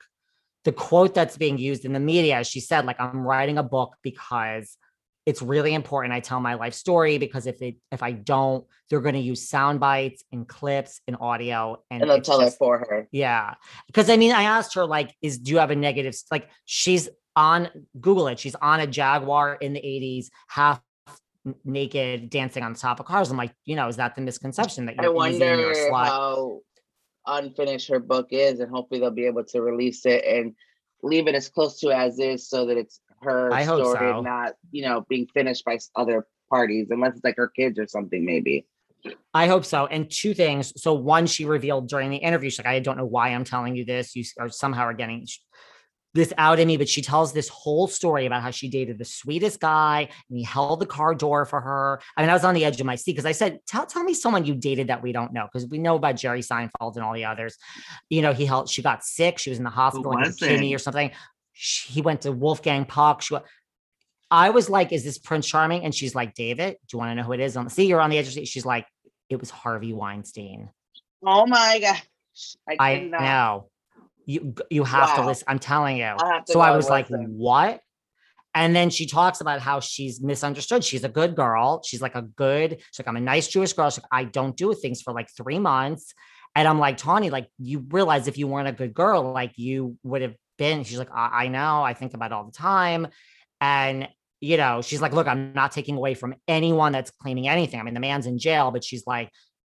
the 0.65 0.72
quote 0.72 1.13
that's 1.13 1.38
being 1.38 1.58
used 1.58 1.86
in 1.86 1.93
the 1.93 2.00
media 2.00 2.43
she 2.43 2.60
said 2.60 2.86
like 2.86 3.00
i'm 3.00 3.22
writing 3.22 3.58
a 3.58 3.63
book 3.63 3.95
because 4.02 4.78
it's 5.26 5.41
really 5.41 5.74
important 5.74 6.13
i 6.13 6.19
tell 6.19 6.39
my 6.39 6.56
life 6.56 6.74
story 6.74 7.17
because 7.17 7.45
if 7.48 7.62
it 7.62 7.76
if 7.91 8.02
i 8.02 8.12
don't 8.12 8.65
they're 8.89 9.02
going 9.02 9.15
to 9.15 9.22
use 9.22 9.48
sound 9.48 9.80
bites 9.80 10.24
and 10.32 10.48
clips 10.48 11.02
and 11.08 11.17
audio 11.19 11.82
and, 11.91 12.02
and 12.02 12.10
they'll 12.10 12.22
tell 12.22 12.39
just- 12.39 12.56
it 12.56 12.58
for 12.58 12.80
her 12.80 13.08
yeah. 13.12 13.56
Because 13.88 14.10
I 14.10 14.17
mean, 14.17 14.32
I 14.32 14.43
asked 14.43 14.76
her, 14.76 14.86
like, 14.86 15.15
is 15.22 15.38
do 15.39 15.52
you 15.52 15.58
have 15.58 15.72
a 15.72 15.76
negative? 15.76 16.15
Like, 16.32 16.50
she's 16.65 17.10
on 17.36 17.69
Google 18.00 18.28
it. 18.28 18.39
She's 18.39 18.56
on 18.56 18.80
a 18.80 18.88
Jaguar 18.88 19.56
in 19.56 19.74
the 19.74 19.80
80s, 19.80 20.28
half 20.48 20.82
naked, 21.63 22.30
dancing 22.30 22.63
on 22.63 22.74
the 22.74 22.80
top 22.80 23.00
of 23.00 23.06
cars. 23.06 23.32
I'm 23.32 23.38
like, 23.38 23.54
you 23.65 23.76
know, 23.76 23.88
is 23.88 23.98
that 23.98 24.15
the 24.15 24.22
misconception 24.22 24.86
that 24.86 24.95
you're 24.95 25.24
and 25.24 25.36
you're 25.39 25.72
a 25.72 25.91
slut? 25.91 26.06
how 26.06 26.60
unfinished 27.30 27.89
her 27.89 28.00
book 28.00 28.28
is, 28.32 28.60
and 28.60 28.72
hopefully 28.72 29.00
they'll 29.00 29.12
be 29.12 29.26
able 29.26 29.44
to 29.46 29.62
release 29.62 30.06
it 30.06 30.24
and 30.26 30.56
leave 31.04 31.28
it 31.28 31.36
as 31.36 31.50
close 31.50 31.80
to 31.80 31.92
as 31.92 32.20
is, 32.20 32.50
so 32.50 32.65
that 32.65 32.78
it's 32.78 33.00
her 33.22 33.52
I 33.54 33.63
story, 33.63 34.12
so. 34.12 34.22
not 34.22 34.54
you 34.72 34.84
know 34.84 35.06
being 35.10 35.28
finished 35.34 35.65
by 35.65 35.78
other 35.96 36.26
parties, 36.50 36.88
unless 36.89 37.15
it's 37.15 37.24
like 37.24 37.38
her 37.38 37.48
kids 37.48 37.78
or 37.80 37.88
something, 37.88 38.26
maybe. 38.26 38.65
I 39.34 39.48
hope 39.48 39.63
so. 39.63 39.86
And 39.86 40.10
two 40.12 40.34
things. 40.34 40.74
So 40.82 40.94
one, 40.94 41.26
she 41.26 41.46
revealed 41.46 41.88
during 41.88 42.10
the 42.10 42.18
interview, 42.18 42.50
she's 42.50 42.60
like, 42.60 42.68
I 42.68 42.80
don't 42.80 42.98
know 42.98 43.06
why 43.06 43.30
I'm 43.30 43.46
telling 43.46 43.76
you 43.76 43.86
this. 43.86 44.15
You 44.15 44.26
are 44.39 44.50
somehow 44.50 44.84
are 44.84 44.94
getting 44.94 45.26
this 46.13 46.34
out 46.38 46.60
of 46.60 46.65
me, 46.65 46.78
but 46.78 46.89
she 46.89 47.02
tells 47.02 47.34
this 47.34 47.50
whole 47.50 47.88
story 47.88 48.26
about 48.26 48.41
how 48.41 48.50
she 48.52 48.67
dated 48.67 48.98
the 48.98 49.06
sweetest 49.06 49.60
guy 49.60 50.10
and 50.30 50.38
he 50.38 50.43
held 50.43 50.80
the 50.80 50.86
car 50.86 51.13
door 51.13 51.45
for 51.45 51.62
her. 51.62 52.02
I 52.17 52.22
mean, 52.22 52.30
I 52.30 52.34
was 52.34 52.43
on 52.43 52.56
the 52.56 52.65
edge 52.65 52.80
of 52.80 52.86
my 52.86 52.95
seat 52.95 53.12
because 53.12 53.26
I 53.26 53.32
said, 53.32 53.60
tell, 53.67 53.86
tell 53.86 54.04
me 54.04 54.13
someone 54.13 54.45
you 54.45 54.56
dated 54.56 54.88
that 54.88 55.04
we 55.04 55.12
don't 55.12 55.34
know. 55.34 55.48
Because 55.52 55.67
we 55.67 55.78
know 55.78 55.95
about 55.95 56.15
Jerry 56.15 56.41
Seinfeld 56.41 56.95
and 56.95 57.04
all 57.04 57.13
the 57.13 57.26
others. 57.26 57.58
You 58.10 58.22
know, 58.22 58.34
he 58.34 58.45
held, 58.45 58.69
she 58.69 58.82
got 58.82 59.04
sick. 59.04 59.38
She 59.38 59.52
was 59.52 59.60
in 59.60 59.63
the 59.63 59.69
hospital 59.69 60.12
like 60.12 60.26
with 60.26 60.28
was 60.30 60.41
a 60.41 60.48
kidney 60.48 60.74
or 60.74 60.80
something. 60.80 61.12
She, 61.54 61.93
he 61.93 62.02
went 62.02 62.22
to 62.22 62.32
Wolfgang 62.32 62.86
Puck. 62.86 63.22
She, 63.22 63.36
wa- 63.36 63.43
I 64.32 64.50
was 64.50 64.69
like, 64.69 64.91
is 64.91 65.04
this 65.04 65.17
Prince 65.17 65.48
Charming? 65.48 65.84
And 65.84 65.93
she's 65.93 66.15
like, 66.15 66.34
David, 66.34 66.78
do 66.88 66.95
you 66.95 67.00
want 67.00 67.12
to 67.12 67.15
know 67.15 67.24
who 67.24 67.34
it 67.34 67.39
is? 67.39 67.58
On 67.58 67.65
the 67.65 67.72
see, 67.72 67.86
you're 67.86 68.02
on 68.02 68.10
the 68.10 68.17
edge 68.17 68.28
of 68.28 68.34
the 68.34 68.41
seat. 68.41 68.48
She's 68.48 68.65
like, 68.65 68.86
it 69.30 69.39
was 69.39 69.50
Harvey 69.50 69.93
Weinstein. 69.93 70.69
Oh 71.26 71.45
my 71.45 71.80
gosh, 71.80 72.56
I, 72.67 72.78
I 72.80 73.00
know. 73.02 73.69
You 74.30 74.54
you 74.70 74.84
have 74.84 75.15
to 75.15 75.26
listen. 75.26 75.46
I'm 75.48 75.60
telling 75.60 75.98
you. 75.98 76.13
To 76.18 76.44
So 76.46 76.60
I 76.60 76.76
was 76.76 76.88
like, 76.88 77.10
listen. 77.10 77.38
what? 77.38 77.82
And 78.54 78.76
then 78.76 78.89
she 78.89 79.06
talks 79.06 79.42
about 79.42 79.60
how 79.60 79.80
she's 79.80 80.22
misunderstood. 80.22 80.84
She's 80.84 81.04
a 81.04 81.10
good 81.10 81.36
girl. 81.36 81.82
She's 81.84 82.02
like 82.02 82.15
a 82.15 82.24
good, 82.24 82.78
she's 82.92 83.00
like, 83.00 83.08
I'm 83.08 83.15
a 83.15 83.22
nice 83.22 83.48
Jewish 83.48 83.74
girl. 83.74 83.89
She's 83.89 84.04
like, 84.04 84.10
I 84.12 84.24
don't 84.24 84.56
do 84.56 84.74
things 84.74 85.02
for 85.02 85.13
like 85.13 85.30
three 85.36 85.60
months. 85.60 86.13
And 86.56 86.68
I'm 86.68 86.80
like, 86.80 86.98
Tawny, 86.98 87.30
like, 87.30 87.48
you 87.60 87.86
realize 87.89 88.28
if 88.28 88.38
you 88.38 88.48
weren't 88.48 88.68
a 88.68 88.72
good 88.72 88.94
girl, 88.94 89.32
like 89.32 89.54
you 89.58 89.98
would 90.04 90.24
have 90.24 90.36
been. 90.58 90.84
She's 90.84 90.98
like, 90.98 91.13
I, 91.13 91.46
I 91.46 91.48
know. 91.48 91.84
I 91.84 91.94
think 91.94 92.15
about 92.15 92.32
it 92.32 92.34
all 92.34 92.46
the 92.46 92.52
time. 92.52 93.08
And 93.62 94.10
you 94.42 94.58
know, 94.58 94.82
she's 94.82 95.02
like, 95.02 95.13
look, 95.13 95.28
I'm 95.28 95.54
not 95.54 95.72
taking 95.72 95.96
away 95.98 96.13
from 96.13 96.36
anyone 96.48 96.92
that's 96.92 97.12
claiming 97.12 97.48
anything. 97.48 97.80
I 97.80 97.84
mean, 97.84 97.94
the 97.94 98.00
man's 98.00 98.26
in 98.26 98.39
jail, 98.39 98.72
but 98.72 98.84
she's 98.84 99.06
like, 99.06 99.30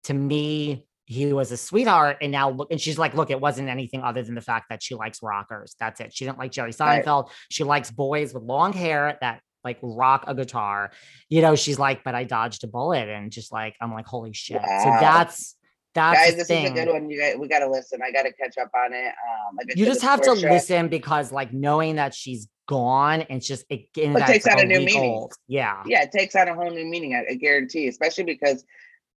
to 0.06 0.13
me, 0.13 0.86
he 1.13 1.32
was 1.34 1.52
a 1.52 1.58
sweetheart. 1.58 2.17
And 2.21 2.32
now 2.32 2.49
look, 2.49 2.71
and 2.71 2.82
she's 2.82 2.97
like, 2.97 3.13
look, 3.13 3.30
it 3.30 3.39
wasn't 3.39 3.69
anything 3.69 4.02
other 4.02 4.23
than 4.23 4.36
the 4.36 4.41
fact 4.41 4.65
that 4.69 4.82
she 4.84 4.95
likes 4.95 5.19
rockers. 5.21 5.76
That's 5.80 5.99
it. 6.02 6.13
She 6.15 6.26
didn't 6.26 6.39
like 6.39 6.52
Jerry 6.52 6.73
Right. 6.80 7.06
Seinfeld. 7.06 7.30
She 7.49 7.63
likes 7.63 7.91
boys 7.91 8.34
with 8.34 8.43
long 8.43 8.73
hair 8.73 9.17
that 9.21 9.41
like 9.63 9.78
rock 9.82 10.26
a 10.28 10.36
guitar. 10.36 10.91
You 11.30 11.41
know, 11.41 11.56
she's 11.56 11.80
like, 11.80 12.04
but 12.04 12.15
I 12.15 12.23
dodged 12.26 12.63
a 12.63 12.67
bullet 12.67 13.08
and 13.08 13.32
just 13.32 13.52
like, 13.54 13.76
I'm 13.80 13.93
like, 13.93 14.06
holy 14.08 14.34
shit. 14.34 14.62
So 14.62 14.86
that's 14.99 15.56
That's 15.95 16.19
guys, 16.19 16.36
this 16.36 16.47
thing. 16.47 16.65
is 16.65 16.71
a 16.71 16.73
good 16.73 16.91
one. 16.91 17.10
You 17.10 17.19
guys, 17.21 17.36
we 17.39 17.47
got 17.47 17.60
to 17.60 17.69
listen. 17.69 18.02
I 18.04 18.12
got 18.12 18.23
to 18.23 18.34
catch 18.34 18.58
up 18.58 18.71
on 18.76 18.93
it. 18.93 19.06
Um, 19.08 19.56
like 19.58 19.78
You 19.78 19.86
just 19.86 20.02
have 20.02 20.19
to 20.21 20.32
Porsha, 20.32 20.49
listen 20.49 20.88
because, 20.89 21.32
like, 21.32 21.54
knowing 21.54 21.95
that 21.97 22.13
she's 22.15 22.47
gone 22.67 23.21
and 23.21 23.38
it's 23.38 23.47
just 23.47 23.65
it, 23.69 23.88
It 23.95 24.26
takes 24.26 24.47
on 24.47 24.60
a 24.60 24.63
new 24.65 24.80
meaning. 24.80 25.12
old. 25.12 25.34
Yeah. 25.47 25.84
Yeah, 25.86 26.02
it 26.04 26.12
takes 26.12 26.36
on 26.36 26.47
a 26.47 26.56
whole 26.56 26.71
new 26.71 26.86
meaning. 26.86 27.13
I, 27.13 27.34
I 27.34 27.36
guarantee, 27.36 27.88
especially 27.88 28.23
because 28.23 28.65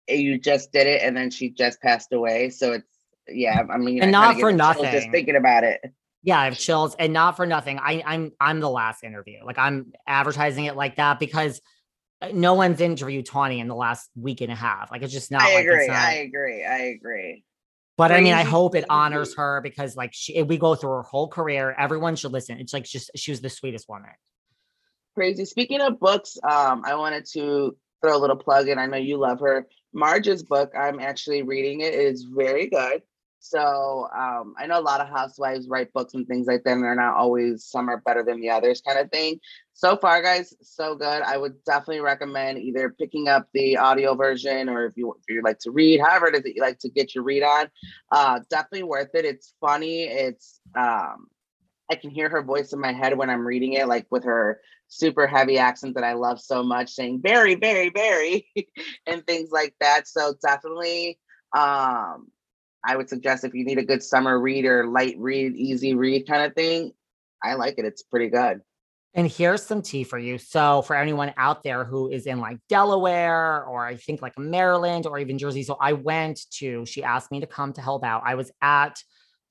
you 0.09 0.38
just 0.38 0.73
did 0.73 0.87
it 0.87 1.03
and 1.03 1.17
then 1.17 1.31
she 1.31 1.51
just 1.51 1.81
passed 1.81 2.12
away. 2.12 2.51
So 2.51 2.73
it's 2.73 2.88
yeah. 3.29 3.62
I 3.71 3.79
mean, 3.79 4.03
And 4.03 4.14
I 4.14 4.33
not 4.33 4.40
for 4.40 4.51
get 4.51 4.59
the 4.59 4.64
chills 4.64 4.77
nothing. 4.83 4.93
Just 4.93 5.11
thinking 5.11 5.37
about 5.37 5.64
it. 5.64 5.81
Yeah, 6.23 6.40
I 6.40 6.47
have 6.47 6.59
chills, 6.59 6.97
and 6.99 7.12
not 7.12 7.37
for 7.37 7.45
nothing. 7.45 7.79
I, 7.79 8.03
I'm 8.05 8.33
I'm 8.40 8.61
the 8.61 8.71
last 8.71 9.05
interview. 9.05 9.45
Like 9.45 9.59
I'm 9.59 9.93
advertising 10.07 10.64
it 10.64 10.75
like 10.75 10.97
that 10.97 11.19
because 11.21 11.61
uh, 12.23 12.31
no 12.33 12.55
one's 12.55 12.81
interviewed 12.81 13.27
Tawny 13.27 13.61
in 13.61 13.69
the 13.69 13.75
last 13.75 14.09
week 14.17 14.40
and 14.40 14.51
a 14.51 14.55
half. 14.55 14.90
Like 14.90 15.03
it's 15.03 15.12
just 15.12 15.31
not. 15.31 15.43
I 15.43 15.55
like 15.55 15.67
agree. 15.67 15.87
Not, 15.87 15.97
I 15.97 16.12
agree. 16.14 16.64
I 16.64 16.79
agree. 16.79 17.45
but 17.99 18.11
I 18.11 18.23
mean, 18.23 18.33
I 18.33 18.43
hope 18.43 18.75
it 18.75 18.87
honors 18.88 19.35
her 19.37 19.61
because 19.61 19.97
like 19.97 20.11
she, 20.14 20.43
we 20.43 20.57
go 20.57 20.75
through 20.75 20.90
her 20.90 21.03
whole 21.03 21.29
career. 21.29 21.75
Everyone 21.79 22.17
should 22.17 22.33
listen. 22.33 22.59
It's 22.59 22.73
like 22.73 22.85
just 22.85 23.11
she 23.17 23.31
was 23.31 23.43
the 23.43 23.51
sweetest 23.51 23.87
woman. 23.88 24.11
Crazy. 25.14 25.45
Speaking 25.45 25.83
of 25.83 26.01
books, 26.01 26.38
um, 26.43 26.83
I 26.87 26.95
wanted 26.95 27.27
to 27.35 27.77
throw 28.01 28.17
a 28.17 28.19
little 28.19 28.37
plug 28.37 28.69
in. 28.69 28.79
I 28.79 28.87
know 28.87 28.97
you 28.97 29.19
love 29.19 29.40
her. 29.40 29.67
Marge's 29.94 30.42
book, 30.42 30.72
I'm 30.78 31.00
actually 31.00 31.42
reading 31.42 31.80
it. 31.80 31.94
It 31.94 32.00
is 32.00 32.24
very 32.24 32.68
good. 32.68 33.02
So 33.44 34.09
um, 34.16 34.54
I 34.59 34.66
know 34.66 34.80
a 34.80 34.80
lot 34.80 35.02
of 35.02 35.09
housewives 35.09 35.68
write 35.68 35.92
books 35.92 36.14
and 36.14 36.26
things 36.26 36.46
like 36.46 36.64
that, 36.64 36.72
and 36.72 36.83
they're 36.83 36.94
not 36.94 37.14
always 37.14 37.66
some 37.66 37.90
are 37.90 38.00
better 38.00 38.24
than 38.24 38.40
the 38.40 38.48
others 38.48 38.80
kind 38.80 38.98
of 38.98 39.11
thing. 39.11 39.38
So 39.74 39.98
far, 39.98 40.22
guys, 40.22 40.54
so 40.62 40.94
good. 40.94 41.22
I 41.22 41.37
would 41.37 41.62
definitely 41.64 42.00
recommend 42.00 42.59
either 42.59 42.88
picking 42.98 43.28
up 43.28 43.46
the 43.52 43.76
audio 43.76 44.14
version 44.14 44.70
or 44.70 44.87
if 44.87 44.96
you 44.96 45.12
if 45.12 45.35
you 45.35 45.42
like 45.42 45.59
to 45.59 45.72
read, 45.72 46.00
however 46.00 46.28
it 46.28 46.37
is 46.37 46.42
that 46.44 46.54
you 46.54 46.62
like 46.62 46.78
to 46.78 46.88
get 46.88 47.14
your 47.14 47.22
read 47.22 47.42
on. 47.42 47.66
Uh, 48.11 48.40
definitely 48.48 48.85
worth 48.85 49.14
it. 49.14 49.26
It's 49.26 49.52
funny. 49.61 50.04
It's 50.04 50.61
um, 50.74 51.26
I 51.90 51.97
can 51.97 52.11
hear 52.11 52.29
her 52.29 52.42
voice 52.42 52.73
in 52.73 52.81
my 52.81 52.92
head 52.92 53.16
when 53.16 53.31
I'm 53.31 53.47
reading 53.47 53.75
it, 53.75 53.87
like 53.88 54.07
with 54.11 54.25
her 54.25 54.61
super 54.88 55.27
heavy 55.27 55.59
accent 55.59 55.94
that 55.94 56.05
I 56.05 56.14
love 56.14 56.40
so 56.40 56.62
much, 56.62 56.90
saying 56.90 57.20
very, 57.23 57.55
very, 57.55 57.90
very, 57.90 58.47
and 59.07 59.27
things 59.27 59.51
like 59.51 59.75
that. 59.81 60.09
So 60.09 60.35
definitely, 60.42 61.18
um, 61.55 62.29
I 62.87 62.97
would 62.97 63.09
suggest 63.09 63.44
if 63.44 63.55
you 63.55 63.64
need 63.64 63.79
a 63.79 63.85
good 63.85 64.03
summer 64.03 64.38
read 64.38 64.64
or 64.64 64.87
light 64.87 65.16
read, 65.18 65.57
easy 65.57 65.94
read 65.94 66.27
kind 66.27 66.42
of 66.42 66.55
thing, 66.55 66.92
I 67.42 67.55
like 67.55 67.75
it. 67.79 67.85
It's 67.85 68.03
pretty 68.03 68.29
good. 68.29 68.61
And 69.16 69.31
here's 69.31 69.62
some 69.62 69.81
tea 69.81 70.03
for 70.03 70.18
you. 70.18 70.38
So, 70.38 70.83
for 70.83 70.97
anyone 70.97 71.33
out 71.37 71.62
there 71.62 71.85
who 71.85 72.11
is 72.11 72.27
in 72.27 72.40
like 72.40 72.59
Delaware 72.68 73.64
or 73.64 73.87
I 73.87 73.97
think 73.97 74.20
like 74.20 74.37
Maryland 74.37 75.07
or 75.07 75.18
even 75.18 75.38
Jersey. 75.38 75.62
So, 75.62 75.77
I 75.81 75.92
went 75.92 76.40
to, 76.59 76.85
she 76.85 77.05
asked 77.05 77.31
me 77.31 77.40
to 77.40 77.47
come 77.47 77.73
to 77.75 77.81
help 77.81 78.05
out. 78.05 78.23
I 78.25 78.35
was 78.35 78.51
at 78.61 79.01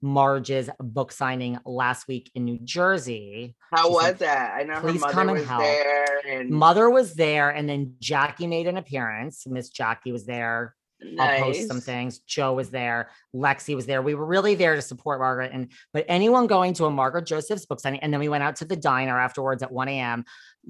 Marge's 0.03 0.69
book 0.79 1.13
signing 1.13 1.57
last 1.65 2.09
week 2.09 2.29
in 2.35 2.43
New 2.43 2.59
Jersey. 2.61 3.55
How 3.71 3.87
She 3.87 3.93
was 3.93 4.05
said, 4.05 4.19
that? 4.19 4.53
I 4.53 4.63
know 4.63 4.75
her 4.75 4.81
"Please 4.81 4.99
mother 4.99 5.13
come 5.13 5.29
and 5.29 5.37
was 5.39 5.47
help." 5.47 5.61
there, 5.63 6.19
and 6.27 6.49
Mother 6.49 6.89
was 6.89 7.13
there, 7.15 7.49
and 7.49 7.67
then 7.67 7.95
Jackie 7.99 8.45
made 8.45 8.67
an 8.67 8.75
appearance. 8.75 9.47
Miss 9.47 9.69
Jackie 9.69 10.11
was 10.11 10.25
there. 10.25 10.75
I'll 11.19 11.43
post 11.43 11.67
some 11.67 11.81
things. 11.81 12.19
Joe 12.19 12.53
was 12.53 12.69
there. 12.69 13.09
Lexi 13.35 13.75
was 13.75 13.85
there. 13.85 14.01
We 14.01 14.13
were 14.13 14.25
really 14.25 14.55
there 14.55 14.75
to 14.75 14.81
support 14.81 15.19
Margaret. 15.19 15.51
And 15.53 15.71
but 15.93 16.05
anyone 16.07 16.47
going 16.47 16.73
to 16.75 16.85
a 16.85 16.91
Margaret 16.91 17.25
Joseph's 17.25 17.65
book 17.65 17.79
signing, 17.79 17.99
and 18.01 18.11
then 18.11 18.19
we 18.19 18.29
went 18.29 18.43
out 18.43 18.57
to 18.57 18.65
the 18.65 18.75
diner 18.75 19.17
afterwards 19.17 19.63
at 19.63 19.71
1 19.71 19.87
a.m. 19.87 20.25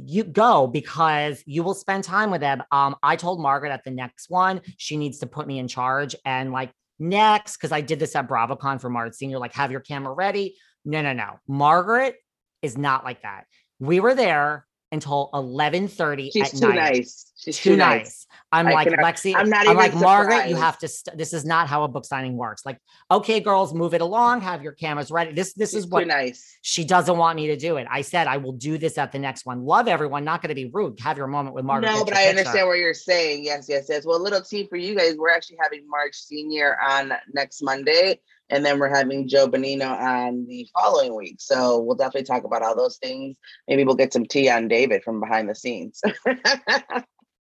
You 0.05 0.23
go 0.23 0.67
because 0.67 1.43
you 1.45 1.63
will 1.63 1.75
spend 1.75 2.03
time 2.03 2.31
with 2.31 2.41
them. 2.41 2.63
Um, 2.71 2.95
I 3.01 3.15
told 3.15 3.41
Margaret 3.41 3.71
at 3.71 3.83
the 3.83 3.91
next 3.91 4.29
one, 4.29 4.61
she 4.77 4.97
needs 4.97 5.19
to 5.19 5.27
put 5.27 5.47
me 5.47 5.59
in 5.59 5.67
charge 5.67 6.15
and 6.25 6.51
like 6.51 6.71
next, 7.03 7.57
because 7.57 7.71
I 7.71 7.81
did 7.81 7.99
this 7.99 8.15
at 8.15 8.27
BravoCon 8.27 8.81
for 8.81 8.89
Marge 8.89 9.13
Senior, 9.13 9.39
like 9.39 9.53
have 9.53 9.71
your 9.71 9.81
camera 9.81 10.13
ready. 10.13 10.55
No, 10.85 11.01
no, 11.01 11.13
no. 11.13 11.39
Margaret 11.47 12.15
is 12.61 12.77
not 12.77 13.03
like 13.03 13.21
that. 13.21 13.45
We 13.79 13.99
were 13.99 14.15
there 14.15 14.65
until 14.93 15.29
11:30 15.33 16.29
She's 16.31 16.53
at 16.53 16.59
too 16.59 16.69
night 16.69 16.75
nice. 16.75 17.31
She's 17.35 17.57
too 17.59 17.75
nice. 17.75 18.25
I'm 18.53 18.67
I 18.67 18.73
like 18.73 18.87
cannot- 18.87 19.03
Lexi. 19.15 19.35
I'm 19.35 19.49
not 19.49 19.67
I'm 19.67 19.75
like 19.75 19.93
Margaret. 19.95 20.47
You 20.47 20.55
have 20.55 20.77
to. 20.79 20.87
St- 20.87 21.17
this 21.17 21.33
is 21.33 21.43
not 21.43 21.67
how 21.67 21.83
a 21.83 21.87
book 21.87 22.05
signing 22.05 22.37
works. 22.37 22.65
Like, 22.65 22.77
okay, 23.11 23.39
girls, 23.39 23.73
move 23.73 23.93
it 23.95 24.01
along. 24.01 24.41
Have 24.41 24.61
your 24.61 24.71
cameras 24.73 25.09
ready. 25.11 25.33
This 25.33 25.53
this 25.53 25.71
She's 25.71 25.79
is 25.79 25.85
too 25.85 25.91
what 25.91 26.07
nice. 26.07 26.57
she 26.61 26.85
doesn't 26.85 27.17
want 27.17 27.35
me 27.35 27.47
to 27.47 27.57
do. 27.57 27.77
It. 27.77 27.87
I 27.89 28.01
said 28.01 28.27
I 28.27 28.37
will 28.37 28.51
do 28.53 28.77
this 28.77 28.97
at 28.99 29.11
the 29.11 29.19
next 29.19 29.45
one. 29.45 29.65
Love 29.65 29.87
everyone. 29.87 30.23
Not 30.23 30.41
going 30.41 30.49
to 30.49 30.55
be 30.55 30.69
rude. 30.71 30.99
Have 31.01 31.17
your 31.17 31.27
moment 31.27 31.55
with 31.55 31.65
Margaret. 31.65 31.91
No, 31.91 32.05
but 32.05 32.13
I 32.13 32.17
picture. 32.27 32.29
understand 32.39 32.67
what 32.67 32.77
you're 32.77 32.93
saying. 32.93 33.43
Yes, 33.43 33.65
yes, 33.67 33.87
yes. 33.89 34.05
Well, 34.05 34.21
little 34.21 34.41
tea 34.41 34.67
for 34.67 34.77
you 34.77 34.95
guys. 34.95 35.15
We're 35.17 35.31
actually 35.31 35.57
having 35.61 35.89
Marge 35.89 36.15
Senior 36.15 36.77
on 36.87 37.11
next 37.33 37.61
Monday, 37.63 38.19
and 38.49 38.65
then 38.65 38.79
we're 38.79 38.93
having 38.93 39.27
Joe 39.27 39.47
Benigno 39.47 39.89
on 39.99 40.45
the 40.47 40.67
following 40.73 41.15
week. 41.15 41.37
So 41.39 41.79
we'll 41.79 41.95
definitely 41.95 42.25
talk 42.25 42.43
about 42.43 42.61
all 42.61 42.75
those 42.75 42.97
things. 42.97 43.35
Maybe 43.67 43.83
we'll 43.83 43.95
get 43.95 44.13
some 44.13 44.25
tea 44.25 44.49
on 44.49 44.67
David 44.67 45.03
from 45.03 45.19
behind 45.19 45.49
the 45.49 45.55
scenes. 45.55 46.01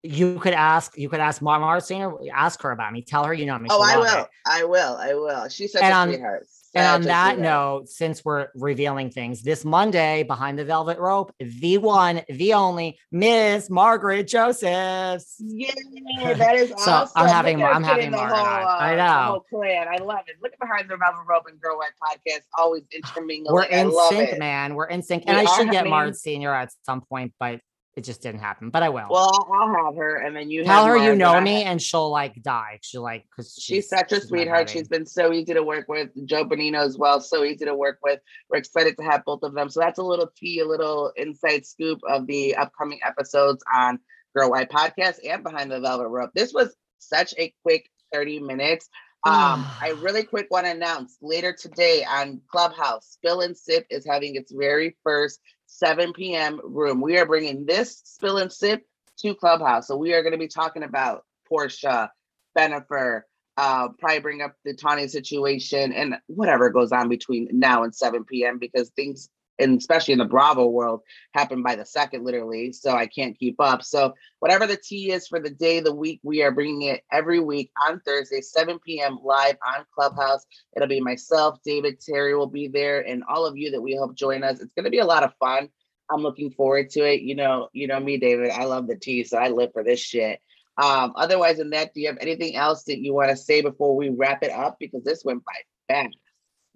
You 0.04 0.38
could 0.38 0.52
ask. 0.52 0.96
You 0.96 1.08
could 1.08 1.18
ask 1.18 1.42
Mar 1.42 1.58
Mar 1.58 1.80
Singer. 1.80 2.12
Ask 2.32 2.62
her 2.62 2.70
about 2.70 2.92
me. 2.92 3.02
Tell 3.02 3.24
her 3.24 3.34
you 3.34 3.46
know 3.46 3.58
me. 3.58 3.68
oh, 3.70 3.82
I 3.82 3.96
will. 3.96 4.22
it. 4.22 4.28
I 4.46 4.64
will. 4.64 4.96
I 4.96 5.14
will. 5.14 5.48
She's 5.48 5.72
such 5.72 5.82
And 5.82 5.92
a 5.92 5.96
um, 5.96 6.08
sweetheart. 6.10 6.46
And 6.78 6.86
on 6.96 7.02
a 7.02 7.04
that 7.06 7.38
note, 7.38 7.88
since 7.88 8.24
we're 8.24 8.48
revealing 8.54 9.10
things, 9.10 9.42
this 9.42 9.64
Monday 9.64 10.22
behind 10.22 10.58
the 10.58 10.64
velvet 10.64 10.98
rope, 10.98 11.32
the 11.38 11.78
one, 11.78 12.22
the 12.28 12.54
only 12.54 12.98
Miss 13.12 13.68
Margaret 13.70 14.24
Josephs. 14.28 15.36
Yay, 15.38 15.70
that 16.34 16.56
is 16.56 16.70
So, 16.78 16.92
I'm 16.92 17.02
awesome. 17.04 17.26
having- 17.26 17.58
Look 17.58 17.66
at 17.66 17.68
her 17.70 17.74
I'm 17.74 17.82
having 17.84 18.10
getting 18.10 18.10
Margaret 18.12 18.36
whole, 18.36 18.46
uh, 18.68 18.78
I 18.78 18.94
know. 18.96 19.30
whole 19.30 19.40
clan. 19.60 19.86
I 19.88 19.96
love 20.02 20.20
it. 20.26 20.36
Look 20.42 20.52
at 20.52 20.58
behind 20.60 20.88
the 20.88 20.96
Velvet 20.96 21.24
Rope 21.28 21.44
and 21.48 21.60
Girl 21.60 21.78
Why 21.78 21.88
podcast. 22.02 22.40
Always 22.56 22.82
intermingling. 22.94 23.52
We're 23.52 23.62
I 23.64 23.66
in 23.68 23.92
sync, 24.10 24.30
it. 24.30 24.38
man. 24.38 24.74
We're 24.74 24.86
in 24.86 25.02
sync. 25.02 25.24
We 25.26 25.30
And 25.30 25.38
I 25.38 25.50
are, 25.50 25.56
should 25.56 25.70
get. 25.70 25.86
Marge 25.88 26.14
Senior 26.16 26.52
at 26.54 26.70
some 26.84 27.00
point, 27.00 27.32
but 27.40 27.60
it 27.98 28.04
just 28.04 28.22
didn't 28.22 28.40
happen. 28.40 28.70
But 28.70 28.84
I 28.84 28.88
will. 28.88 29.08
Well, 29.10 29.48
I'll, 29.52 29.74
have 29.74 29.96
her, 29.96 30.18
and 30.18 30.34
then 30.34 30.50
you 30.50 30.60
have 30.60 30.66
to 30.66 30.72
Tell 30.72 30.86
her 30.86 30.96
you 30.96 31.16
know 31.16 31.40
me, 31.40 31.64
and 31.64 31.82
she'll 31.82 32.10
like 32.10 32.40
die. 32.42 32.78
She'll 32.80 33.02
like 33.02 33.26
because 33.28 33.58
She's, 33.60 33.88
such 33.88 34.12
a 34.12 34.16
my 34.16 34.20
sweetheart. 34.20 34.70
She's 34.70 34.86
been 34.86 35.04
so 35.04 35.32
easy 35.32 35.52
to 35.52 35.64
work 35.64 35.88
with. 35.88 36.10
Joe 36.24 36.44
Benigno 36.44 36.78
as 36.78 36.96
well, 36.96 37.20
so 37.20 37.42
easy 37.42 37.64
to 37.64 37.74
work 37.74 37.98
with. 38.04 38.20
We're 38.48 38.58
excited 38.58 38.96
to 38.98 39.02
have 39.02 39.24
both 39.24 39.42
of 39.42 39.52
them. 39.52 39.68
So 39.68 39.80
that's 39.80 39.98
a 39.98 40.02
little 40.04 40.30
tea, 40.38 40.60
a 40.60 40.64
little 40.64 41.12
inside 41.16 41.66
scoop 41.66 41.98
of 42.08 42.28
the 42.28 42.54
upcoming 42.54 43.00
episodes 43.04 43.64
on 43.74 43.98
Girl 44.34 44.52
Why 44.52 44.64
Podcast 44.64 45.16
and 45.28 45.42
Behind 45.42 45.68
the 45.68 45.80
Velvet 45.80 46.06
Rope. 46.06 46.30
This 46.36 46.52
was 46.52 46.76
such 47.00 47.34
a 47.36 47.52
quick 47.64 47.90
30 48.12 48.38
minutes. 48.38 48.88
Um, 49.26 49.66
I 49.80 49.96
really 50.00 50.22
quick 50.22 50.46
want 50.52 50.66
to 50.66 50.72
announce 50.72 51.16
later 51.20 51.52
today 51.52 52.04
on 52.08 52.42
Clubhouse, 52.48 53.08
Spill 53.10 53.40
and 53.40 53.56
Sip 53.56 53.86
is 53.90 54.06
having 54.06 54.36
its 54.36 54.52
very 54.52 54.96
first 55.02 55.40
7 55.68 56.12
p.m. 56.14 56.60
room. 56.64 57.00
We 57.00 57.18
are 57.18 57.26
bringing 57.26 57.66
this 57.66 58.00
Spill 58.04 58.38
and 58.38 58.52
Sip 58.52 58.82
to 59.18 59.34
Clubhouse. 59.34 59.86
So 59.86 59.96
we 59.96 60.14
are 60.14 60.22
going 60.22 60.32
to 60.32 60.38
be 60.38 60.48
talking 60.48 60.82
about 60.82 61.24
Porsha, 61.50 62.08
Bennifer, 62.56 63.22
uh, 63.56 63.88
probably 63.98 64.20
bring 64.20 64.42
up 64.42 64.54
the 64.64 64.74
Tawny 64.74 65.08
situation 65.08 65.92
and 65.92 66.16
whatever 66.26 66.70
goes 66.70 66.92
on 66.92 67.08
between 67.08 67.48
now 67.52 67.82
and 67.84 67.94
7 67.94 68.24
p.m. 68.24 68.58
because 68.58 68.90
things, 68.90 69.28
and 69.58 69.78
especially 69.78 70.12
in 70.12 70.18
the 70.18 70.24
Bravo 70.24 70.66
world, 70.66 71.02
happen 71.34 71.62
by 71.62 71.76
the 71.76 71.86
second, 71.86 72.24
literally. 72.24 72.72
So 72.72 72.92
I 72.92 73.06
can't 73.06 73.38
keep 73.38 73.60
up. 73.60 73.82
So 73.82 74.14
whatever 74.40 74.66
the 74.66 74.76
tea 74.76 75.12
is 75.12 75.28
for 75.28 75.40
the 75.40 75.50
day, 75.50 75.80
the 75.80 75.94
week, 75.94 76.20
we 76.22 76.42
are 76.42 76.52
bringing 76.52 76.82
it 76.82 77.02
every 77.12 77.40
week 77.40 77.70
on 77.88 78.00
Thursday, 78.00 78.40
7 78.40 78.78
p.m. 78.80 79.18
live 79.22 79.56
on 79.66 79.84
Clubhouse. 79.94 80.44
It'll 80.76 80.88
be 80.88 81.00
myself, 81.00 81.58
David, 81.64 82.00
Terry 82.00 82.34
will 82.36 82.46
be 82.46 82.68
there, 82.68 83.00
and 83.06 83.24
all 83.28 83.46
of 83.46 83.56
you 83.56 83.70
that 83.72 83.82
we 83.82 83.96
hope 83.96 84.14
join 84.14 84.44
us. 84.44 84.60
It's 84.60 84.74
going 84.74 84.84
to 84.84 84.90
be 84.90 85.00
a 85.00 85.06
lot 85.06 85.24
of 85.24 85.34
fun. 85.40 85.68
I'm 86.10 86.22
looking 86.22 86.50
forward 86.50 86.90
to 86.90 87.00
it. 87.00 87.22
You 87.22 87.34
know, 87.34 87.68
you 87.72 87.86
know 87.86 88.00
me, 88.00 88.18
David. 88.18 88.50
I 88.50 88.64
love 88.64 88.86
the 88.86 88.96
tea, 88.96 89.24
so 89.24 89.38
I 89.38 89.48
live 89.48 89.72
for 89.72 89.84
this 89.84 90.00
shit. 90.00 90.40
Um, 90.78 91.12
otherwise 91.16 91.58
than 91.58 91.70
that, 91.70 91.92
do 91.92 92.00
you 92.00 92.08
have 92.08 92.18
anything 92.20 92.56
else 92.56 92.84
that 92.84 93.00
you 93.00 93.12
want 93.12 93.30
to 93.30 93.36
say 93.36 93.62
before 93.62 93.96
we 93.96 94.10
wrap 94.10 94.42
it 94.42 94.52
up? 94.52 94.76
Because 94.78 95.04
this 95.04 95.24
went 95.24 95.44
by 95.44 95.52
fast. 95.88 96.16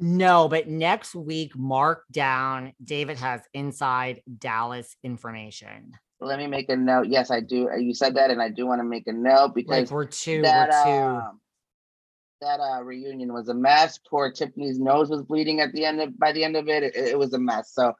No, 0.02 0.48
but 0.48 0.66
next 0.66 1.14
week, 1.14 1.56
mark 1.56 2.02
down. 2.10 2.72
David 2.82 3.18
has 3.18 3.40
inside 3.54 4.20
Dallas 4.38 4.96
information. 5.04 5.92
Let 6.20 6.40
me 6.40 6.48
make 6.48 6.68
a 6.70 6.76
note. 6.76 7.06
Yes, 7.06 7.30
I 7.30 7.38
do. 7.38 7.70
Uh, 7.70 7.76
You 7.76 7.94
said 7.94 8.16
that, 8.16 8.32
and 8.32 8.42
I 8.42 8.48
do 8.48 8.66
want 8.66 8.80
to 8.80 8.84
make 8.84 9.06
a 9.06 9.12
note 9.12 9.44
Like 9.44 9.54
because 9.54 9.90
we're 9.92 10.06
two, 10.06 10.42
that 10.42 10.70
we're 10.70 10.84
two. 10.84 11.16
um, 11.16 11.40
that 12.40 12.58
uh, 12.58 12.82
reunion 12.82 13.32
was 13.32 13.48
a 13.48 13.54
mess. 13.54 13.98
Poor 13.98 14.32
Tiffany's 14.32 14.80
nose 14.80 15.08
was 15.08 15.22
bleeding 15.22 15.60
at 15.60 15.72
the 15.72 15.84
end 15.84 16.00
of 16.00 16.18
by 16.18 16.32
the 16.32 16.42
end 16.42 16.56
of 16.56 16.68
it. 16.68 16.82
It, 16.82 16.96
it 16.96 17.18
was 17.18 17.32
a 17.32 17.38
mess. 17.38 17.72
So 17.72 17.92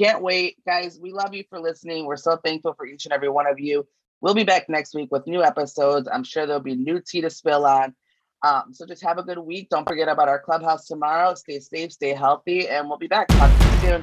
can't 0.00 0.22
wait, 0.22 0.56
guys. 0.66 0.98
We 0.98 1.12
love 1.12 1.34
you 1.34 1.44
for 1.50 1.60
listening. 1.60 2.06
We're 2.06 2.16
so 2.16 2.38
thankful 2.42 2.72
for 2.72 2.86
each 2.86 3.04
and 3.04 3.12
every 3.12 3.28
one 3.28 3.46
of 3.46 3.60
you. 3.60 3.86
We'll 4.22 4.32
be 4.32 4.44
back 4.44 4.70
next 4.70 4.94
week 4.94 5.10
with 5.12 5.26
new 5.26 5.42
episodes. 5.42 6.08
I'm 6.10 6.24
sure 6.24 6.46
there'll 6.46 6.62
be 6.62 6.74
new 6.74 7.02
tea 7.06 7.20
to 7.20 7.28
spill 7.28 7.66
on. 7.66 7.94
Um, 8.42 8.72
so 8.72 8.86
just 8.86 9.02
have 9.02 9.18
a 9.18 9.22
good 9.22 9.38
week. 9.38 9.68
Don't 9.68 9.86
forget 9.88 10.08
about 10.08 10.28
our 10.28 10.38
clubhouse 10.38 10.86
tomorrow. 10.86 11.34
Stay 11.34 11.60
safe, 11.60 11.92
stay 11.92 12.14
healthy, 12.14 12.68
and 12.68 12.88
we'll 12.88 12.98
be 12.98 13.08
back. 13.08 13.28
Talk 13.28 13.50
to 13.58 13.64
you 13.66 13.80
soon. 13.80 14.02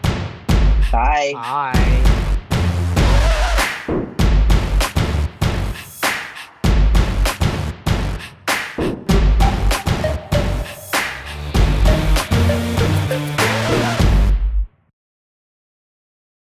Bye. 0.92 1.32
Bye. 1.34 2.14